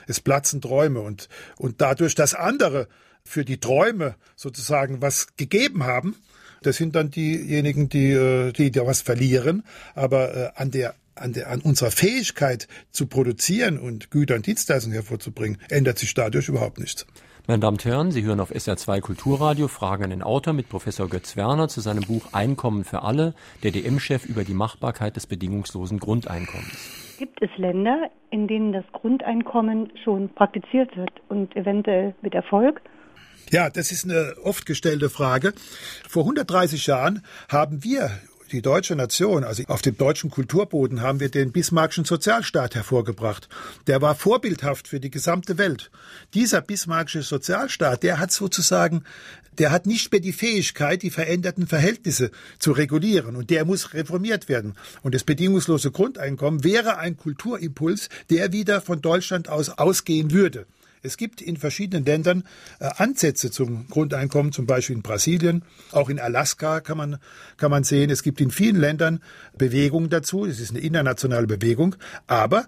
Es 0.07 0.21
platzen 0.21 0.61
Träume 0.61 1.01
und, 1.01 1.29
und 1.57 1.81
dadurch, 1.81 2.15
dass 2.15 2.35
andere 2.35 2.88
für 3.25 3.45
die 3.45 3.59
Träume 3.59 4.17
sozusagen 4.37 5.01
was 5.03 5.29
gegeben 5.37 5.85
haben, 5.85 6.17
das 6.62 6.77
sind 6.77 6.95
dann 6.95 7.11
diejenigen, 7.11 7.88
die, 7.88 8.12
äh, 8.12 8.53
die 8.53 8.71
da 8.71 8.87
was 8.87 9.01
verlieren. 9.01 9.65
Aber 9.95 10.35
äh, 10.35 10.51
an 10.55 10.71
der 10.71 10.95
an, 11.15 11.35
der, 11.35 11.51
an 11.51 11.61
unserer 11.61 11.91
Fähigkeit 11.91 12.69
zu 12.91 13.07
produzieren 13.07 13.79
und 13.79 14.11
Güter 14.11 14.35
und 14.35 14.47
Dienstleistungen 14.47 14.95
hervorzubringen, 14.95 15.59
ändert 15.69 15.99
sich 15.99 16.15
dadurch 16.15 16.49
überhaupt 16.49 16.79
nichts. 16.79 17.07
Meine 17.48 17.59
Damen 17.59 17.74
und 17.74 17.85
Herren, 17.85 18.12
Sie 18.12 18.22
hören 18.22 18.38
auf 18.38 18.52
SR2 18.52 19.00
Kulturradio 19.00 19.66
Fragen 19.66 20.05
an 20.05 20.11
den 20.11 20.22
Autor 20.22 20.52
mit 20.52 20.68
Professor 20.68 21.09
Götz 21.09 21.37
Werner 21.37 21.66
zu 21.66 21.81
seinem 21.81 22.05
Buch 22.05 22.33
Einkommen 22.33 22.85
für 22.85 23.02
alle, 23.02 23.35
der 23.64 23.72
DM-Chef 23.72 24.26
über 24.26 24.44
die 24.44 24.55
Machbarkeit 24.55 25.16
des 25.16 25.26
bedingungslosen 25.26 25.98
Grundeinkommens. 25.98 27.16
Gibt 27.18 27.42
es 27.42 27.50
Länder, 27.57 28.11
in 28.31 28.46
denen 28.46 28.72
das 28.72 28.85
Grundeinkommen 28.92 29.92
schon 30.05 30.28
praktiziert 30.28 30.96
wird 30.96 31.11
und 31.28 31.57
eventuell 31.57 32.14
mit 32.22 32.33
Erfolg? 32.35 32.81
Ja, 33.50 33.70
das 33.70 33.90
ist 33.90 34.05
eine 34.05 34.37
oft 34.44 34.64
gestellte 34.64 35.11
Frage. 35.11 35.52
Vor 36.09 36.22
130 36.22 36.87
Jahren 36.87 37.24
haben 37.48 37.83
wir 37.83 38.11
die 38.53 38.62
deutsche 38.62 38.95
Nation, 38.95 39.45
also 39.45 39.65
auf 39.69 39.83
dem 39.83 39.97
deutschen 39.97 40.31
Kulturboden 40.31 41.01
haben 41.01 41.21
wir 41.21 41.31
den 41.31 41.53
Bismarckschen 41.53 42.05
Sozialstaat 42.05 42.75
hervorgebracht. 42.75 43.49
Der 43.87 44.03
war 44.03 44.15
vorbildhaft 44.15 44.88
für 44.88 45.01
die 45.01 45.11
gesamte 45.11 45.59
Welt. 45.59 45.91
Dieser 46.35 46.61
Bismarckische 46.61 47.23
Sozialstaat, 47.23 48.03
der 48.03 48.19
hat 48.19 48.33
sozusagen 48.33 49.05
der 49.59 49.71
hat 49.71 49.87
nicht 49.87 50.11
mehr 50.11 50.21
die 50.21 50.33
Fähigkeit, 50.33 51.03
die 51.03 51.11
veränderten 51.11 51.67
Verhältnisse 51.67 52.31
zu 52.59 52.73
regulieren. 52.73 53.37
Und 53.37 53.51
der 53.51 53.65
muss 53.65 53.93
reformiert 53.93 54.49
werden. 54.49 54.75
Und 55.03 55.15
das 55.15 55.25
bedingungslose 55.25 55.91
Grundeinkommen 55.91 56.65
wäre 56.65 56.97
ein 56.97 57.17
Kulturimpuls, 57.17 58.09
der 58.31 58.53
wieder 58.53 58.81
von 58.81 59.03
Deutschland 59.03 59.49
aus 59.51 59.69
ausgehen 59.69 60.31
würde. 60.31 60.67
Es 61.05 61.17
gibt 61.17 61.41
in 61.41 61.57
verschiedenen 61.57 62.05
Ländern 62.05 62.45
äh, 62.79 62.88
Ansätze 62.97 63.51
zum 63.51 63.88
Grundeinkommen, 63.88 64.53
zum 64.53 64.67
Beispiel 64.67 64.97
in 64.97 65.03
Brasilien, 65.03 65.65
auch 65.91 66.09
in 66.09 66.21
Alaska 66.21 66.81
kann 66.81 66.97
man, 66.97 67.19
kann 67.57 67.73
man 67.73 67.83
sehen. 67.83 68.09
Es 68.09 68.23
gibt 68.23 68.41
in 68.41 68.53
vielen 68.53 68.77
Ländern 68.77 69.21
Bewegungen 69.59 70.11
dazu. 70.11 70.47
Es 70.47 70.61
ist 70.61 70.71
eine 70.71 70.79
internationale 70.79 71.49
Bewegung. 71.49 71.97
Aber 72.29 72.67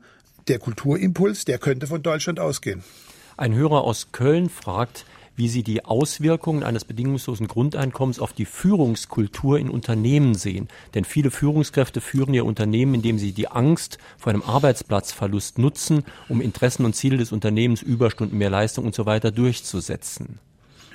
der 0.48 0.58
Kulturimpuls, 0.58 1.44
der 1.44 1.58
könnte 1.58 1.86
von 1.86 2.02
Deutschland 2.02 2.40
ausgehen. 2.40 2.82
Ein 3.36 3.54
Hörer 3.54 3.82
aus 3.82 4.08
Köln 4.10 4.50
fragt, 4.50 5.06
wie 5.36 5.48
Sie 5.48 5.62
die 5.62 5.84
Auswirkungen 5.84 6.62
eines 6.62 6.84
bedingungslosen 6.84 7.48
Grundeinkommens 7.48 8.18
auf 8.18 8.32
die 8.32 8.44
Führungskultur 8.44 9.58
in 9.58 9.70
Unternehmen 9.70 10.34
sehen. 10.34 10.68
Denn 10.94 11.04
viele 11.04 11.30
Führungskräfte 11.30 12.00
führen 12.00 12.34
ihr 12.34 12.46
Unternehmen, 12.46 12.94
indem 12.94 13.18
sie 13.18 13.32
die 13.32 13.48
Angst 13.48 13.98
vor 14.18 14.32
einem 14.32 14.42
Arbeitsplatzverlust 14.42 15.58
nutzen, 15.58 16.04
um 16.28 16.40
Interessen 16.40 16.84
und 16.84 16.94
Ziele 16.94 17.16
des 17.16 17.32
Unternehmens, 17.32 17.82
Überstunden, 17.82 18.38
mehr 18.38 18.50
Leistung 18.50 18.84
und 18.84 18.94
so 18.94 19.06
weiter 19.06 19.30
durchzusetzen. 19.30 20.38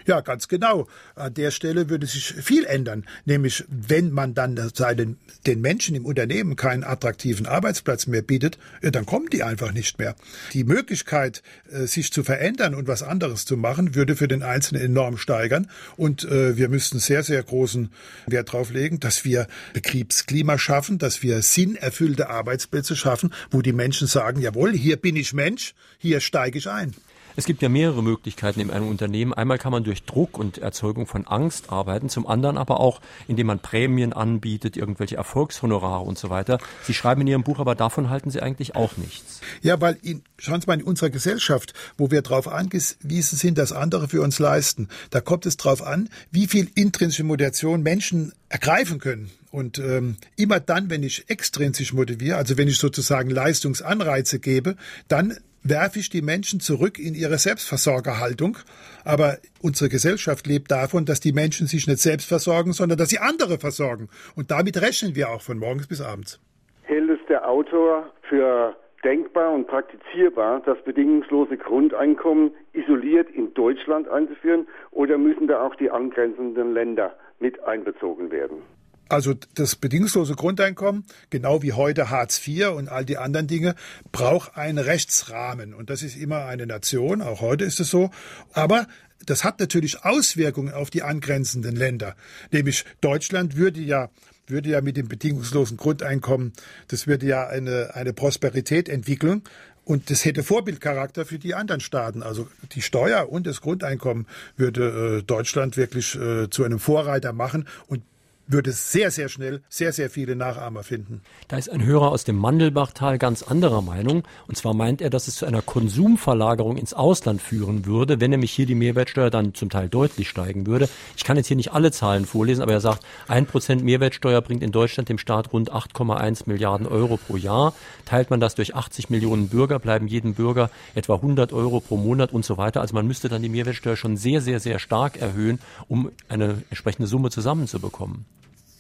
Ja, 0.10 0.22
ganz 0.22 0.48
genau. 0.48 0.88
An 1.14 1.36
der 1.36 1.52
Stelle 1.52 1.88
würde 1.92 2.08
sich 2.08 2.34
viel 2.34 2.66
ändern. 2.66 3.06
Nämlich, 3.26 3.64
wenn 3.68 4.10
man 4.10 4.34
dann 4.34 4.58
seinen, 4.74 5.20
den 5.46 5.62
Menschen 5.62 5.94
im 5.94 6.04
Unternehmen 6.04 6.56
keinen 6.56 6.84
attraktiven 6.84 7.46
Arbeitsplatz 7.46 8.08
mehr 8.08 8.24
bietet, 8.24 8.58
dann 8.82 9.06
kommen 9.06 9.28
die 9.30 9.44
einfach 9.44 9.72
nicht 9.72 10.00
mehr. 10.00 10.16
Die 10.54 10.64
Möglichkeit, 10.64 11.44
äh, 11.72 11.86
sich 11.86 12.12
zu 12.12 12.24
verändern 12.24 12.74
und 12.74 12.88
was 12.88 13.04
anderes 13.04 13.46
zu 13.46 13.56
machen, 13.56 13.94
würde 13.94 14.16
für 14.16 14.28
den 14.28 14.42
Einzelnen 14.42 14.82
enorm 14.82 15.18
steigern. 15.20 15.70
Und 15.96 16.24
äh, 16.24 16.58
wir 16.58 16.70
müssten 16.70 16.98
sehr, 16.98 17.22
sehr 17.22 17.44
großen 17.44 17.92
Wert 18.26 18.50
darauf 18.50 18.72
legen, 18.72 19.00
dass 19.00 19.26
wir 19.26 19.46
Betriebsklima 19.74 20.58
schaffen, 20.58 20.98
dass 20.98 21.22
wir 21.22 21.44
sinnerfüllte 21.44 22.32
Arbeitsplätze 22.32 22.96
schaffen, 22.96 23.32
wo 23.52 23.62
die 23.62 23.74
Menschen 23.74 24.08
sagen, 24.08 24.42
jawohl, 24.42 24.72
hier 24.72 24.98
bin 24.98 25.16
ich 25.16 25.34
Mensch, 25.34 25.76
hier 26.00 26.20
steige 26.20 26.58
ich 26.58 26.68
ein. 26.68 26.96
Es 27.40 27.46
gibt 27.46 27.62
ja 27.62 27.70
mehrere 27.70 28.04
Möglichkeiten 28.04 28.60
in 28.60 28.70
einem 28.70 28.90
Unternehmen. 28.90 29.34
Einmal 29.34 29.58
kann 29.58 29.72
man 29.72 29.86
durch 29.86 30.04
Druck 30.04 30.38
und 30.38 30.58
Erzeugung 30.58 31.08
von 31.08 31.26
Angst 31.26 31.70
arbeiten, 31.70 32.10
zum 32.10 32.28
anderen 32.28 32.58
aber 32.58 32.82
auch, 32.82 33.00
indem 33.30 33.48
man 33.48 33.60
Prämien 33.60 34.12
anbietet, 34.12 34.76
irgendwelche 34.76 35.16
Erfolgshonorare 35.16 36.04
und 36.04 36.20
so 36.20 36.30
weiter. 36.30 36.60
Sie 36.84 36.94
schreiben 36.94 37.22
in 37.22 37.28
Ihrem 37.28 37.44
Buch, 37.44 37.60
aber 37.60 37.76
davon 37.76 38.10
halten 38.10 38.30
Sie 38.30 38.42
eigentlich 38.42 38.76
auch 38.76 38.98
nichts. 38.98 39.40
Ja, 39.62 39.80
weil 39.80 39.98
in, 40.02 40.22
schauen 40.38 40.60
Sie 40.60 40.68
mal, 40.68 40.82
in 40.82 40.84
unserer 40.84 41.12
Gesellschaft, 41.12 41.74
wo 41.98 42.12
wir 42.12 42.22
darauf 42.24 42.50
angewiesen 42.50 43.38
sind, 43.38 43.58
dass 43.58 43.72
andere 43.72 44.10
für 44.10 44.22
uns 44.22 44.38
leisten, 44.40 44.90
da 45.10 45.22
kommt 45.22 45.46
es 45.46 45.56
darauf 45.56 45.82
an, 45.82 46.10
wie 46.32 46.46
viel 46.46 46.70
intrinsische 46.76 47.24
Motivation 47.24 47.84
Menschen 47.84 48.34
ergreifen 48.50 49.00
können. 49.00 49.32
Und 49.50 49.80
ähm, 49.80 50.18
immer 50.36 50.60
dann, 50.60 50.90
wenn 50.90 51.04
ich 51.04 51.30
extrinsisch 51.30 51.94
motiviere, 51.94 52.36
also 52.36 52.58
wenn 52.58 52.68
ich 52.68 52.80
sozusagen 52.80 53.30
Leistungsanreize 53.30 54.40
gebe, 54.40 54.76
dann 55.08 55.38
werfe 55.64 56.00
ich 56.00 56.10
die 56.10 56.22
Menschen 56.22 56.60
zurück 56.60 57.00
in 57.00 57.14
ihre 57.14 57.38
Selbstversorgerhaltung. 57.38 58.58
Aber 59.06 59.38
unsere 59.62 59.90
Gesellschaft 59.90 60.48
lebt 60.48 60.72
davon, 60.72 61.06
dass 61.06 61.20
die 61.20 61.34
Menschen 61.34 61.68
sich 61.68 61.88
nicht 61.88 62.00
selbst 62.00 62.28
versorgen, 62.28 62.74
sondern 62.74 62.98
dass 62.98 63.10
sie 63.10 63.20
andere 63.20 63.58
versorgen. 63.60 64.10
Und 64.36 64.52
damit 64.52 64.82
rechnen 64.82 65.16
wir 65.16 65.30
auch 65.30 65.42
von 65.42 65.60
morgens 65.60 65.88
bis 65.88 66.02
abends. 66.02 66.40
Hält 66.84 67.10
es 67.10 67.20
der 67.28 67.48
Autor 67.48 68.12
für 68.28 68.76
denkbar 69.04 69.54
und 69.54 69.68
praktizierbar, 69.68 70.62
das 70.66 70.78
bedingungslose 70.84 71.58
Grundeinkommen 71.58 72.52
isoliert 72.74 73.30
in 73.30 73.54
Deutschland 73.54 74.08
einzuführen 74.10 74.68
oder 74.92 75.18
müssen 75.18 75.48
da 75.48 75.62
auch 75.62 75.76
die 75.76 75.90
angrenzenden 75.90 76.74
Länder 76.74 77.16
mit 77.40 77.64
einbezogen 77.64 78.32
werden? 78.32 78.62
Also 79.10 79.34
das 79.56 79.76
bedingungslose 79.76 80.36
Grundeinkommen, 80.36 81.04
genau 81.30 81.62
wie 81.62 81.74
heute 81.74 82.10
Hartz 82.10 82.48
IV 82.48 82.70
und 82.70 82.90
all 82.90 83.04
die 83.04 83.18
anderen 83.18 83.48
Dinge, 83.48 83.76
braucht 84.12 84.56
einen 84.56 84.78
Rechtsrahmen. 84.78 85.74
Und 85.74 85.90
das 85.90 86.04
ist 86.04 86.16
immer 86.16 86.46
eine 86.46 86.68
Nation, 86.68 87.22
auch 87.22 87.42
heute 87.42 87.66
ist 87.66 87.80
es 87.80 87.90
so. 87.90 88.12
Aber 88.54 88.88
das 89.26 89.44
hat 89.44 89.60
natürlich 89.60 90.06
Auswirkungen 90.06 90.74
auf 90.74 90.90
die 90.90 91.04
angrenzenden 91.04 91.76
Länder. 91.76 92.16
Nämlich 92.52 92.86
Deutschland 93.02 93.58
würde 93.58 93.82
ja 93.82 94.10
würde 94.50 94.70
ja 94.70 94.82
mit 94.82 94.98
dem 94.98 95.08
bedingungslosen 95.08 95.78
Grundeinkommen, 95.78 96.54
das 96.88 97.06
würde 97.06 97.28
ja 97.28 97.48
eine, 97.48 97.92
eine 97.94 98.14
Prosperität 98.14 98.90
entwickeln. 98.90 99.44
Und 99.86 100.12
das 100.12 100.24
hätte 100.24 100.44
Vorbildcharakter 100.44 101.26
für 101.26 101.40
die 101.40 101.56
anderen 101.56 101.82
Staaten. 101.82 102.22
Also 102.22 102.48
die 102.74 102.82
Steuer 102.82 103.32
und 103.32 103.48
das 103.48 103.62
Grundeinkommen 103.62 104.28
würde 104.56 105.20
äh, 105.20 105.24
Deutschland 105.24 105.78
wirklich 105.78 106.16
äh, 106.16 106.50
zu 106.50 106.64
einem 106.64 106.80
Vorreiter 106.80 107.34
machen. 107.34 107.68
Und 107.88 108.04
würde 108.50 108.72
sehr, 108.72 109.12
sehr 109.12 109.30
schnell 109.30 109.62
sehr, 109.70 109.94
sehr 109.94 110.10
viele 110.10 110.36
Nachahmer 110.36 110.84
finden. 110.84 111.22
Da 111.48 111.58
ist 111.58 111.70
ein 111.70 111.84
Hörer 111.84 112.10
aus 112.10 112.24
dem 112.24 112.36
Mandelbachtal 112.36 113.18
ganz 113.20 113.44
anderer 113.44 113.82
Meinung. 113.82 114.24
Und 114.48 114.58
zwar 114.58 114.74
meint 114.74 115.02
er, 115.02 115.10
dass 115.10 115.28
es 115.28 115.36
zu 115.36 115.46
einer 115.46 115.62
Konsumverlagerung 115.62 116.78
ins 116.78 116.94
Ausland 116.94 117.42
führen 117.42 117.86
würde, 117.86 118.20
wenn 118.20 118.32
nämlich 118.32 118.52
hier 118.52 118.66
die 118.66 118.76
Mehrwertsteuer 118.76 119.30
dann 119.30 119.54
zum 119.54 119.70
Teil 119.70 119.88
deutlich 119.88 120.30
steigen 120.30 120.66
würde. 120.66 120.90
Ich 121.16 121.24
kann 121.24 121.38
jetzt 121.38 121.48
hier 121.48 121.58
nicht 121.58 121.72
alle 121.72 121.92
Zahlen 121.92 122.26
vorlesen, 122.26 122.62
aber 122.62 122.74
er 122.74 122.82
sagt, 122.82 123.06
ein 123.28 123.46
Prozent 123.46 123.84
Mehrwertsteuer 123.84 124.42
bringt 124.42 124.64
in 124.64 124.72
Deutschland 124.72 125.10
dem 125.10 125.20
Staat 125.20 125.54
rund 125.54 125.72
8,1 125.72 126.44
Milliarden 126.48 126.88
Euro 126.88 127.18
pro 127.18 127.38
Jahr. 127.38 127.74
Teilt 128.06 128.32
man 128.32 128.40
das 128.40 128.56
durch 128.56 128.76
80 128.76 129.10
Millionen 129.10 129.50
Bürger, 129.50 129.78
bleiben 129.80 130.08
jedem 130.08 130.34
Bürger 130.34 130.72
etwa 130.96 131.16
100 131.16 131.54
Euro 131.54 131.80
pro 131.80 131.98
Monat 131.98 132.34
und 132.34 132.44
so 132.44 132.58
weiter. 132.58 132.82
Also 132.82 132.96
man 132.96 133.06
müsste 133.06 133.30
dann 133.30 133.44
die 133.44 133.50
Mehrwertsteuer 133.50 133.96
schon 133.96 134.18
sehr, 134.18 134.42
sehr, 134.42 134.60
sehr 134.60 134.80
stark 134.80 135.22
erhöhen, 135.22 135.60
um 135.88 136.12
eine 136.28 136.64
entsprechende 136.70 137.08
Summe 137.08 137.30
zusammenzubekommen. 137.30 138.26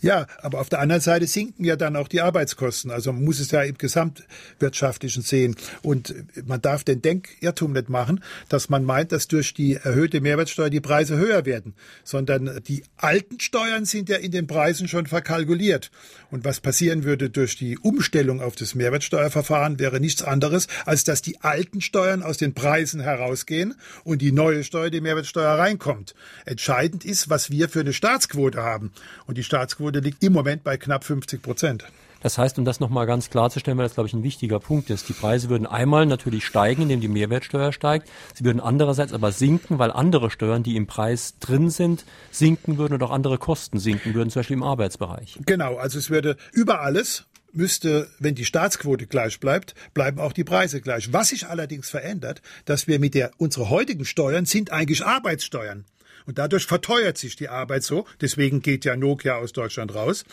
Ja, 0.01 0.27
aber 0.41 0.62
auf 0.62 0.69
der 0.69 0.79
anderen 0.79 1.01
Seite 1.01 1.27
sinken 1.27 1.65
ja 1.65 1.75
dann 1.75 1.97
auch 1.97 2.07
die 2.07 2.21
Arbeitskosten. 2.21 2.89
Also 2.89 3.12
man 3.12 3.23
muss 3.23 3.39
es 3.39 3.51
ja 3.51 3.63
im 3.63 3.77
gesamtwirtschaftlichen 3.77 5.23
sehen. 5.23 5.57
Und 5.81 6.15
man 6.45 6.62
darf 6.62 6.85
den 6.85 7.01
Denkirrtum 7.01 7.73
nicht 7.73 7.89
machen, 7.89 8.23
dass 8.47 8.69
man 8.69 8.85
meint, 8.85 9.12
dass 9.12 9.27
durch 9.27 9.53
die 9.53 9.75
erhöhte 9.75 10.21
Mehrwertsteuer 10.21 10.69
die 10.69 10.79
Preise 10.79 11.17
höher 11.17 11.45
werden, 11.45 11.73
sondern 12.05 12.62
die 12.67 12.83
alten 12.95 13.39
Steuern 13.41 13.83
sind 13.83 14.07
ja 14.07 14.17
in 14.17 14.31
den 14.31 14.47
Preisen 14.47 14.88
schon 14.88 15.05
verkalkuliert. 15.05 15.91
Und 16.31 16.45
was 16.45 16.62
passieren 16.62 17.03
würde 17.03 17.29
durch 17.29 17.57
die 17.57 17.77
Umstellung 17.77 18.41
auf 18.41 18.55
das 18.55 18.75
Mehrwertsteuerverfahren 18.75 19.79
wäre 19.79 19.99
nichts 19.99 20.23
anderes, 20.23 20.67
als 20.85 21.03
dass 21.03 21.21
die 21.21 21.41
alten 21.41 21.81
Steuern 21.81 22.23
aus 22.23 22.38
den 22.38 22.53
Preisen 22.53 23.01
herausgehen 23.01 23.75
und 24.03 24.21
die 24.21 24.31
neue 24.31 24.63
Steuer, 24.63 24.89
die 24.89 25.01
Mehrwertsteuer 25.01 25.57
reinkommt. 25.57 26.15
Entscheidend 26.45 27.03
ist, 27.03 27.29
was 27.29 27.49
wir 27.49 27.67
für 27.67 27.81
eine 27.81 27.93
Staatsquote 27.93 28.63
haben. 28.63 28.91
Und 29.25 29.38
die 29.38 29.43
Staatsquote 29.43 29.88
Einkommensquote 29.89 29.99
liegt 29.99 30.23
im 30.23 30.34
Moment 30.34 30.63
bei 30.63 30.78
knapp 30.78 31.04
50 31.04 31.41
Prozent. 31.41 31.86
Das 32.21 32.38
heißt, 32.38 32.60
um 32.60 32.65
das 32.65 32.82
nochmal 32.82 33.06
ganz 33.06 33.30
klarzustellen, 33.30 33.78
weil 33.78 33.86
das, 33.86 33.93
glaube 33.93 34.08
ich, 34.08 34.13
ein 34.13 34.23
wichtiger 34.23 34.60
Punkt 34.60 34.89
ist, 34.89 35.08
die 35.08 35.13
Preise 35.13 35.49
würden 35.49 35.65
einmal 35.65 36.06
natürlich 36.06 36.45
steigen, 36.45 36.82
indem 36.82 36.99
die 36.99 37.08
Mehrwertsteuer 37.08 37.71
steigt. 37.71 38.10
Sie 38.35 38.44
würden 38.44 38.60
andererseits 38.60 39.13
aber 39.13 39.31
sinken, 39.31 39.79
weil 39.79 39.92
andere 39.92 40.29
Steuern, 40.29 40.62
die 40.62 40.75
im 40.75 40.85
Preis 40.85 41.35
drin 41.40 41.69
sind, 41.69 42.04
sinken 42.29 42.77
würden 42.77 42.96
und 42.96 43.04
auch 43.04 43.12
andere 43.12 43.37
Kosten 43.37 43.79
sinken 43.79 44.13
würden, 44.13 44.29
zum 44.29 44.42
Beispiel 44.42 44.58
im 44.58 44.63
Arbeitsbereich. 44.63 45.40
Genau, 45.46 45.77
also 45.77 45.98
es 45.98 46.10
würde 46.10 46.35
über 46.52 46.81
alles 46.81 47.25
müsste, 47.54 48.10
wenn 48.19 48.35
die 48.35 48.46
Staatsquote 48.46 49.08
gleich 49.08 49.40
bleibt, 49.40 49.73
bleiben 49.94 50.19
auch 50.19 50.33
die 50.33 50.44
Preise 50.44 50.81
gleich. 50.81 51.13
Was 51.13 51.29
sich 51.29 51.48
allerdings 51.48 51.90
verändert, 51.90 52.42
dass 52.65 52.87
wir 52.87 53.00
mit 53.00 53.15
der, 53.15 53.31
unsere 53.37 53.69
heutigen 53.69 54.04
Steuern 54.04 54.46
sind 54.46 54.71
eigentlich 54.71 55.06
Arbeitssteuern. 55.06 55.85
Und 56.26 56.38
dadurch 56.38 56.65
verteuert 56.65 57.17
sich 57.17 57.36
die 57.36 57.50
Arbeit 57.50 57.84
so. 57.84 58.06
Deswegen 58.22 58.62
geht 58.62 58.86
ja 58.86 58.96
Nokia 58.96 59.36
aus 59.36 59.54
Deutschland 59.54 59.94
raus. 59.94 60.26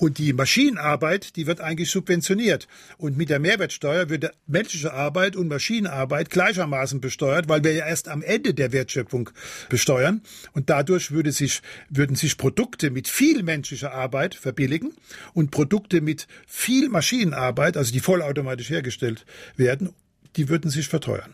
Und 0.00 0.18
die 0.18 0.32
Maschinenarbeit, 0.32 1.36
die 1.36 1.46
wird 1.46 1.60
eigentlich 1.60 1.90
subventioniert. 1.90 2.68
Und 2.98 3.16
mit 3.16 3.30
der 3.30 3.38
Mehrwertsteuer 3.38 4.08
wird 4.08 4.30
menschliche 4.46 4.92
Arbeit 4.92 5.36
und 5.36 5.48
Maschinenarbeit 5.48 6.30
gleichermaßen 6.30 7.00
besteuert, 7.00 7.48
weil 7.48 7.64
wir 7.64 7.72
ja 7.72 7.86
erst 7.86 8.08
am 8.08 8.22
Ende 8.22 8.54
der 8.54 8.72
Wertschöpfung 8.72 9.30
besteuern. 9.68 10.22
Und 10.52 10.70
dadurch 10.70 11.10
würde 11.10 11.32
sich, 11.32 11.62
würden 11.88 12.16
sich 12.16 12.36
Produkte 12.36 12.90
mit 12.90 13.08
viel 13.08 13.42
menschlicher 13.42 13.92
Arbeit 13.92 14.34
verbilligen 14.34 14.92
und 15.34 15.50
Produkte 15.50 16.00
mit 16.00 16.26
viel 16.46 16.88
Maschinenarbeit, 16.88 17.76
also 17.76 17.92
die 17.92 18.00
vollautomatisch 18.00 18.70
hergestellt 18.70 19.24
werden, 19.56 19.90
die 20.36 20.48
würden 20.48 20.70
sich 20.70 20.88
verteuern. 20.88 21.32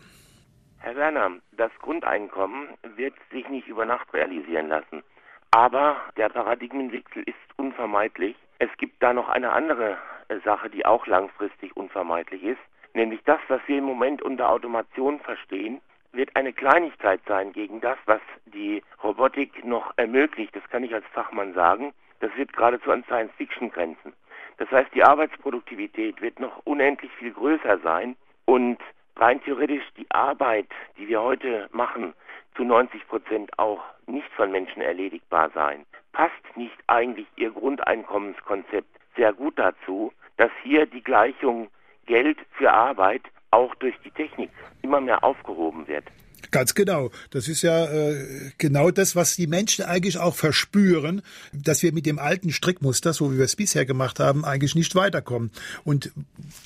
Herr 0.89 0.95
Werner, 0.95 1.33
das 1.51 1.69
Grundeinkommen 1.83 2.69
wird 2.95 3.13
sich 3.29 3.47
nicht 3.47 3.67
über 3.67 3.85
Nacht 3.85 4.11
realisieren 4.11 4.69
lassen. 4.69 5.03
Aber 5.51 5.97
der 6.17 6.29
Paradigmenwechsel 6.29 7.21
ist 7.27 7.35
unvermeidlich. 7.57 8.35
Es 8.57 8.75
gibt 8.77 9.03
da 9.03 9.13
noch 9.13 9.29
eine 9.29 9.51
andere 9.51 9.99
äh, 10.29 10.39
Sache, 10.39 10.67
die 10.67 10.87
auch 10.87 11.05
langfristig 11.05 11.77
unvermeidlich 11.77 12.41
ist, 12.41 12.61
nämlich 12.95 13.21
das, 13.25 13.39
was 13.49 13.61
wir 13.67 13.77
im 13.77 13.83
Moment 13.83 14.23
unter 14.23 14.49
Automation 14.49 15.19
verstehen, 15.19 15.79
wird 16.11 16.35
eine 16.35 16.53
Kleinigkeit 16.53 17.21
sein 17.27 17.53
gegen 17.53 17.81
das, 17.81 17.99
was 18.07 18.21
die 18.45 18.81
Robotik 19.03 19.63
noch 19.63 19.93
ermöglicht. 19.95 20.55
Das 20.55 20.67
kann 20.71 20.83
ich 20.83 20.95
als 20.95 21.05
Fachmann 21.13 21.53
sagen. 21.53 21.93
Das 22.19 22.35
wird 22.35 22.51
geradezu 22.53 22.91
an 22.91 23.03
Science-Fiction 23.03 23.69
grenzen. 23.69 24.13
Das 24.57 24.71
heißt, 24.71 24.91
die 24.95 25.03
Arbeitsproduktivität 25.03 26.19
wird 26.19 26.39
noch 26.39 26.65
unendlich 26.65 27.11
viel 27.11 27.31
größer 27.31 27.77
sein 27.83 28.15
und 28.45 28.79
rein 29.19 29.41
theoretisch 29.43 29.83
die 29.97 30.09
Arbeit, 30.09 30.67
die 30.97 31.07
wir 31.07 31.21
heute 31.21 31.69
machen, 31.71 32.13
zu 32.55 32.63
90 32.63 33.07
Prozent 33.07 33.57
auch 33.57 33.81
nicht 34.07 34.29
von 34.33 34.51
Menschen 34.51 34.81
erledigbar 34.81 35.49
sein. 35.53 35.85
Passt 36.13 36.33
nicht 36.55 36.75
eigentlich 36.87 37.27
Ihr 37.35 37.51
Grundeinkommenskonzept 37.51 38.89
sehr 39.15 39.33
gut 39.33 39.57
dazu, 39.57 40.11
dass 40.37 40.51
hier 40.63 40.85
die 40.85 41.03
Gleichung 41.03 41.69
Geld 42.05 42.37
für 42.51 42.71
Arbeit 42.71 43.21
auch 43.51 43.75
durch 43.75 43.95
die 44.03 44.11
Technik 44.11 44.49
immer 44.81 45.01
mehr 45.01 45.23
aufgehoben 45.23 45.87
wird? 45.87 46.05
Ganz 46.51 46.73
genau. 46.73 47.11
Das 47.29 47.47
ist 47.47 47.61
ja 47.61 47.85
äh, 47.85 48.51
genau 48.57 48.91
das, 48.91 49.15
was 49.15 49.35
die 49.35 49.47
Menschen 49.47 49.85
eigentlich 49.85 50.17
auch 50.17 50.35
verspüren, 50.35 51.21
dass 51.53 51.83
wir 51.83 51.93
mit 51.93 52.05
dem 52.05 52.19
alten 52.19 52.51
Strickmuster, 52.51 53.13
so 53.13 53.31
wie 53.31 53.37
wir 53.37 53.45
es 53.45 53.55
bisher 53.55 53.85
gemacht 53.85 54.19
haben, 54.19 54.45
eigentlich 54.45 54.75
nicht 54.75 54.95
weiterkommen. 54.95 55.51
Und 55.83 56.11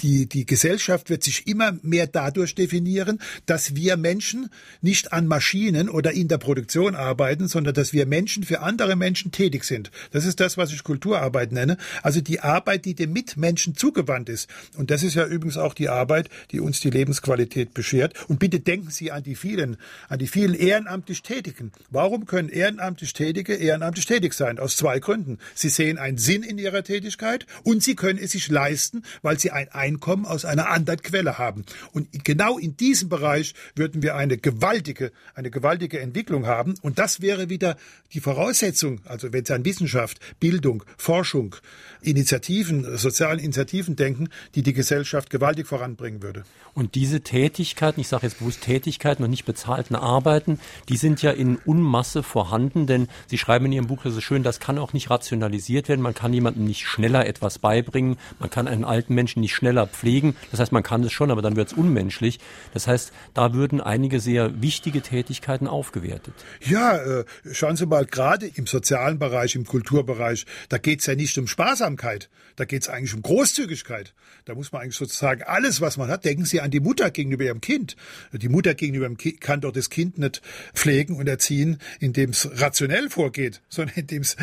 die, 0.02 0.26
die 0.26 0.46
Gesellschaft 0.46 1.10
wird 1.10 1.24
sich 1.24 1.48
immer 1.48 1.78
mehr 1.82 2.08
dadurch 2.08 2.56
definieren, 2.56 3.20
dass 3.46 3.76
wir 3.76 3.98
Menschen 3.98 4.50
nicht 4.82 5.12
an 5.12 5.28
Maschinen 5.28 5.90
oder 5.90 6.14
in 6.14 6.28
der 6.28 6.38
Produktion 6.38 6.96
arbeiten, 6.96 7.48
sondern 7.48 7.74
dass 7.74 7.94
wir 7.94 8.06
Menschen 8.06 8.44
für 8.44 8.62
andere 8.62 8.96
Menschen 8.96 9.32
tätig 9.32 9.64
sind. 9.66 9.92
Das 10.12 10.26
ist 10.26 10.40
das, 10.40 10.58
was 10.58 10.72
ich 10.72 10.84
Kulturarbeit 10.84 11.52
nenne. 11.52 11.78
Also 12.02 12.22
die 12.22 12.40
Arbeit, 12.40 12.86
die 12.86 12.96
dem 12.96 13.14
Mitmenschen 13.14 13.76
zugewandt 13.76 14.30
ist. 14.30 14.50
Und 14.78 14.92
das 14.92 15.04
ist 15.04 15.16
ja 15.16 15.26
übrigens 15.26 15.58
auch 15.58 15.74
die 15.74 15.90
Arbeit, 15.90 16.30
die 16.52 16.60
uns 16.60 16.80
die 16.80 16.90
Lebensqualität 16.90 17.74
beschert. 17.74 18.14
Und 18.30 18.40
bitte 18.40 18.60
denken 18.60 18.90
Sie 18.90 19.12
an 19.12 19.24
die 19.24 19.36
vielen 19.36 19.63
an 20.10 20.20
die 20.20 20.28
vielen 20.28 20.54
ehrenamtlich 20.54 21.24
Tätigen. 21.24 21.72
Warum 21.90 22.26
können 22.26 22.50
ehrenamtlich 22.50 23.14
Tätige 23.14 23.54
ehrenamtlich 23.54 24.06
tätig 24.06 24.34
sein? 24.34 24.60
Aus 24.60 24.76
zwei 24.78 25.00
Gründen. 25.00 25.40
Sie 25.56 25.70
sehen 25.70 25.98
einen 25.98 26.18
Sinn 26.18 26.44
in 26.44 26.58
ihrer 26.58 26.84
Tätigkeit 26.84 27.46
und 27.64 27.84
sie 27.84 27.96
können 27.96 28.20
es 28.20 28.32
sich 28.32 28.50
leisten, 28.50 29.04
weil 29.22 29.40
sie 29.40 29.52
ein 29.52 29.70
Einkommen 29.70 30.26
aus 30.26 30.46
einer 30.46 30.70
anderen 30.70 31.02
Quelle 31.02 31.38
haben. 31.38 31.66
Und 31.92 32.08
genau 32.24 32.58
in 32.58 32.78
diesem 32.78 33.10
Bereich 33.10 33.54
würden 33.76 34.02
wir 34.02 34.16
eine 34.16 34.38
gewaltige, 34.38 35.12
eine 35.36 35.50
gewaltige 35.50 36.00
Entwicklung 36.00 36.46
haben. 36.46 36.76
Und 36.82 37.00
das 37.00 37.22
wäre 37.22 37.50
wieder 37.50 37.78
die 38.14 38.20
Voraussetzung, 38.20 39.02
also 39.06 39.34
wenn 39.34 39.46
Sie 39.46 39.54
an 39.54 39.66
Wissenschaft, 39.66 40.20
Bildung, 40.40 40.84
Forschung, 40.98 41.56
Initiativen, 42.02 42.98
sozialen 42.98 43.40
Initiativen 43.40 43.96
denken, 43.96 44.30
die 44.56 44.64
die 44.64 44.74
Gesellschaft 44.74 45.30
gewaltig 45.30 45.68
voranbringen 45.68 46.22
würde. 46.22 46.44
Und 46.74 46.96
diese 46.96 47.22
Tätigkeiten, 47.22 48.02
ich 48.02 48.08
sage 48.08 48.26
jetzt 48.26 48.40
bewusst 48.40 48.62
Tätigkeiten 48.62 49.24
und 49.24 49.30
nicht 49.30 49.46
bezahlten 49.54 49.96
Arbeiten, 49.96 50.60
die 50.90 50.98
sind 50.98 51.22
ja 51.22 51.30
in 51.30 51.58
Unmasse 51.58 52.24
vorhanden, 52.24 52.88
denn 52.88 53.08
Sie 53.28 53.38
schreiben 53.38 53.68
in 53.68 53.72
Ihrem 53.72 53.88
Buch, 53.88 54.02
das 54.04 54.16
ist 54.16 54.24
schön, 54.24 54.42
das 54.42 54.60
kann 54.60 54.80
auch 54.80 54.94
nicht 54.94 55.12
rationalisiert 55.12 55.90
werden. 55.90 56.02
Man 56.02 56.16
kann 56.16 56.34
jemandem 56.34 56.66
nicht 56.66 56.88
schneller 56.88 57.28
etwas 57.28 57.60
beibringen, 57.60 58.18
man 58.40 58.50
kann 58.50 58.68
einen 58.68 58.84
alten 58.84 59.14
Menschen 59.14 59.42
nicht 59.42 59.54
schneller 59.54 59.86
pflegen. 59.86 60.36
Das 60.50 60.60
heißt, 60.60 60.72
man 60.72 60.82
kann 60.82 61.04
es 61.04 61.12
schon, 61.12 61.30
aber 61.30 61.44
dann 61.44 61.56
wird 61.56 61.68
es 61.68 61.78
unmenschlich. 61.78 62.40
Das 62.74 62.88
heißt, 62.88 63.14
da 63.36 63.54
würden 63.54 63.80
einige 63.80 64.20
sehr 64.20 64.62
wichtige 64.62 65.02
Tätigkeiten 65.02 65.68
aufgewertet. 65.68 66.34
Ja, 66.62 66.98
äh, 66.98 67.26
schauen 67.52 67.76
Sie 67.76 67.86
mal, 67.86 68.06
gerade 68.06 68.48
im 68.48 68.66
sozialen 68.66 69.20
Bereich, 69.20 69.54
im 69.56 69.66
Kulturbereich, 69.66 70.48
da 70.70 70.80
geht 70.80 71.02
es 71.02 71.06
ja 71.06 71.14
nicht 71.14 71.38
um 71.38 71.48
Sparsamkeit, 71.48 72.30
da 72.56 72.66
geht 72.66 72.82
es 72.82 72.90
eigentlich 72.90 73.14
um 73.14 73.22
Großzügigkeit. 73.22 74.14
Da 74.46 74.56
muss 74.56 74.72
man 74.72 74.82
eigentlich 74.82 74.98
sozusagen 74.98 75.44
alles, 75.44 75.80
was 75.80 75.98
man 75.98 76.10
hat, 76.10 76.26
denken 76.26 76.44
Sie 76.44 76.60
an 76.60 76.72
die 76.72 76.80
Mutter 76.80 77.12
gegenüber 77.12 77.44
ihrem 77.46 77.62
Kind. 77.62 77.96
Die 78.34 78.50
Mutter 78.50 78.74
gegenüber 78.74 79.06
ihrem 79.06 79.18
Kind 79.18 79.40
kann 79.44 79.62
doch 79.62 79.72
das 79.72 79.92
Kind 79.92 80.18
nicht 80.18 80.42
pflegen 80.74 81.18
und 81.18 81.28
erziehen, 81.28 81.78
indem 82.00 82.32
es 82.32 82.50
rationell 82.60 83.10
vorgeht, 83.10 83.62
sondern 83.70 83.96
indem 83.96 84.24
es 84.24 84.38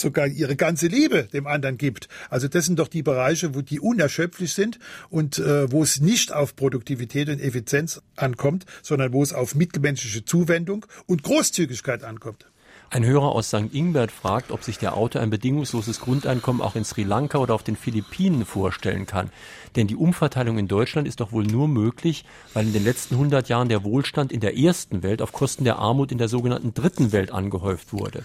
sogar 0.00 0.26
ihre 0.26 0.56
ganze 0.56 0.88
Liebe 0.88 1.28
dem 1.32 1.46
anderen 1.46 1.78
gibt. 1.78 2.08
Also 2.28 2.48
das 2.48 2.66
sind 2.66 2.78
doch 2.80 2.88
die 2.88 3.04
Bereiche, 3.04 3.54
wo 3.54 3.62
die 3.62 3.78
unerschöpflich 3.78 4.52
sind 4.52 4.80
und 5.10 5.38
äh, 5.38 5.70
wo 5.70 5.82
es 5.82 6.00
nicht 6.00 6.32
auf 6.32 6.56
Produktivität 6.56 7.28
und 7.28 7.40
Effizienz 7.40 8.00
ankommt, 8.16 8.66
sondern 8.82 9.12
wo 9.12 9.22
es 9.22 9.32
auf 9.32 9.54
mitmenschliche 9.54 10.24
Zuwendung 10.24 10.86
und 11.06 11.22
Großzügigkeit 11.22 12.02
ankommt. 12.02 12.46
Ein 12.88 13.04
Hörer 13.04 13.32
aus 13.32 13.48
St. 13.48 13.72
Ingbert 13.72 14.12
fragt, 14.12 14.52
ob 14.52 14.62
sich 14.62 14.78
der 14.78 14.96
Autor 14.96 15.20
ein 15.20 15.30
bedingungsloses 15.30 16.00
Grundeinkommen 16.00 16.62
auch 16.62 16.76
in 16.76 16.84
Sri 16.84 17.02
Lanka 17.02 17.38
oder 17.38 17.54
auf 17.54 17.64
den 17.64 17.74
Philippinen 17.74 18.44
vorstellen 18.44 19.06
kann. 19.06 19.30
Denn 19.74 19.88
die 19.88 19.96
Umverteilung 19.96 20.56
in 20.56 20.68
Deutschland 20.68 21.08
ist 21.08 21.18
doch 21.20 21.32
wohl 21.32 21.44
nur 21.44 21.66
möglich, 21.66 22.24
weil 22.54 22.66
in 22.66 22.72
den 22.72 22.84
letzten 22.84 23.14
100 23.14 23.48
Jahren 23.48 23.68
der 23.68 23.82
Wohlstand 23.82 24.30
in 24.30 24.40
der 24.40 24.56
ersten 24.56 25.02
Welt 25.02 25.20
auf 25.20 25.32
Kosten 25.32 25.64
der 25.64 25.78
Armut 25.78 26.12
in 26.12 26.18
der 26.18 26.28
sogenannten 26.28 26.74
dritten 26.74 27.10
Welt 27.10 27.32
angehäuft 27.32 27.92
wurde. 27.92 28.24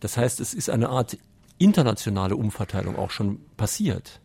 Das 0.00 0.18
heißt, 0.18 0.38
es 0.40 0.52
ist 0.52 0.68
eine 0.68 0.90
Art 0.90 1.16
internationale 1.56 2.36
Umverteilung 2.36 2.96
auch 2.96 3.10
schon 3.10 3.40
passiert. 3.56 4.20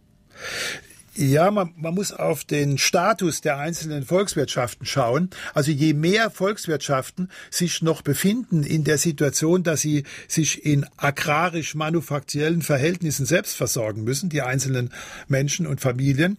Ja, 1.21 1.51
man, 1.51 1.73
man 1.75 1.95
muss 1.95 2.13
auf 2.13 2.45
den 2.45 2.77
Status 2.77 3.41
der 3.41 3.57
einzelnen 3.57 4.05
Volkswirtschaften 4.05 4.85
schauen. 4.85 5.31
Also 5.53 5.69
je 5.69 5.93
mehr 5.93 6.31
Volkswirtschaften 6.31 7.29
sich 7.51 7.81
noch 7.81 8.01
befinden 8.03 8.63
in 8.63 8.85
der 8.85 8.97
Situation, 8.97 9.63
dass 9.63 9.81
sie 9.81 10.05
sich 10.29 10.65
in 10.65 10.85
agrarisch-manufakturellen 10.95 12.61
Verhältnissen 12.61 13.25
selbst 13.25 13.57
versorgen 13.57 14.05
müssen, 14.05 14.29
die 14.29 14.43
einzelnen 14.43 14.93
Menschen 15.27 15.67
und 15.67 15.81
Familien, 15.81 16.37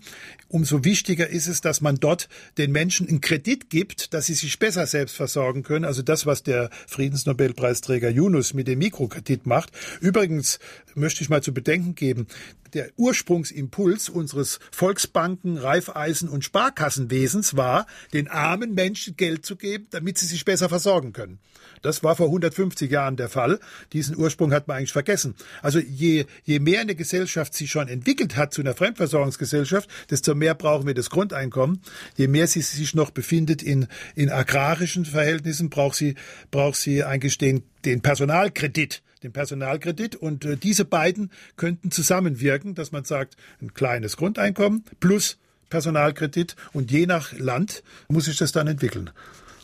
umso 0.49 0.83
wichtiger 0.83 1.28
ist 1.28 1.47
es, 1.47 1.61
dass 1.61 1.83
man 1.83 1.97
dort 1.97 2.31
den 2.57 2.72
Menschen 2.72 3.07
einen 3.07 3.20
Kredit 3.20 3.68
gibt, 3.68 4.14
dass 4.14 4.26
sie 4.26 4.35
sich 4.35 4.59
besser 4.59 4.87
selbst 4.87 5.14
versorgen 5.14 5.62
können. 5.62 5.85
Also 5.85 6.01
das, 6.01 6.24
was 6.24 6.43
der 6.43 6.70
Friedensnobelpreisträger 6.87 8.09
Yunus 8.09 8.55
mit 8.55 8.66
dem 8.66 8.78
Mikrokredit 8.78 9.47
macht. 9.47 9.72
Übrigens 10.01 10.59
möchte 10.95 11.22
ich 11.22 11.28
mal 11.28 11.43
zu 11.43 11.53
bedenken 11.53 11.95
geben, 11.95 12.26
der 12.75 12.91
Ursprungsimpuls 12.97 14.09
unseres 14.09 14.61
Volksbanken, 14.71 15.59
Reifeisen 15.59 16.29
und 16.29 16.45
Sparkassenwesens 16.45 17.57
war, 17.57 17.87
den 18.12 18.29
armen 18.29 18.75
Menschen 18.75 19.16
Geld 19.16 19.45
zu 19.45 19.57
geben, 19.57 19.87
damit 19.91 20.18
sie 20.18 20.27
sich 20.27 20.45
besser 20.45 20.68
versorgen 20.68 21.12
können. 21.12 21.39
Das 21.83 22.03
war 22.05 22.16
vor 22.16 22.27
150 22.27 22.91
Jahren 22.91 23.16
der 23.16 23.29
Fall. 23.29 23.59
Diesen 23.93 24.16
Ursprung 24.16 24.53
hat 24.53 24.68
man 24.68 24.79
eigentlich 24.79 24.93
vergessen. 24.93 25.35
Also 25.62 25.79
je, 25.79 26.27
je 26.45 26.59
mehr 26.59 26.81
eine 26.81 26.95
Gesellschaft 26.95 27.55
sich 27.55 27.71
schon 27.71 27.89
entwickelt 27.89 28.37
hat 28.37 28.53
zu 28.53 28.61
einer 28.61 28.75
Fremdversorgungsgesellschaft, 28.75 29.89
desto 30.11 30.35
mehr 30.35 30.55
brauchen 30.55 30.87
wir 30.87 30.95
das 30.95 31.11
Grundeinkommen. 31.11 31.81
Je 32.16 32.29
mehr 32.29 32.47
sie 32.47 32.61
sich 32.61 32.95
noch 32.95 33.11
befindet 33.11 33.62
in, 33.62 33.87
in 34.14 34.31
agrarischen 34.31 35.05
Verhältnissen, 35.07 35.71
braucht 35.71 35.97
sie, 35.97 36.16
braucht 36.51 36.77
sie 36.77 37.03
eigentlich 37.03 37.39
den, 37.39 37.62
den 37.85 38.03
Personalkredit 38.03 39.03
den 39.23 39.33
Personalkredit. 39.33 40.16
Und 40.16 40.45
äh, 40.45 40.57
diese 40.57 40.85
beiden 40.85 41.31
könnten 41.57 41.91
zusammenwirken, 41.91 42.75
dass 42.75 42.93
man 42.93 43.05
sagt, 43.05 43.37
ein 43.61 43.75
kleines 43.75 44.16
Grundeinkommen 44.16 44.85
plus 45.01 45.39
Personalkredit 45.71 46.57
und 46.73 46.91
je 46.91 47.07
nach 47.07 47.33
Land 47.39 47.83
muss 48.09 48.25
sich 48.25 48.37
das 48.39 48.53
dann 48.53 48.66
entwickeln. 48.66 49.11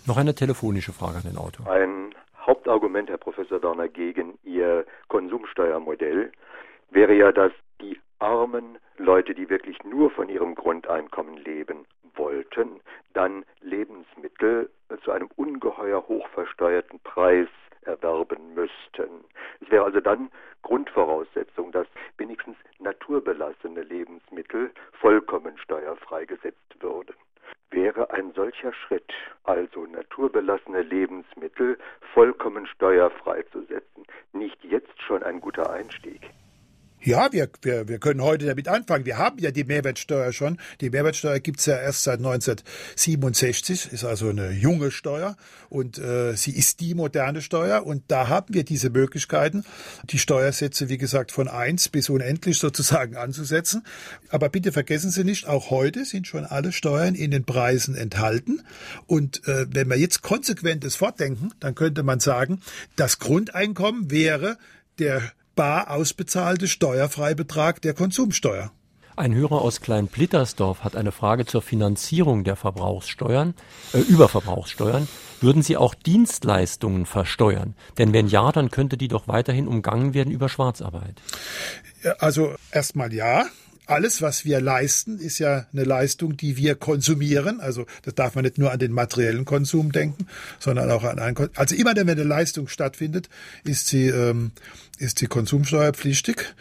Noch 0.07 0.17
eine 0.17 0.35
telefonische 0.35 0.93
Frage 0.93 1.17
an 1.17 1.25
den 1.25 1.37
Autor. 1.37 1.69
Ein 1.69 2.15
Hauptargument, 2.47 3.11
Herr 3.11 3.19
Professor 3.19 3.59
Dorner, 3.59 3.89
gegen 3.89 4.39
Ihr 4.45 4.87
Konsumsteuermodell 5.09 6.31
wäre 6.91 7.15
ja, 7.15 7.33
dass 7.33 7.51
die 7.81 7.99
armen 8.21 8.79
Leute, 8.99 9.35
die 9.35 9.51
wirklich 9.51 9.83
nur 9.85 10.11
von 10.11 10.29
ihrem 10.29 10.55
Grundeinkommen 10.55 11.37
leben 11.39 11.87
wollten, 12.15 12.81
dann 13.13 13.45
Lebensmittel 13.61 14.71
zu 15.05 15.11
einem 15.11 15.29
ungeheuer 15.37 16.07
hoch 16.09 16.29
versteuerten 16.29 17.01
Preis 17.01 17.49
erwerben 17.87 18.55
müssten. 18.55 19.25
Es 19.61 19.71
wäre 19.71 19.85
also 19.85 20.01
dann 20.01 20.31
Grundvoraussetzung, 20.63 21.73
dass 21.73 21.87
wenigstens 22.19 22.57
naturbelassene 22.79 23.83
Lebensmittel 23.83 24.73
vollkommen 25.01 25.57
steuerfrei 25.59 26.25
gesetzt 26.25 26.81
würden. 26.81 27.15
Wäre 27.71 28.11
ein 28.11 28.33
solcher 28.33 28.73
Schritt, 28.73 29.13
also 29.45 29.87
naturbelassene 29.87 30.83
Lebensmittel 30.83 31.79
vollkommen 32.15 32.67
steuerfrei 32.67 33.43
zu 33.53 33.63
setzen, 33.63 34.07
nicht 34.33 34.63
jetzt 34.65 35.01
schon 35.03 35.23
ein 35.23 35.41
guter 35.41 35.71
Einstieg? 35.71 36.31
Ja, 37.07 37.33
wir, 37.33 37.49
wir, 37.63 37.87
wir 37.87 38.01
können 38.01 38.21
heute 38.21 38.47
damit 38.47 38.67
anfangen. 38.67 39.07
Wir 39.07 39.17
haben 39.17 39.39
ja 39.39 39.53
die 39.53 39.63
Mehrwertsteuer 39.63 40.33
schon. 40.33 40.59
Die 40.81 40.91
Mehrwertsteuer 40.91 41.39
gibt's 41.39 41.65
ja 41.65 41.79
erst 41.79 42.03
seit 42.03 42.19
1967, 42.19 43.93
ist 43.93 44.03
also 44.03 44.29
eine 44.29 44.51
junge 44.51 44.91
Steuer 44.91 45.37
und 45.69 45.99
äh, 45.99 46.35
sie 46.35 46.51
ist 46.51 46.81
die 46.81 46.97
moderne 46.97 47.43
Steuer 47.43 47.87
und 47.87 48.03
da 48.09 48.27
haben 48.27 48.53
wir 48.53 48.65
diese 48.65 48.91
Möglichkeiten, 48.91 49.65
die 50.11 50.19
Steuersätze, 50.19 50.89
wie 50.89 50.99
gesagt, 50.99 51.31
von 51.31 51.47
eins 51.47 51.89
bis 51.89 52.11
unendlich 52.11 52.59
sozusagen 52.59 53.15
anzusetzen. 53.17 53.85
Aber 54.31 54.49
bitte 54.49 54.73
vergessen 54.73 55.13
Sie 55.13 55.23
nicht, 55.23 55.47
auch 55.47 55.71
heute 55.71 56.05
sind 56.05 56.27
schon 56.27 56.45
alle 56.45 56.73
Steuern 56.73 57.15
in 57.15 57.31
den 57.31 57.45
Preisen 57.45 57.95
enthalten. 57.95 58.63
Und 59.07 59.47
äh, 59.47 59.67
wenn 59.71 59.89
wir 59.89 59.97
jetzt 59.97 60.23
konsequentes 60.23 60.97
fortdenken, 60.97 61.51
dann 61.61 61.77
könnte 61.77 62.03
man 62.03 62.19
sagen, 62.19 62.63
das 62.97 63.21
Grundeinkommen 63.21 64.11
wäre 64.11 64.59
der 64.99 65.23
bar 65.57 65.91
ausbezahlte 65.91 66.69
Steuerfreibetrag 66.69 67.83
der 67.83 67.95
Konsumsteuer. 67.95 68.71
Ein 69.17 69.35
Hörer 69.35 69.63
aus 69.63 69.81
Klein-Plittersdorf 69.81 70.85
hat 70.85 70.95
eine 70.95 71.11
Frage 71.11 71.47
zur 71.47 71.63
Finanzierung 71.63 72.45
der 72.45 72.55
Verbrauchssteuern, 72.55 73.55
äh, 73.95 74.01
Überverbrauchssteuern. 74.01 75.09
Würden 75.41 75.63
Sie 75.63 75.79
auch 75.79 75.95
Dienstleistungen 75.95 77.07
versteuern? 77.07 77.75
Denn 77.97 78.13
wenn 78.13 78.29
ja, 78.29 78.53
dann 78.53 78.71
könnte 78.71 78.99
die 78.99 79.09
doch 79.09 79.27
weiterhin 79.27 79.69
umgangen 79.69 80.13
werden 80.13 80.31
über 80.31 80.51
Schwarzarbeit. 80.51 81.23
Also 82.19 82.55
erstmal 82.73 83.13
ja 83.15 83.47
alles, 83.87 84.23
was 84.23 84.45
wir 84.45 84.61
leisten, 84.61 85.19
ist 85.19 85.39
ja 85.39 85.67
eine 85.73 85.85
Leistung, 85.85 86.37
die 86.37 86.57
wir 86.57 86.75
konsumieren. 86.75 87.61
Also 87.61 87.87
das 88.03 88.15
darf 88.15 88.35
man 88.35 88.45
nicht 88.45 88.59
nur 88.59 88.73
an 88.73 88.79
den 88.79 88.93
materiellen 88.93 89.45
Konsum 89.45 89.93
denken, 89.93 90.27
sondern 90.59 90.91
auch 90.91 91.05
an 91.05 91.19
einen. 91.19 91.37
Also 91.55 91.75
immer, 91.75 91.95
wenn 91.97 92.11
eine 92.11 92.25
Leistung 92.25 92.69
stattfindet, 92.69 93.29
ist 93.65 93.89
sie 93.89 94.09
ähm, 94.09 94.53
ist 94.99 95.19
sie 95.19 95.27
konsumsteuerpflichtig 95.27 96.55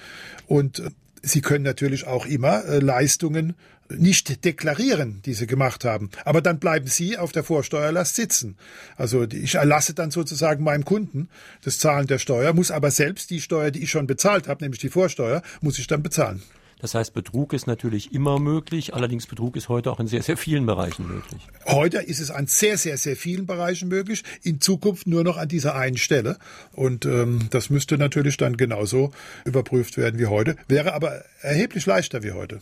und 0.48 0.80
äh, 0.80 0.90
Sie 1.28 1.42
können 1.42 1.64
natürlich 1.64 2.06
auch 2.06 2.28
immer 2.28 2.66
äh, 2.66 2.78
Leistungen 2.78 3.56
nicht 3.90 4.46
deklarieren, 4.46 5.22
die 5.26 5.34
sie 5.34 5.48
gemacht 5.48 5.86
haben. 5.86 6.10
Aber 6.24 6.42
dann 6.42 6.60
bleiben 6.60 6.88
sie 6.88 7.18
auf 7.18 7.32
der 7.32 7.44
Vorsteuerlast 7.44 8.16
sitzen. 8.16 8.58
Also 8.96 9.24
ich 9.24 9.56
erlasse 9.56 9.94
dann 9.94 10.12
sozusagen 10.12 10.64
meinem 10.64 10.86
Kunden 10.86 11.30
das 11.64 11.80
Zahlen 11.80 12.08
der 12.08 12.20
Steuer, 12.20 12.54
muss 12.54 12.72
aber 12.72 12.92
selbst 12.92 13.30
die 13.30 13.42
Steuer, 13.42 13.72
die 13.72 13.84
ich 13.84 13.92
schon 13.92 14.08
bezahlt 14.08 14.48
habe, 14.48 14.64
nämlich 14.64 14.82
die 14.82 14.90
Vorsteuer, 14.90 15.42
muss 15.62 15.80
ich 15.80 15.88
dann 15.88 16.04
bezahlen. 16.04 16.42
Das 16.80 16.94
heißt, 16.94 17.14
Betrug 17.14 17.54
ist 17.54 17.68
natürlich 17.68 18.14
immer 18.14 18.40
möglich, 18.40 18.94
allerdings 18.94 19.28
Betrug 19.28 19.56
ist 19.56 19.70
heute 19.70 19.92
auch 19.92 20.00
in 20.00 20.08
sehr, 20.08 20.22
sehr 20.22 20.38
vielen 20.38 20.66
Bereichen 20.66 21.08
möglich. 21.08 21.48
Heute 21.66 22.00
ist 22.00 22.20
es 22.20 22.32
an 22.32 22.48
sehr, 22.48 22.78
sehr, 22.78 22.98
sehr 22.98 23.16
vielen 23.16 23.46
Bereichen 23.46 23.88
möglich, 23.88 24.24
in 24.44 24.60
Zukunft 24.60 25.08
nur 25.08 25.24
noch 25.24 25.38
an 25.38 25.48
dieser 25.48 25.76
einen 25.76 25.98
Stelle. 25.98 26.38
Und 26.74 27.06
ähm, 27.06 27.48
das 27.50 27.70
müsste 27.70 27.98
natürlich 27.98 28.38
dann 28.38 28.58
genauso 28.58 29.12
überprüft 29.46 29.98
werden 29.98 30.20
wie 30.20 30.28
heute, 30.28 30.58
wäre 30.68 30.94
aber 30.94 31.24
erheblich 31.42 31.86
leichter 31.86 32.24
wie 32.24 32.34
heute. 32.34 32.60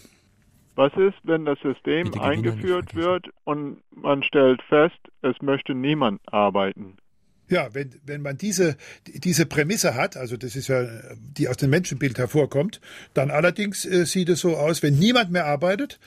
Was 0.76 0.92
ist, 0.94 1.18
wenn 1.24 1.46
das 1.46 1.60
System 1.60 2.14
eingeführt 2.20 2.96
wird 2.96 3.28
und 3.44 3.78
man 3.92 4.24
stellt 4.24 4.62
fest, 4.64 4.98
es 5.22 5.40
möchte 5.42 5.76
niemand 5.76 6.22
arbeiten? 6.32 6.98
Ja, 7.54 7.70
wenn, 7.74 7.92
wenn 8.04 8.24
man 8.24 8.36
diese, 8.36 8.78
diese 9.06 9.46
Prämisse 9.46 9.94
hat, 9.94 10.18
also 10.18 10.38
das 10.38 10.56
ist 10.56 10.70
ja, 10.70 10.88
die 11.38 11.48
aus 11.48 11.58
dem 11.58 11.70
Menschenbild 11.70 12.18
hervorkommt, 12.18 12.82
dann 13.14 13.30
allerdings 13.30 13.86
äh, 13.86 14.08
sieht 14.08 14.30
es 14.30 14.40
so 14.40 14.58
aus, 14.58 14.82
wenn 14.82 14.98
niemand 14.98 15.30
mehr 15.30 15.46
arbeitet, 15.46 16.00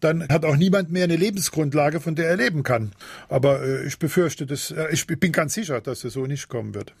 dann 0.00 0.26
hat 0.30 0.46
auch 0.46 0.56
niemand 0.56 0.90
mehr 0.90 1.04
eine 1.04 1.16
Lebensgrundlage, 1.16 2.00
von 2.00 2.14
der 2.14 2.30
er 2.30 2.38
leben 2.38 2.62
kann. 2.62 2.92
Aber 3.28 3.62
äh, 3.62 3.86
ich 3.86 3.98
befürchte, 3.98 4.46
dass, 4.46 4.70
äh, 4.70 4.86
ich 4.92 5.06
bin 5.06 5.30
ganz 5.30 5.52
sicher, 5.52 5.82
dass 5.82 6.04
es 6.04 6.14
so 6.14 6.24
nicht 6.24 6.48
kommen 6.48 6.74
wird. 6.74 6.94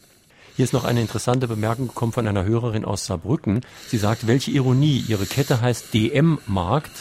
Hier 0.54 0.66
ist 0.66 0.74
noch 0.74 0.84
eine 0.84 1.00
interessante 1.00 1.48
Bemerkung 1.48 1.88
gekommen 1.88 2.12
von 2.12 2.28
einer 2.28 2.44
Hörerin 2.44 2.84
aus 2.84 3.06
Saarbrücken. 3.06 3.62
Sie 3.88 3.96
sagt, 3.96 4.26
welche 4.26 4.50
Ironie, 4.50 5.02
ihre 5.08 5.24
Kette 5.24 5.62
heißt 5.62 5.94
DM-Markt 5.94 6.92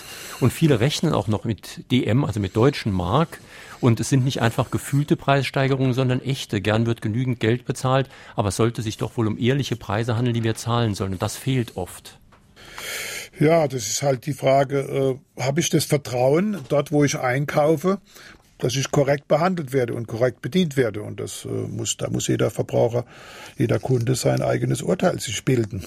und 0.44 0.52
viele 0.52 0.82
rechnen 0.82 1.14
auch 1.14 1.30
noch 1.30 1.46
mit 1.46 1.90
DM, 1.90 2.26
also 2.26 2.42
mit 2.42 2.58
deutschen 2.58 2.92
Mark. 2.92 3.40
Und 3.80 4.02
es 4.02 4.10
sind 4.10 4.26
nicht 4.26 4.42
einfach 4.42 4.72
gefühlte 4.72 5.16
Preissteigerungen, 5.16 5.94
sondern 5.94 6.20
echte. 6.22 6.60
Gern 6.60 6.86
wird 6.86 7.02
genügend 7.02 7.40
Geld 7.40 7.64
bezahlt, 7.64 8.10
aber 8.36 8.50
es 8.50 8.58
sollte 8.58 8.82
sich 8.82 8.98
doch 8.98 9.16
wohl 9.16 9.28
um 9.28 9.38
ehrliche 9.38 9.78
Preise 9.78 10.18
handeln, 10.18 10.34
die 10.34 10.44
wir 10.44 10.56
zahlen 10.56 10.96
sollen. 10.96 11.14
Und 11.14 11.22
das 11.22 11.38
fehlt 11.38 11.78
oft. 11.78 12.20
Ja, 13.40 13.70
das 13.70 13.88
ist 13.88 14.04
halt 14.04 14.26
die 14.26 14.34
Frage, 14.34 15.20
äh, 15.38 15.42
habe 15.42 15.62
ich 15.62 15.70
das 15.70 15.86
Vertrauen 15.86 16.58
dort, 16.68 16.92
wo 16.92 17.06
ich 17.06 17.18
einkaufe, 17.18 18.00
dass 18.58 18.76
ich 18.76 18.92
korrekt 18.92 19.30
behandelt 19.30 19.72
werde 19.72 19.94
und 19.94 20.08
korrekt 20.08 20.42
bedient 20.42 20.76
werde. 20.76 21.04
Und 21.04 21.22
das 21.22 21.46
äh, 21.46 21.48
muss, 21.48 21.96
da 21.96 22.10
muss 22.10 22.28
jeder 22.28 22.52
Verbraucher, 22.52 23.06
jeder 23.58 23.80
Kunde 23.80 24.16
sein 24.16 24.42
eigenes 24.42 24.82
Urteil 24.82 25.22
sich 25.22 25.46
bilden. 25.46 25.86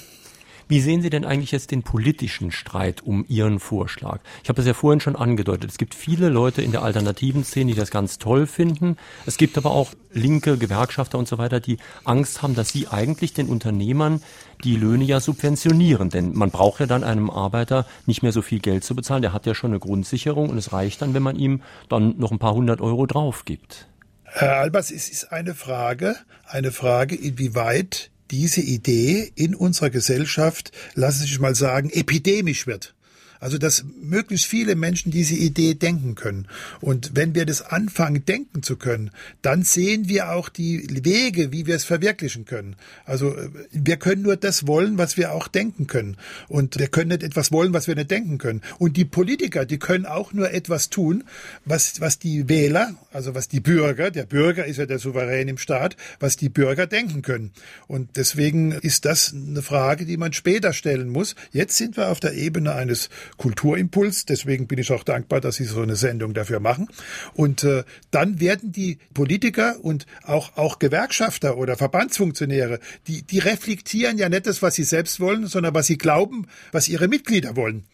Wie 0.68 0.80
sehen 0.80 1.00
Sie 1.00 1.10
denn 1.10 1.24
eigentlich 1.24 1.52
jetzt 1.52 1.70
den 1.70 1.84
politischen 1.84 2.50
Streit 2.50 3.00
um 3.04 3.24
Ihren 3.28 3.60
Vorschlag? 3.60 4.18
Ich 4.42 4.48
habe 4.48 4.56
das 4.56 4.66
ja 4.66 4.74
vorhin 4.74 4.98
schon 4.98 5.14
angedeutet. 5.14 5.70
Es 5.70 5.78
gibt 5.78 5.94
viele 5.94 6.28
Leute 6.28 6.60
in 6.60 6.72
der 6.72 6.82
alternativen 6.82 7.44
Szene, 7.44 7.70
die 7.70 7.78
das 7.78 7.92
ganz 7.92 8.18
toll 8.18 8.48
finden. 8.48 8.96
Es 9.26 9.36
gibt 9.36 9.56
aber 9.56 9.70
auch 9.70 9.92
linke 10.12 10.58
Gewerkschafter 10.58 11.18
und 11.18 11.28
so 11.28 11.38
weiter, 11.38 11.60
die 11.60 11.78
Angst 12.02 12.42
haben, 12.42 12.56
dass 12.56 12.70
sie 12.70 12.88
eigentlich 12.88 13.32
den 13.32 13.46
Unternehmern 13.46 14.20
die 14.64 14.74
Löhne 14.74 15.04
ja 15.04 15.20
subventionieren. 15.20 16.10
Denn 16.10 16.34
man 16.34 16.50
braucht 16.50 16.80
ja 16.80 16.86
dann 16.86 17.04
einem 17.04 17.30
Arbeiter 17.30 17.86
nicht 18.06 18.24
mehr 18.24 18.32
so 18.32 18.42
viel 18.42 18.58
Geld 18.58 18.82
zu 18.82 18.96
bezahlen. 18.96 19.22
Der 19.22 19.32
hat 19.32 19.46
ja 19.46 19.54
schon 19.54 19.70
eine 19.70 19.78
Grundsicherung 19.78 20.50
und 20.50 20.58
es 20.58 20.72
reicht 20.72 21.00
dann, 21.00 21.14
wenn 21.14 21.22
man 21.22 21.36
ihm 21.36 21.62
dann 21.88 22.18
noch 22.18 22.32
ein 22.32 22.40
paar 22.40 22.54
hundert 22.54 22.80
Euro 22.80 23.06
drauf 23.06 23.44
gibt. 23.44 23.86
Herr 24.24 24.56
Albers, 24.56 24.90
es 24.90 25.08
ist 25.08 25.30
eine 25.32 25.54
Frage, 25.54 26.16
eine 26.44 26.72
Frage, 26.72 27.14
inwieweit 27.14 28.10
diese 28.30 28.60
Idee 28.60 29.30
in 29.34 29.54
unserer 29.54 29.90
Gesellschaft, 29.90 30.72
lassen 30.94 31.20
Sie 31.20 31.28
sich 31.28 31.40
mal 31.40 31.54
sagen, 31.54 31.90
epidemisch 31.90 32.66
wird. 32.66 32.94
Also, 33.40 33.58
dass 33.58 33.84
möglichst 34.00 34.46
viele 34.46 34.74
Menschen 34.76 35.10
diese 35.10 35.34
Idee 35.34 35.74
denken 35.74 36.14
können. 36.14 36.48
Und 36.80 37.12
wenn 37.14 37.34
wir 37.34 37.46
das 37.46 37.62
anfangen, 37.62 38.24
denken 38.24 38.62
zu 38.62 38.76
können, 38.76 39.10
dann 39.42 39.62
sehen 39.62 40.08
wir 40.08 40.32
auch 40.32 40.48
die 40.48 40.86
Wege, 41.04 41.52
wie 41.52 41.66
wir 41.66 41.74
es 41.74 41.84
verwirklichen 41.84 42.44
können. 42.44 42.76
Also, 43.04 43.36
wir 43.70 43.96
können 43.96 44.22
nur 44.22 44.36
das 44.36 44.66
wollen, 44.66 44.98
was 44.98 45.16
wir 45.16 45.32
auch 45.32 45.48
denken 45.48 45.86
können. 45.86 46.16
Und 46.48 46.78
wir 46.78 46.88
können 46.88 47.08
nicht 47.08 47.22
etwas 47.22 47.52
wollen, 47.52 47.72
was 47.72 47.88
wir 47.88 47.94
nicht 47.94 48.10
denken 48.10 48.38
können. 48.38 48.62
Und 48.78 48.96
die 48.96 49.04
Politiker, 49.04 49.64
die 49.66 49.78
können 49.78 50.06
auch 50.06 50.32
nur 50.32 50.52
etwas 50.52 50.90
tun, 50.90 51.24
was, 51.64 52.00
was 52.00 52.18
die 52.18 52.48
Wähler, 52.48 52.94
also 53.12 53.34
was 53.34 53.48
die 53.48 53.60
Bürger, 53.60 54.10
der 54.10 54.24
Bürger 54.24 54.66
ist 54.66 54.76
ja 54.78 54.86
der 54.86 54.98
Souverän 54.98 55.48
im 55.48 55.58
Staat, 55.58 55.96
was 56.20 56.36
die 56.36 56.48
Bürger 56.48 56.86
denken 56.86 57.22
können. 57.22 57.52
Und 57.86 58.16
deswegen 58.16 58.72
ist 58.72 59.04
das 59.04 59.32
eine 59.34 59.62
Frage, 59.62 60.04
die 60.04 60.16
man 60.16 60.32
später 60.32 60.72
stellen 60.72 61.08
muss. 61.08 61.34
Jetzt 61.52 61.76
sind 61.76 61.96
wir 61.96 62.10
auf 62.10 62.20
der 62.20 62.34
Ebene 62.34 62.74
eines 62.74 63.08
Kulturimpuls. 63.36 64.24
Deswegen 64.24 64.66
bin 64.66 64.78
ich 64.78 64.92
auch 64.92 65.04
dankbar, 65.04 65.40
dass 65.40 65.56
Sie 65.56 65.64
so 65.64 65.82
eine 65.82 65.96
Sendung 65.96 66.34
dafür 66.34 66.60
machen. 66.60 66.88
Und 67.34 67.64
äh, 67.64 67.84
dann 68.10 68.40
werden 68.40 68.72
die 68.72 68.98
Politiker 69.14 69.76
und 69.82 70.06
auch, 70.24 70.56
auch 70.56 70.78
Gewerkschafter 70.78 71.56
oder 71.56 71.76
Verbandsfunktionäre, 71.76 72.80
die, 73.06 73.22
die 73.22 73.38
reflektieren 73.38 74.18
ja 74.18 74.28
nicht 74.28 74.46
das, 74.46 74.62
was 74.62 74.74
sie 74.74 74.84
selbst 74.84 75.20
wollen, 75.20 75.46
sondern 75.46 75.74
was 75.74 75.86
sie 75.86 75.98
glauben, 75.98 76.46
was 76.72 76.88
ihre 76.88 77.08
Mitglieder 77.08 77.56
wollen. 77.56 77.84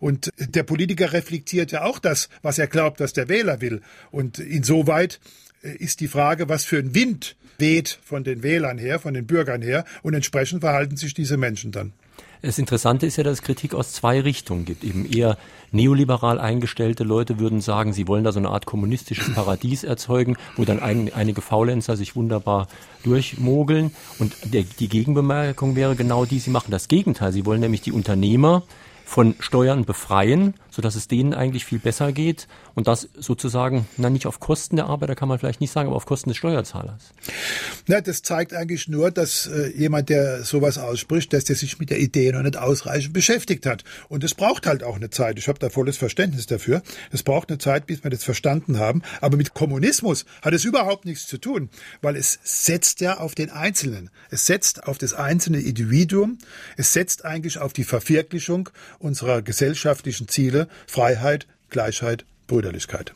Und 0.00 0.30
der 0.36 0.64
Politiker 0.64 1.12
reflektiert 1.12 1.70
ja 1.70 1.84
auch 1.84 2.00
das, 2.00 2.28
was 2.42 2.58
er 2.58 2.66
glaubt, 2.66 3.00
dass 3.00 3.12
der 3.12 3.28
Wähler 3.28 3.60
will. 3.60 3.82
Und 4.10 4.40
insoweit 4.40 5.20
äh, 5.62 5.76
ist 5.76 6.00
die 6.00 6.08
Frage, 6.08 6.48
was 6.48 6.64
für 6.64 6.78
ein 6.78 6.94
Wind 6.94 7.36
weht 7.58 8.00
von 8.04 8.24
den 8.24 8.42
Wählern 8.42 8.78
her, 8.78 8.98
von 8.98 9.14
den 9.14 9.26
Bürgern 9.26 9.62
her. 9.62 9.84
Und 10.02 10.14
entsprechend 10.14 10.60
verhalten 10.60 10.96
sich 10.96 11.14
diese 11.14 11.36
Menschen 11.36 11.70
dann. 11.70 11.92
Das 12.42 12.58
Interessante 12.58 13.06
ist 13.06 13.16
ja, 13.16 13.22
dass 13.22 13.34
es 13.34 13.42
Kritik 13.42 13.72
aus 13.72 13.92
zwei 13.92 14.20
Richtungen 14.20 14.64
gibt. 14.64 14.82
Eben 14.82 15.06
eher 15.06 15.38
neoliberal 15.70 16.40
eingestellte 16.40 17.04
Leute 17.04 17.38
würden 17.38 17.60
sagen, 17.60 17.92
sie 17.92 18.08
wollen 18.08 18.24
da 18.24 18.32
so 18.32 18.40
eine 18.40 18.48
Art 18.48 18.66
kommunistisches 18.66 19.32
Paradies 19.32 19.84
erzeugen, 19.84 20.36
wo 20.56 20.64
dann 20.64 20.80
ein, 20.80 21.12
einige 21.14 21.40
Faulenzer 21.40 21.96
sich 21.96 22.16
wunderbar 22.16 22.66
durchmogeln. 23.04 23.92
Und 24.18 24.34
der, 24.52 24.64
die 24.64 24.88
Gegenbemerkung 24.88 25.76
wäre 25.76 25.94
genau 25.94 26.24
die, 26.24 26.40
sie 26.40 26.50
machen 26.50 26.72
das 26.72 26.88
Gegenteil. 26.88 27.32
Sie 27.32 27.46
wollen 27.46 27.60
nämlich 27.60 27.80
die 27.80 27.92
Unternehmer 27.92 28.64
von 29.04 29.36
Steuern 29.38 29.84
befreien, 29.84 30.54
sodass 30.72 30.96
es 30.96 31.06
denen 31.06 31.34
eigentlich 31.34 31.66
viel 31.66 31.78
besser 31.78 32.12
geht 32.12 32.48
und 32.74 32.88
das 32.88 33.08
sozusagen, 33.16 33.86
na 33.98 34.10
nicht 34.10 34.26
auf 34.26 34.40
Kosten 34.40 34.76
der 34.76 34.86
Arbeiter 34.86 35.14
kann 35.14 35.28
man 35.28 35.38
vielleicht 35.38 35.60
nicht 35.60 35.70
sagen, 35.70 35.88
aber 35.88 35.96
auf 35.96 36.06
Kosten 36.06 36.30
des 36.30 36.38
Steuerzahlers. 36.38 37.12
Na, 37.86 38.00
das 38.00 38.22
zeigt 38.22 38.54
eigentlich 38.54 38.88
nur, 38.88 39.10
dass 39.10 39.46
äh, 39.46 39.68
jemand, 39.76 40.08
der 40.08 40.44
sowas 40.44 40.78
ausspricht, 40.78 41.32
dass 41.32 41.44
der 41.44 41.56
sich 41.56 41.78
mit 41.78 41.90
der 41.90 42.00
Idee 42.00 42.32
noch 42.32 42.42
nicht 42.42 42.56
ausreichend 42.56 43.12
beschäftigt 43.12 43.66
hat. 43.66 43.84
Und 44.08 44.24
es 44.24 44.34
braucht 44.34 44.66
halt 44.66 44.82
auch 44.82 44.96
eine 44.96 45.10
Zeit. 45.10 45.38
Ich 45.38 45.48
habe 45.48 45.58
da 45.58 45.68
volles 45.68 45.98
Verständnis 45.98 46.46
dafür. 46.46 46.82
Es 47.10 47.22
braucht 47.22 47.50
eine 47.50 47.58
Zeit, 47.58 47.86
bis 47.86 48.02
wir 48.02 48.10
das 48.10 48.24
verstanden 48.24 48.78
haben. 48.78 49.02
Aber 49.20 49.36
mit 49.36 49.52
Kommunismus 49.52 50.24
hat 50.40 50.54
es 50.54 50.64
überhaupt 50.64 51.04
nichts 51.04 51.26
zu 51.26 51.36
tun, 51.36 51.68
weil 52.00 52.16
es 52.16 52.38
setzt 52.42 53.00
ja 53.00 53.18
auf 53.18 53.34
den 53.34 53.50
Einzelnen. 53.50 54.10
Es 54.30 54.46
setzt 54.46 54.84
auf 54.84 54.96
das 54.96 55.12
einzelne 55.12 55.60
Individuum. 55.60 56.38
Es 56.78 56.94
setzt 56.94 57.26
eigentlich 57.26 57.58
auf 57.58 57.74
die 57.74 57.84
Verwirklichung 57.84 58.70
unserer 58.98 59.42
gesellschaftlichen 59.42 60.28
Ziele 60.28 60.61
Freiheit, 60.86 61.46
Gleichheit, 61.70 62.24
Brüderlichkeit. 62.46 63.14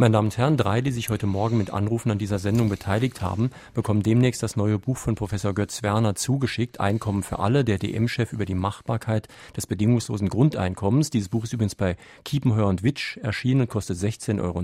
Meine 0.00 0.12
Damen 0.12 0.28
und 0.28 0.38
Herren, 0.38 0.56
drei, 0.56 0.80
die 0.80 0.92
sich 0.92 1.10
heute 1.10 1.26
Morgen 1.26 1.58
mit 1.58 1.70
Anrufen 1.72 2.12
an 2.12 2.18
dieser 2.18 2.38
Sendung 2.38 2.68
beteiligt 2.68 3.20
haben, 3.20 3.50
bekommen 3.74 4.04
demnächst 4.04 4.44
das 4.44 4.54
neue 4.54 4.78
Buch 4.78 4.96
von 4.96 5.16
Professor 5.16 5.52
Götz 5.54 5.82
Werner 5.82 6.14
zugeschickt, 6.14 6.78
Einkommen 6.78 7.24
für 7.24 7.40
alle, 7.40 7.64
der 7.64 7.78
DM-Chef 7.78 8.32
über 8.32 8.44
die 8.44 8.54
Machbarkeit 8.54 9.26
des 9.56 9.66
bedingungslosen 9.66 10.28
Grundeinkommens. 10.28 11.10
Dieses 11.10 11.30
Buch 11.30 11.42
ist 11.42 11.52
übrigens 11.52 11.74
bei 11.74 11.96
Kiepenheuer 12.24 12.68
und 12.68 12.84
Witsch 12.84 13.16
erschienen 13.16 13.62
und 13.62 13.70
kostet 13.70 13.98
16,90 13.98 14.40
Euro. 14.40 14.62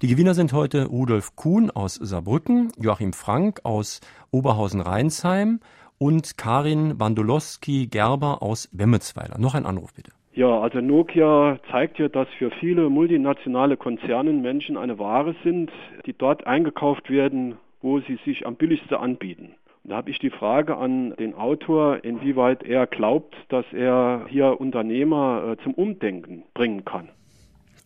Die 0.00 0.06
Gewinner 0.06 0.32
sind 0.32 0.54
heute 0.54 0.86
Rudolf 0.86 1.36
Kuhn 1.36 1.70
aus 1.70 1.96
Saarbrücken, 1.96 2.72
Joachim 2.78 3.12
Frank 3.12 3.60
aus 3.64 4.00
Oberhausen-Rheinsheim 4.30 5.60
und 5.98 6.38
Karin 6.38 6.96
Bandolowski-Gerber 6.96 8.40
aus 8.40 8.70
Wemmetsweiler. 8.72 9.36
Noch 9.36 9.54
ein 9.54 9.66
Anruf 9.66 9.92
bitte. 9.92 10.12
Ja, 10.34 10.60
also 10.60 10.80
Nokia 10.80 11.58
zeigt 11.70 11.98
ja, 11.98 12.08
dass 12.08 12.26
für 12.38 12.50
viele 12.52 12.88
multinationale 12.88 13.76
Konzerne 13.76 14.32
Menschen 14.32 14.78
eine 14.78 14.98
Ware 14.98 15.34
sind, 15.44 15.70
die 16.06 16.14
dort 16.14 16.46
eingekauft 16.46 17.10
werden, 17.10 17.58
wo 17.82 18.00
sie 18.00 18.18
sich 18.24 18.46
am 18.46 18.56
billigsten 18.56 18.96
anbieten. 18.96 19.54
Da 19.84 19.96
habe 19.96 20.10
ich 20.10 20.18
die 20.20 20.30
Frage 20.30 20.76
an 20.76 21.14
den 21.16 21.34
Autor, 21.34 22.02
inwieweit 22.02 22.62
er 22.62 22.86
glaubt, 22.86 23.34
dass 23.50 23.66
er 23.72 24.26
hier 24.28 24.58
Unternehmer 24.58 25.56
äh, 25.58 25.62
zum 25.64 25.74
Umdenken 25.74 26.44
bringen 26.54 26.84
kann. 26.84 27.10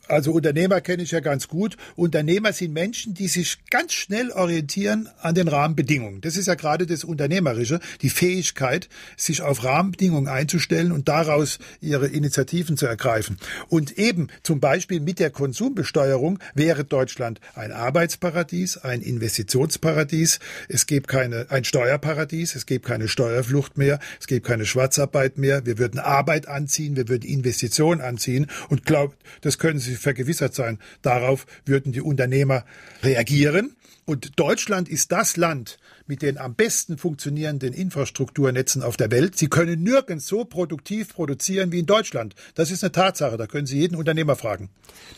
Also 0.09 0.33
Unternehmer 0.33 0.81
kenne 0.81 1.03
ich 1.03 1.11
ja 1.11 1.21
ganz 1.21 1.49
gut. 1.49 1.77
Unternehmer 1.97 2.53
sind 2.53 2.73
Menschen, 2.73 3.15
die 3.15 3.29
sich 3.29 3.59
ganz 3.71 3.93
schnell 3.93 4.31
orientieren 4.31 5.09
an 5.21 5.35
den 5.35 5.49
Rahmenbedingungen. 5.49 6.21
Das 6.21 6.37
ist 6.37 6.47
ja 6.47 6.55
gerade 6.55 6.87
das 6.87 7.03
Unternehmerische, 7.03 7.81
die 8.03 8.11
Fähigkeit, 8.11 8.89
sich 9.17 9.43
auf 9.43 9.65
Rahmenbedingungen 9.65 10.29
einzustellen 10.29 10.93
und 10.93 11.09
daraus 11.09 11.59
ihre 11.81 12.07
Initiativen 12.07 12.77
zu 12.77 12.87
ergreifen. 12.87 13.37
Und 13.69 13.99
eben 13.99 14.29
zum 14.43 14.61
Beispiel 14.61 15.01
mit 15.01 15.19
der 15.19 15.31
Konsumbesteuerung 15.31 16.39
wäre 16.55 16.85
Deutschland 16.85 17.41
ein 17.55 17.73
Arbeitsparadies, 17.73 18.79
ein 18.79 19.03
Investitionsparadies. 19.03 20.39
Es 20.69 20.87
gibt 20.87 21.09
keine, 21.09 21.47
ein 21.51 21.65
Steuerparadies, 21.65 22.55
es 22.55 22.67
gibt 22.67 22.87
keine 22.87 23.09
Steuerflucht 23.09 23.77
mehr, 23.77 23.99
es 24.21 24.27
gibt 24.29 24.47
keine 24.47 24.67
Schwarzarbeit 24.67 25.37
mehr. 25.39 25.67
Wir 25.67 25.79
würden 25.79 25.99
Arbeit 25.99 26.47
anziehen, 26.47 26.97
wir 26.97 27.09
würden 27.09 27.29
Investitionen 27.29 28.01
anziehen 28.01 28.47
und 28.69 28.85
glaubt, 28.85 29.17
das 29.41 29.59
können 29.59 29.81
Sie 29.81 29.96
vergewissert 29.99 30.55
sein, 30.55 30.79
darauf 31.03 31.47
würden 31.65 31.93
die 31.93 32.01
Unternehmer 32.01 32.65
reagieren. 33.03 33.77
Und 34.05 34.39
Deutschland 34.39 34.89
ist 34.89 35.13
das 35.13 35.37
Land 35.37 35.79
mit 36.07 36.23
den 36.23 36.39
am 36.39 36.55
besten 36.55 36.99
funktionierenden 36.99 37.73
Infrastrukturnetzen 37.73 38.83
auf 38.83 38.97
der 38.97 39.11
Welt. 39.11 39.37
Sie 39.37 39.49
können 39.49 39.83
nirgends 39.83 40.27
so 40.27 40.45
produktiv 40.45 41.15
produzieren 41.15 41.73
wie 41.73 41.81
in 41.81 41.87
Deutschland. 41.87 42.35
Das 42.55 42.71
ist 42.71 42.83
eine 42.85 42.93
Tatsache. 42.93 43.37
Da 43.37 43.47
können 43.47 43.67
Sie 43.67 43.79
jeden 43.79 43.97
Unternehmer 43.97 44.37
fragen. 44.37 44.71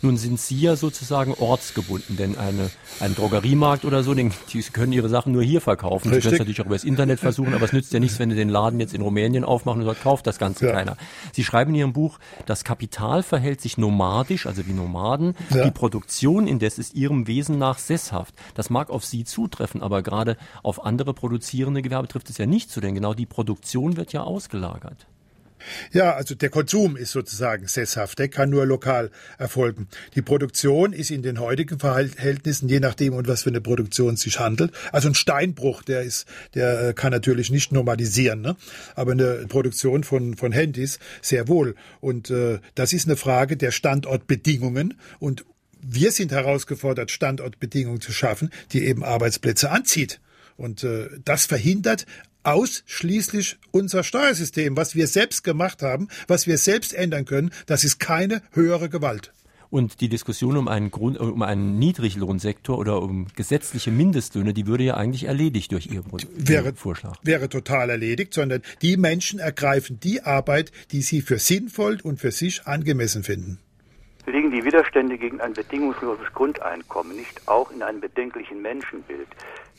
Nun 0.03 0.17
sind 0.17 0.41
Sie 0.41 0.61
ja 0.61 0.77
sozusagen 0.77 1.35
ortsgebunden, 1.35 2.17
denn 2.17 2.37
eine, 2.37 2.71
ein 3.01 3.15
Drogeriemarkt 3.15 3.85
oder 3.85 4.03
so, 4.03 4.15
den, 4.15 4.33
die 4.53 4.63
können 4.63 4.93
ihre 4.93 5.09
Sachen 5.09 5.33
nur 5.33 5.43
hier 5.43 5.61
verkaufen. 5.61 6.09
Richtig. 6.09 6.25
Sie 6.25 6.29
können 6.29 6.35
es 6.35 6.39
natürlich 6.41 6.61
auch 6.61 6.67
über 6.67 6.75
das 6.75 6.85
Internet 6.85 7.21
versuchen, 7.21 7.55
aber 7.55 7.65
es 7.65 7.73
nützt 7.73 7.93
ja 7.93 8.01
nichts, 8.01 8.19
wenn 8.19 8.31
Sie 8.31 8.37
den 8.37 8.49
Laden 8.49 8.81
jetzt 8.81 8.95
in 8.95 9.03
Rumänien 9.03 9.45
aufmachen 9.45 9.81
und 9.81 9.87
dort 9.87 10.01
kauft 10.01 10.27
das 10.27 10.39
Ganze 10.39 10.67
ja. 10.67 10.73
keiner. 10.73 10.97
Sie 11.33 11.45
schreiben 11.45 11.71
in 11.71 11.77
Ihrem 11.77 11.93
Buch, 11.93 12.19
das 12.47 12.65
Kapital 12.65 13.23
verhält 13.23 13.61
sich 13.61 13.79
nomadisch, 13.79 14.47
also 14.47 14.67
wie 14.67 14.73
Nomaden. 14.73 15.35
Ja. 15.51 15.65
Die 15.65 15.71
Produktion 15.71 16.47
indes 16.47 16.79
ist 16.79 16.95
ihrem 16.95 17.27
Wesen 17.27 17.59
nach 17.59 17.79
sesshaft. 17.79 18.35
Das 18.55 18.71
mag 18.71 18.91
auf 18.91 19.05
Sie 19.05 19.25
zutreffen, 19.25 19.83
aber 19.83 20.03
gerade 20.03 20.37
auf 20.63 20.78
andere 20.81 21.15
produzierende 21.15 21.83
Gewerbe 21.83 22.09
trifft 22.09 22.31
es 22.31 22.39
ja 22.39 22.47
nicht 22.47 22.71
zu, 22.71 22.81
denn 22.81 22.95
genau 22.95 23.15
die 23.15 23.27
Produktion 23.27 23.97
wird 23.97 24.13
ja 24.13 24.23
ausgelagert. 24.23 25.07
Ja, 25.93 26.15
also 26.15 26.35
der 26.35 26.51
Konsum 26.51 26.97
ist 26.97 27.13
sozusagen 27.13 27.67
sesshaft, 27.67 28.19
der 28.19 28.29
kann 28.29 28.51
nur 28.51 28.67
lokal 28.67 29.11
erfolgen. 29.39 29.89
Die 30.15 30.23
Produktion 30.23 30.93
ist 30.93 31.11
in 31.11 31.23
den 31.23 31.41
heutigen 31.41 31.79
Verhältnissen, 31.79 32.69
je 32.69 32.81
nachdem, 32.81 33.15
um 33.15 33.27
was 33.27 33.43
für 33.43 33.51
eine 33.51 33.61
Produktion 33.61 34.17
sich 34.17 34.39
handelt, 34.39 34.73
also 34.93 35.09
ein 35.09 35.15
Steinbruch, 35.15 35.83
der 35.83 36.03
ist, 36.03 36.27
der 36.55 36.89
äh, 36.89 36.95
kann 36.95 37.13
natürlich 37.13 37.51
nicht 37.51 37.73
normalisieren, 37.73 38.41
ne? 38.41 38.57
aber 38.95 39.13
eine 39.13 39.47
Produktion 39.49 40.05
von, 40.05 40.37
von 40.37 40.53
Handys 40.53 40.99
sehr 41.23 41.49
wohl. 41.49 41.75
Und 42.01 42.31
äh, 42.31 42.61
das 42.75 42.93
ist 42.93 43.07
eine 43.07 43.17
Frage 43.17 43.57
der 43.57 43.71
Standortbedingungen 43.71 44.95
und 45.19 45.45
wir 45.81 46.11
sind 46.11 46.33
herausgefordert, 46.33 47.11
Standortbedingungen 47.11 48.01
zu 48.01 48.13
schaffen, 48.13 48.51
die 48.73 48.85
eben 48.85 49.05
Arbeitsplätze 49.05 49.71
anzieht. 49.71 50.21
Und 50.59 50.85
äh, 50.85 51.09
das 51.25 51.47
verhindert 51.47 52.05
ausschließlich 52.43 53.57
unser 53.71 54.03
Steuersystem, 54.03 54.77
was 54.77 54.95
wir 54.95 55.07
selbst 55.07 55.45
gemacht 55.45 55.83
haben, 55.83 56.09
was 56.27 56.47
wir 56.47 56.59
selbst 56.59 56.93
ändern 56.93 57.25
können. 57.25 57.51
Das 57.67 57.85
ist 57.85 57.99
keine 57.99 58.43
höhere 58.53 58.89
Gewalt. 58.89 59.33
Und 59.71 60.01
die 60.01 60.09
Diskussion 60.09 60.57
um 60.57 60.67
einen, 60.67 60.91
Grund, 60.91 61.21
um 61.21 61.43
einen 61.43 61.79
Niedriglohnsektor 61.79 62.79
oder 62.79 63.03
um 63.03 63.27
gesetzliche 63.37 63.91
Mindestlöhne, 63.91 64.55
die 64.55 64.67
würde 64.67 64.85
ja 64.85 64.97
eigentlich 64.97 65.25
erledigt 65.25 65.73
durch 65.73 65.87
Ihren 65.89 66.07
wäre, 66.35 66.73
Vorschlag. 66.75 67.19
Wäre 67.23 67.51
total 67.51 67.91
erledigt, 67.91 68.33
sondern 68.33 68.63
die 68.81 68.97
Menschen 68.97 69.39
ergreifen 69.39 70.01
die 70.01 70.23
Arbeit, 70.23 70.73
die 70.91 71.03
sie 71.03 71.21
für 71.21 71.39
sinnvoll 71.39 71.99
und 72.03 72.19
für 72.19 72.31
sich 72.31 72.67
angemessen 72.67 73.25
finden. 73.25 73.59
Liegen 74.27 74.51
die 74.51 74.65
Widerstände 74.65 75.19
gegen 75.19 75.41
ein 75.41 75.53
bedingungsloses 75.53 76.33
Grundeinkommen 76.35 77.17
nicht 77.17 77.47
auch 77.47 77.71
in 77.71 77.83
einem 77.83 78.01
bedenklichen 78.01 78.63
Menschenbild? 78.63 79.29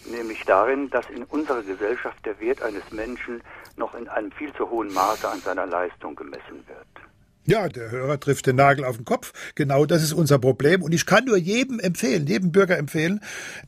Nämlich 0.06 0.44
darin, 0.46 0.90
dass 0.90 1.10
in 1.10 1.24
unserer 1.26 1.64
Gesellschaft 1.64 2.26
der 2.26 2.40
Wert 2.40 2.62
eines 2.62 2.92
Menschen 2.92 3.42
noch 3.76 3.94
in 3.96 4.08
einem 4.08 4.32
viel 4.32 4.54
zu 4.54 4.70
hohen 4.70 4.94
Maße 4.94 5.28
an 5.28 5.40
seiner 5.42 5.66
Leistung 5.66 6.16
gemessen 6.16 6.64
wird. 6.68 7.09
Ja, 7.46 7.68
der 7.68 7.90
Hörer 7.90 8.20
trifft 8.20 8.46
den 8.46 8.58
Nagel 8.58 8.86
auf 8.86 8.98
den 8.98 9.06
Kopf. 9.06 9.34
Genau 9.56 9.86
das 9.86 10.04
ist 10.04 10.14
unser 10.14 10.38
Problem. 10.38 10.84
Und 10.84 10.94
ich 10.94 11.06
kann 11.06 11.26
nur 11.26 11.38
jedem 11.38 11.80
empfehlen, 11.80 12.28
jedem 12.28 12.52
Bürger 12.52 12.78
empfehlen, 12.78 13.22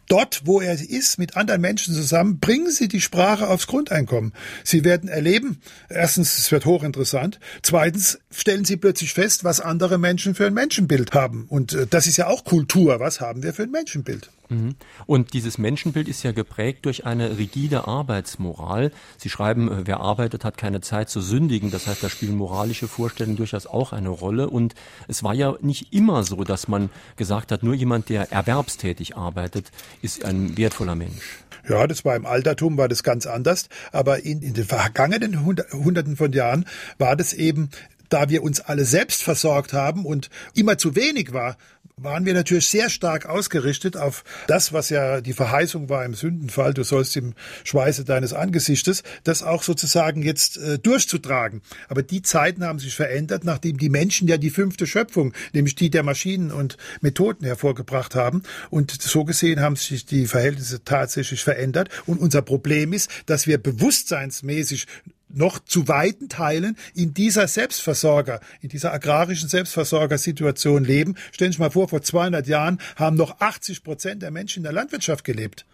dort, 0.07 0.43
wo 0.45 0.61
er 0.61 0.73
ist, 0.73 1.17
mit 1.17 1.35
anderen 1.35 1.61
Menschen 1.61 1.95
zusammen, 1.95 2.39
bringen 2.39 2.69
Sie 2.69 2.87
die 2.87 3.01
Sprache 3.01 3.47
aufs 3.47 3.67
Grundeinkommen. 3.67 4.33
Sie 4.63 4.83
werden 4.83 5.09
erleben, 5.09 5.61
erstens, 5.89 6.37
es 6.37 6.51
wird 6.51 6.65
hochinteressant. 6.65 7.39
Zweitens, 7.63 8.19
stellen 8.29 8.65
Sie 8.65 8.77
plötzlich 8.77 9.13
fest, 9.13 9.43
was 9.43 9.59
andere 9.59 9.97
Menschen 9.97 10.35
für 10.35 10.45
ein 10.45 10.53
Menschenbild 10.53 11.13
haben. 11.13 11.45
Und 11.49 11.73
äh, 11.73 11.87
das 11.87 12.05
ist 12.05 12.17
ja 12.17 12.27
auch 12.27 12.43
Kultur. 12.43 12.99
Was 12.99 13.19
haben 13.19 13.41
wir 13.41 13.53
für 13.53 13.63
ein 13.63 13.71
Menschenbild? 13.71 14.29
Mhm. 14.51 14.75
Und 15.05 15.33
dieses 15.33 15.57
Menschenbild 15.57 16.09
ist 16.09 16.23
ja 16.23 16.33
geprägt 16.33 16.85
durch 16.85 17.05
eine 17.05 17.37
rigide 17.37 17.87
Arbeitsmoral. 17.87 18.91
Sie 19.17 19.29
schreiben, 19.29 19.71
äh, 19.71 19.87
wer 19.87 20.01
arbeitet, 20.01 20.43
hat 20.43 20.57
keine 20.57 20.81
Zeit 20.81 21.09
zu 21.09 21.21
sündigen. 21.21 21.71
Das 21.71 21.87
heißt, 21.87 22.03
da 22.03 22.09
spielen 22.09 22.35
moralische 22.35 22.89
Vorstellungen 22.89 23.37
durchaus 23.37 23.60
auch 23.67 23.93
eine 23.93 24.09
Rolle. 24.09 24.49
Und 24.49 24.75
es 25.07 25.23
war 25.23 25.33
ja 25.33 25.55
nicht 25.61 25.93
immer 25.93 26.23
so, 26.23 26.43
dass 26.43 26.67
man 26.67 26.89
gesagt 27.15 27.51
hat, 27.51 27.63
nur 27.63 27.73
jemand, 27.73 28.09
der 28.09 28.31
erwerbstätig 28.31 29.15
arbeitet, 29.15 29.71
ist 30.01 30.25
ein 30.25 30.57
wertvoller 30.57 30.95
Mensch. 30.95 31.39
Ja, 31.67 31.85
das 31.87 32.03
war 32.05 32.15
im 32.15 32.25
Altertum, 32.25 32.77
war 32.77 32.89
das 32.89 33.03
ganz 33.03 33.27
anders. 33.27 33.69
Aber 33.91 34.23
in, 34.23 34.41
in 34.41 34.53
den 34.53 34.65
vergangenen 34.65 35.45
Hunderten 35.45 36.15
von 36.15 36.33
Jahren 36.33 36.65
war 36.97 37.15
das 37.15 37.33
eben 37.33 37.69
da 38.11 38.29
wir 38.29 38.43
uns 38.43 38.59
alle 38.59 38.83
selbst 38.83 39.23
versorgt 39.23 39.71
haben 39.73 40.05
und 40.05 40.29
immer 40.53 40.77
zu 40.77 40.95
wenig 40.97 41.31
war, 41.31 41.55
waren 42.03 42.25
wir 42.25 42.33
natürlich 42.33 42.67
sehr 42.67 42.89
stark 42.89 43.25
ausgerichtet 43.25 43.97
auf 43.97 44.23
das, 44.47 44.73
was 44.73 44.89
ja 44.89 45.21
die 45.21 45.33
Verheißung 45.33 45.89
war 45.89 46.05
im 46.05 46.13
Sündenfall, 46.13 46.73
du 46.73 46.83
sollst 46.83 47.15
im 47.17 47.33
Schweiße 47.63 48.05
deines 48.05 48.33
Angesichtes, 48.33 49.03
das 49.23 49.43
auch 49.43 49.63
sozusagen 49.63 50.23
jetzt 50.23 50.57
äh, 50.57 50.79
durchzutragen. 50.79 51.61
Aber 51.87 52.03
die 52.03 52.21
Zeiten 52.21 52.63
haben 52.63 52.79
sich 52.79 52.95
verändert, 52.95 53.43
nachdem 53.43 53.77
die 53.77 53.89
Menschen 53.89 54.27
ja 54.27 54.37
die 54.37 54.49
fünfte 54.49 54.87
Schöpfung, 54.87 55.33
nämlich 55.53 55.75
die 55.75 55.89
der 55.89 56.03
Maschinen 56.03 56.51
und 56.51 56.77
Methoden 57.01 57.45
hervorgebracht 57.45 58.15
haben. 58.15 58.43
Und 58.69 59.01
so 59.01 59.23
gesehen 59.25 59.61
haben 59.61 59.75
sich 59.75 60.05
die 60.05 60.27
Verhältnisse 60.27 60.83
tatsächlich 60.83 61.43
verändert. 61.43 61.89
Und 62.05 62.19
unser 62.19 62.41
Problem 62.41 62.93
ist, 62.93 63.09
dass 63.25 63.47
wir 63.47 63.57
bewusstseinsmäßig 63.57 64.87
noch 65.35 65.59
zu 65.59 65.87
weiten 65.87 66.29
Teilen 66.29 66.77
in 66.93 67.13
dieser 67.13 67.47
Selbstversorger, 67.47 68.39
in 68.61 68.69
dieser 68.69 68.93
agrarischen 68.93 69.49
Selbstversorgersituation 69.49 70.83
leben. 70.83 71.15
Stellen 71.31 71.51
Sie 71.51 71.55
sich 71.55 71.59
mal 71.59 71.71
vor, 71.71 71.87
vor 71.87 72.01
200 72.01 72.47
Jahren 72.47 72.79
haben 72.95 73.15
noch 73.15 73.39
80 73.39 73.83
Prozent 73.83 74.21
der 74.21 74.31
Menschen 74.31 74.59
in 74.59 74.63
der 74.63 74.73
Landwirtschaft 74.73 75.23
gelebt. 75.23 75.65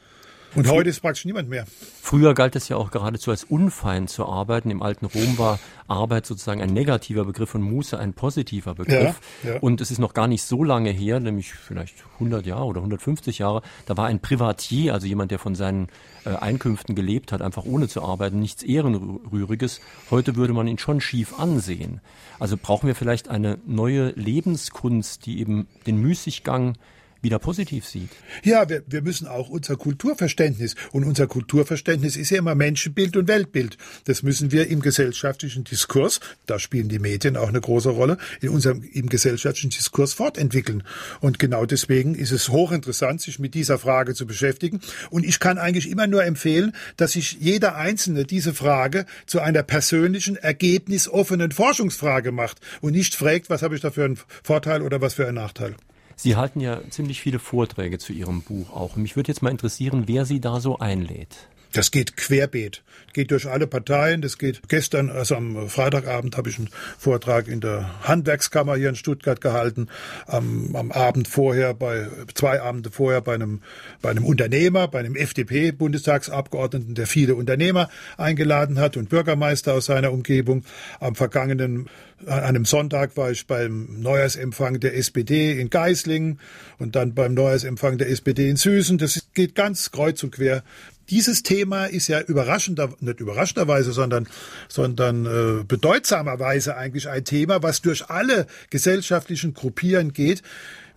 Und 0.56 0.70
heute 0.70 0.90
ist 0.90 1.02
praktisch 1.02 1.26
niemand 1.26 1.50
mehr. 1.50 1.66
Früher 2.02 2.34
galt 2.34 2.56
es 2.56 2.70
ja 2.70 2.78
auch 2.78 2.92
geradezu 2.92 3.32
als 3.32 3.44
unfein 3.44 4.08
zu 4.08 4.26
arbeiten. 4.26 4.72
Im 4.72 4.82
alten 4.82 5.06
Rom 5.06 5.38
war 5.38 5.60
Arbeit 5.88 6.26
sozusagen 6.26 6.62
ein 6.62 6.74
negativer 6.74 7.26
Begriff 7.26 7.54
und 7.56 7.62
Muße 7.62 7.98
ein 8.00 8.14
positiver 8.14 8.76
Begriff. 8.76 9.20
Ja, 9.44 9.54
ja. 9.54 9.60
Und 9.60 9.82
es 9.82 9.92
ist 9.92 10.00
noch 10.00 10.14
gar 10.14 10.28
nicht 10.28 10.44
so 10.44 10.64
lange 10.64 10.90
her, 10.90 11.20
nämlich 11.20 11.54
vielleicht 11.54 12.04
100 12.16 12.46
Jahre 12.46 12.66
oder 12.66 12.80
150 12.80 13.40
Jahre, 13.40 13.62
da 13.86 13.98
war 13.98 14.08
ein 14.08 14.20
Privatier, 14.20 14.94
also 14.94 15.06
jemand, 15.06 15.32
der 15.32 15.40
von 15.40 15.56
seinen 15.56 15.88
äh, 16.26 16.30
Einkünften 16.30 16.96
gelebt 16.96 17.32
hat, 17.32 17.42
einfach 17.42 17.66
ohne 17.66 17.88
zu 17.88 18.04
arbeiten, 18.04 18.40
nichts 18.40 18.64
Ehrenrühriges. 18.64 19.82
Heute 20.12 20.36
würde 20.36 20.54
man 20.54 20.68
ihn 20.68 20.78
schon 20.78 21.02
schief 21.02 21.40
ansehen. 21.40 22.02
Also 22.40 22.58
brauchen 22.58 22.88
wir 22.88 22.96
vielleicht 22.96 23.30
eine 23.30 23.58
neue 23.66 24.10
Lebenskunst, 24.12 25.26
die 25.26 25.40
eben 25.40 25.68
den 25.86 25.98
Müßiggang 25.98 26.78
wieder 27.22 27.40
positiv 27.40 27.86
sieht. 27.86 28.10
Ja, 28.44 28.70
wir, 28.70 28.84
wir 28.88 29.02
müssen 29.02 29.28
auch 29.28 29.50
unser 29.50 29.76
Kulturverständnis, 29.76 30.76
und 30.92 31.04
unser 31.04 31.28
Kulturverständnis 31.28 32.16
ist 32.16 32.30
ja 32.30 32.38
immer 32.38 32.56
Menschenbild 32.56 33.18
und 33.18 33.28
Weltbild. 33.28 33.78
Das 34.06 34.24
müssen 34.24 34.52
wir 34.52 34.68
im 34.68 34.82
gesellschaftlichen 34.82 35.64
Diskurs, 35.64 36.20
da 36.46 36.60
spielen 36.60 36.90
die 36.90 37.00
Medien 37.00 37.38
auch 37.38 37.50
eine 37.50 37.62
große 37.62 37.90
Rolle, 37.90 38.18
in 38.42 38.50
unserem, 38.50 38.84
im 38.84 39.10
gesellschaftlichen 39.10 39.70
Diskurs 39.70 40.14
fortentwickeln. 40.14 40.84
Und 41.20 41.40
genau 41.40 41.66
deswegen 41.66 42.16
ist 42.16 42.32
es 42.32 42.50
hochinteressant, 42.50 43.22
sich 43.22 43.40
mit 43.40 43.54
dieser 43.54 43.78
Frage 43.78 44.14
zu 44.14 44.26
beschäftigen. 44.26 44.82
Und 45.10 45.26
ich 45.26 45.40
kann 45.40 45.58
eigentlich 45.58 45.90
immer 45.90 46.08
nur 46.08 46.24
empfehlen, 46.24 46.74
dass 46.98 47.14
sich 47.14 47.38
jeder 47.40 47.76
Einzelne 47.76 48.26
diese 48.26 48.54
Frage 48.54 49.06
zu 49.26 49.40
einer 49.40 49.64
persönlichen, 49.64 50.36
ergebnisoffenen 50.36 51.52
Forschungsfrage 51.52 52.32
macht 52.32 52.60
und 52.82 52.94
nicht 52.94 53.16
fragt, 53.16 53.50
was 53.50 53.62
habe 53.62 53.76
ich 53.76 53.82
da 53.82 53.92
für 53.92 54.06
einen 54.06 54.20
Vorteil 54.44 54.82
oder 54.82 55.02
was 55.02 55.16
für 55.16 55.28
einen 55.28 55.36
Nachteil. 55.36 55.76
Sie 56.20 56.36
halten 56.36 56.60
ja 56.62 56.82
ziemlich 56.90 57.22
viele 57.22 57.38
Vorträge 57.38 58.00
zu 58.00 58.12
Ihrem 58.12 58.42
Buch 58.42 58.72
auch. 58.72 58.96
Mich 58.96 59.16
würde 59.16 59.32
jetzt 59.32 59.44
mal 59.44 59.52
interessieren, 59.52 60.08
wer 60.08 60.26
Sie 60.26 60.42
da 60.42 60.60
so 60.60 60.80
einlädt. 60.80 61.48
Das 61.74 61.92
geht 61.92 62.18
querbeet. 62.18 62.84
Geht 63.14 63.32
durch 63.32 63.48
alle 63.48 63.68
Parteien. 63.68 64.22
Das 64.22 64.38
geht 64.38 64.68
gestern, 64.70 65.10
also 65.10 65.36
am 65.36 65.70
Freitagabend 65.70 66.38
habe 66.38 66.50
ich 66.50 66.58
einen 66.58 66.70
Vortrag 66.98 67.48
in 67.48 67.62
der 67.62 67.90
Handwerkskammer 68.04 68.76
hier 68.76 68.90
in 68.90 68.96
Stuttgart 68.96 69.42
gehalten. 69.42 69.88
Am, 70.26 70.76
am 70.76 70.92
Abend 70.92 71.28
vorher 71.28 71.74
bei, 71.74 72.08
zwei 72.34 72.62
Abende 72.62 72.92
vorher 72.92 73.22
bei 73.22 73.36
einem, 73.36 73.62
bei 74.02 74.12
einem 74.12 74.26
Unternehmer, 74.26 74.88
bei 74.88 75.00
einem 75.00 75.16
FDP-Bundestagsabgeordneten, 75.16 76.96
der 76.96 77.08
viele 77.08 77.36
Unternehmer 77.36 77.90
eingeladen 78.18 78.80
hat 78.80 78.98
und 78.98 79.10
Bürgermeister 79.10 79.74
aus 79.74 79.86
seiner 79.86 80.12
Umgebung. 80.12 80.64
Am 81.00 81.16
vergangenen 81.16 81.90
an 82.26 82.40
einem 82.40 82.66
Sonntag 82.66 83.16
war 83.16 83.30
ich 83.30 83.46
beim 83.46 84.02
Neujahrsempfang 84.02 84.80
der 84.80 84.98
SPD 84.98 85.60
in 85.60 85.70
Geislingen 85.70 86.40
und 86.80 86.96
dann 86.96 87.14
beim 87.14 87.36
Neujahrsempfang 87.36 88.00
der 88.00 88.10
SPD 88.10 88.50
in 88.50 88.56
Süßen. 88.56 88.98
Das 88.98 89.28
geht 89.36 89.54
ganz 89.54 89.92
kreuz 89.92 90.24
und 90.24 90.32
quer 90.32 90.64
dieses 91.10 91.44
Thema 91.44 91.86
ist 91.86 92.08
ja 92.08 92.20
überraschender, 92.22 92.94
nicht 93.00 93.20
überraschenderweise, 93.20 93.92
sondern, 93.94 94.28
sondern 94.68 95.26
äh, 95.26 95.64
bedeutsamerweise 95.64 96.76
eigentlich 96.76 97.08
ein 97.08 97.24
Thema, 97.24 97.64
was 97.64 97.82
durch 97.82 98.10
alle 98.10 98.48
gesellschaftlichen 98.70 99.54
Gruppieren 99.54 100.14
geht, 100.14 100.44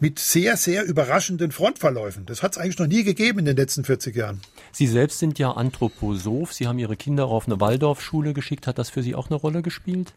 mit 0.01 0.19
sehr, 0.19 0.57
sehr 0.57 0.85
überraschenden 0.85 1.53
Frontverläufen. 1.53 2.27
Das 2.27 2.43
hat 2.43 2.53
es 2.53 2.59
eigentlich 2.59 2.79
noch 2.79 2.87
nie 2.87 3.05
gegeben 3.05 3.41
in 3.41 3.45
den 3.45 3.57
letzten 3.57 3.85
40 3.85 4.17
Jahren. 4.17 4.41
Sie 4.73 4.87
selbst 4.87 5.19
sind 5.19 5.39
ja 5.39 5.53
Anthroposoph. 5.53 6.53
Sie 6.53 6.67
haben 6.67 6.79
Ihre 6.79 6.97
Kinder 6.97 7.27
auf 7.27 7.47
eine 7.47 7.61
Waldorfschule 7.61 8.33
geschickt. 8.33 8.67
Hat 8.67 8.79
das 8.79 8.91
für 8.91 9.03
Sie 9.03 9.15
auch 9.15 9.29
eine 9.29 9.37
Rolle 9.37 9.63
gespielt? 9.63 10.13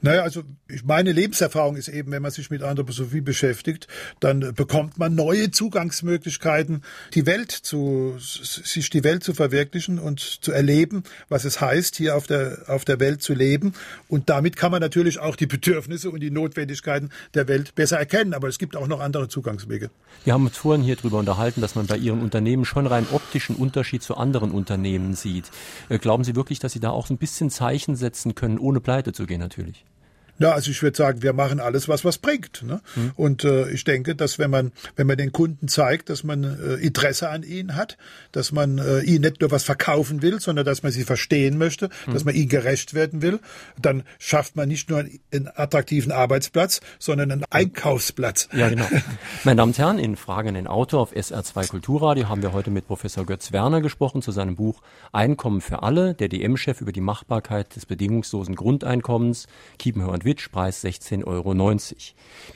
Naja, 0.00 0.22
also 0.22 0.42
meine 0.84 1.12
Lebenserfahrung 1.12 1.76
ist 1.76 1.88
eben, 1.88 2.12
wenn 2.12 2.22
man 2.22 2.30
sich 2.30 2.50
mit 2.50 2.62
Anthroposophie 2.62 3.20
beschäftigt, 3.20 3.88
dann 4.20 4.54
bekommt 4.54 4.98
man 4.98 5.14
neue 5.14 5.50
Zugangsmöglichkeiten, 5.50 6.82
die 7.14 7.26
Welt 7.26 7.50
zu, 7.50 8.14
sich 8.18 8.90
die 8.90 9.02
Welt 9.02 9.24
zu 9.24 9.34
verwirklichen 9.34 9.98
und 9.98 10.20
zu 10.20 10.52
erleben, 10.52 11.02
was 11.28 11.44
es 11.44 11.60
heißt, 11.60 11.96
hier 11.96 12.16
auf 12.16 12.26
der, 12.26 12.64
auf 12.68 12.84
der 12.84 13.00
Welt 13.00 13.22
zu 13.22 13.34
leben. 13.34 13.74
Und 14.08 14.30
damit 14.30 14.56
kann 14.56 14.70
man 14.70 14.80
natürlich 14.80 15.18
auch 15.18 15.34
die 15.34 15.46
Bedürfnisse 15.46 16.10
und 16.10 16.20
die 16.20 16.30
Notwendigkeiten 16.30 17.10
der 17.34 17.48
Welt 17.48 17.74
besser 17.74 17.98
erkennen. 17.98 18.34
Aber 18.34 18.48
es 18.48 18.58
gibt 18.58 18.76
auch 18.76 18.86
noch 18.86 19.00
andere 19.00 19.25
Zugangswege. 19.28 19.90
Wir 20.24 20.32
haben 20.32 20.46
uns 20.46 20.56
vorhin 20.56 20.84
hier 20.84 20.96
darüber 20.96 21.18
unterhalten, 21.18 21.60
dass 21.60 21.74
man 21.74 21.86
bei 21.86 21.96
Ihren 21.96 22.20
Unternehmen 22.22 22.64
schon 22.64 22.86
rein 22.86 23.06
optischen 23.12 23.56
Unterschied 23.56 24.02
zu 24.02 24.16
anderen 24.16 24.50
Unternehmen 24.50 25.14
sieht. 25.14 25.50
Äh, 25.88 25.98
glauben 25.98 26.24
Sie 26.24 26.36
wirklich, 26.36 26.58
dass 26.58 26.72
Sie 26.72 26.80
da 26.80 26.90
auch 26.90 27.10
ein 27.10 27.18
bisschen 27.18 27.50
Zeichen 27.50 27.96
setzen 27.96 28.34
können, 28.34 28.58
ohne 28.58 28.80
pleite 28.80 29.12
zu 29.12 29.26
gehen 29.26 29.40
natürlich? 29.40 29.84
Ja, 30.38 30.52
also 30.52 30.70
ich 30.70 30.82
würde 30.82 30.96
sagen, 30.96 31.22
wir 31.22 31.32
machen 31.32 31.60
alles, 31.60 31.88
was 31.88 32.04
was 32.04 32.18
bringt. 32.18 32.62
Ne? 32.62 32.80
Mhm. 32.94 33.12
Und 33.16 33.44
äh, 33.44 33.70
ich 33.70 33.84
denke, 33.84 34.14
dass 34.14 34.38
wenn 34.38 34.50
man 34.50 34.72
wenn 34.96 35.06
man 35.06 35.16
den 35.16 35.32
Kunden 35.32 35.68
zeigt, 35.68 36.10
dass 36.10 36.24
man 36.24 36.44
äh, 36.44 36.74
Interesse 36.74 37.28
an 37.30 37.42
ihnen 37.42 37.76
hat, 37.76 37.96
dass 38.32 38.52
man 38.52 38.78
äh, 38.78 39.00
ihnen 39.00 39.22
nicht 39.22 39.40
nur 39.40 39.50
was 39.50 39.64
verkaufen 39.64 40.22
will, 40.22 40.40
sondern 40.40 40.64
dass 40.64 40.82
man 40.82 40.92
sie 40.92 41.04
verstehen 41.04 41.58
möchte, 41.58 41.88
mhm. 42.06 42.12
dass 42.12 42.24
man 42.24 42.34
ihnen 42.34 42.48
gerecht 42.48 42.94
werden 42.94 43.22
will, 43.22 43.40
dann 43.80 44.02
schafft 44.18 44.56
man 44.56 44.68
nicht 44.68 44.90
nur 44.90 44.98
einen 44.98 45.48
attraktiven 45.54 46.12
Arbeitsplatz, 46.12 46.80
sondern 46.98 47.30
einen 47.30 47.44
Einkaufsplatz. 47.50 48.48
Ja, 48.52 48.68
genau. 48.68 48.86
Meine 49.44 49.56
Damen 49.56 49.70
und 49.70 49.78
Herren, 49.78 49.98
in 49.98 50.16
Fragen 50.16 50.54
den 50.54 50.66
Autor 50.66 51.00
auf 51.00 51.12
SR2 51.12 51.68
Kulturradio 51.68 52.28
haben 52.28 52.42
wir 52.42 52.52
heute 52.52 52.70
mit 52.70 52.86
Professor 52.86 53.24
Götz 53.24 53.52
Werner 53.52 53.80
gesprochen 53.80 54.22
zu 54.22 54.32
seinem 54.32 54.56
Buch 54.56 54.82
Einkommen 55.12 55.60
für 55.60 55.82
alle, 55.82 56.14
der 56.14 56.28
DM-Chef 56.28 56.80
über 56.80 56.92
die 56.92 57.00
Machbarkeit 57.00 57.74
des 57.74 57.86
bedingungslosen 57.86 58.54
Grundeinkommens. 58.54 59.46
Kiepenhör 59.78 60.10
und 60.10 60.25
Twitch-Preis 60.26 60.84
16,90 60.84 61.24
Euro. 61.24 61.54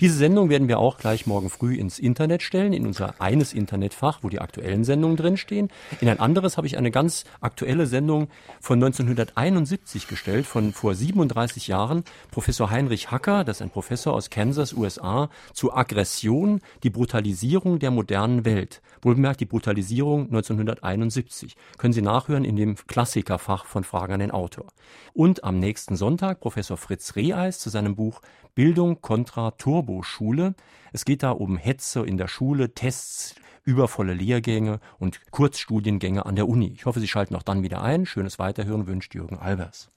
Diese 0.00 0.14
Sendung 0.14 0.50
werden 0.50 0.66
wir 0.66 0.80
auch 0.80 0.98
gleich 0.98 1.28
morgen 1.28 1.50
früh 1.50 1.76
ins 1.76 2.00
Internet 2.00 2.42
stellen, 2.42 2.72
in 2.72 2.84
unser 2.84 3.20
eines 3.20 3.52
Internetfach, 3.52 4.18
wo 4.22 4.28
die 4.28 4.40
aktuellen 4.40 4.82
Sendungen 4.82 5.16
drinstehen. 5.16 5.68
In 6.00 6.08
ein 6.08 6.18
anderes 6.18 6.56
habe 6.56 6.66
ich 6.66 6.76
eine 6.76 6.90
ganz 6.90 7.24
aktuelle 7.40 7.86
Sendung 7.86 8.26
von 8.60 8.82
1971 8.82 10.08
gestellt, 10.08 10.46
von 10.46 10.72
vor 10.72 10.96
37 10.96 11.68
Jahren. 11.68 12.02
Professor 12.32 12.70
Heinrich 12.70 13.12
Hacker, 13.12 13.44
das 13.44 13.58
ist 13.58 13.62
ein 13.62 13.70
Professor 13.70 14.14
aus 14.14 14.30
Kansas, 14.30 14.72
USA, 14.72 15.30
zu 15.52 15.72
Aggression, 15.72 16.60
die 16.82 16.90
Brutalisierung 16.90 17.78
der 17.78 17.92
modernen 17.92 18.44
Welt. 18.44 18.82
Wohlbemerkt 19.02 19.40
die 19.40 19.46
Brutalisierung 19.46 20.24
1971. 20.24 21.54
Können 21.78 21.92
Sie 21.92 22.02
nachhören 22.02 22.44
in 22.44 22.56
dem 22.56 22.74
Klassikerfach 22.74 23.64
von 23.64 23.84
Fragen 23.84 24.14
an 24.14 24.20
den 24.20 24.30
Autor. 24.32 24.66
Und 25.14 25.44
am 25.44 25.58
nächsten 25.58 25.96
Sonntag 25.96 26.40
Professor 26.40 26.76
Fritz 26.76 27.14
Zu 27.60 27.70
seinem 27.70 27.94
Buch 27.94 28.20
Bildung 28.54 29.00
kontra 29.00 29.52
Turboschule. 29.52 30.54
Es 30.92 31.04
geht 31.04 31.22
da 31.22 31.30
um 31.30 31.56
Hetze 31.56 32.04
in 32.04 32.16
der 32.16 32.28
Schule, 32.28 32.74
Tests, 32.74 33.34
übervolle 33.64 34.14
Lehrgänge 34.14 34.80
und 34.98 35.20
Kurzstudiengänge 35.30 36.26
an 36.26 36.36
der 36.36 36.48
Uni. 36.48 36.72
Ich 36.74 36.86
hoffe, 36.86 37.00
Sie 37.00 37.08
schalten 37.08 37.36
auch 37.36 37.42
dann 37.42 37.62
wieder 37.62 37.82
ein. 37.82 38.06
Schönes 38.06 38.38
Weiterhören 38.38 38.86
wünscht 38.86 39.14
Jürgen 39.14 39.38
Albers. 39.38 39.88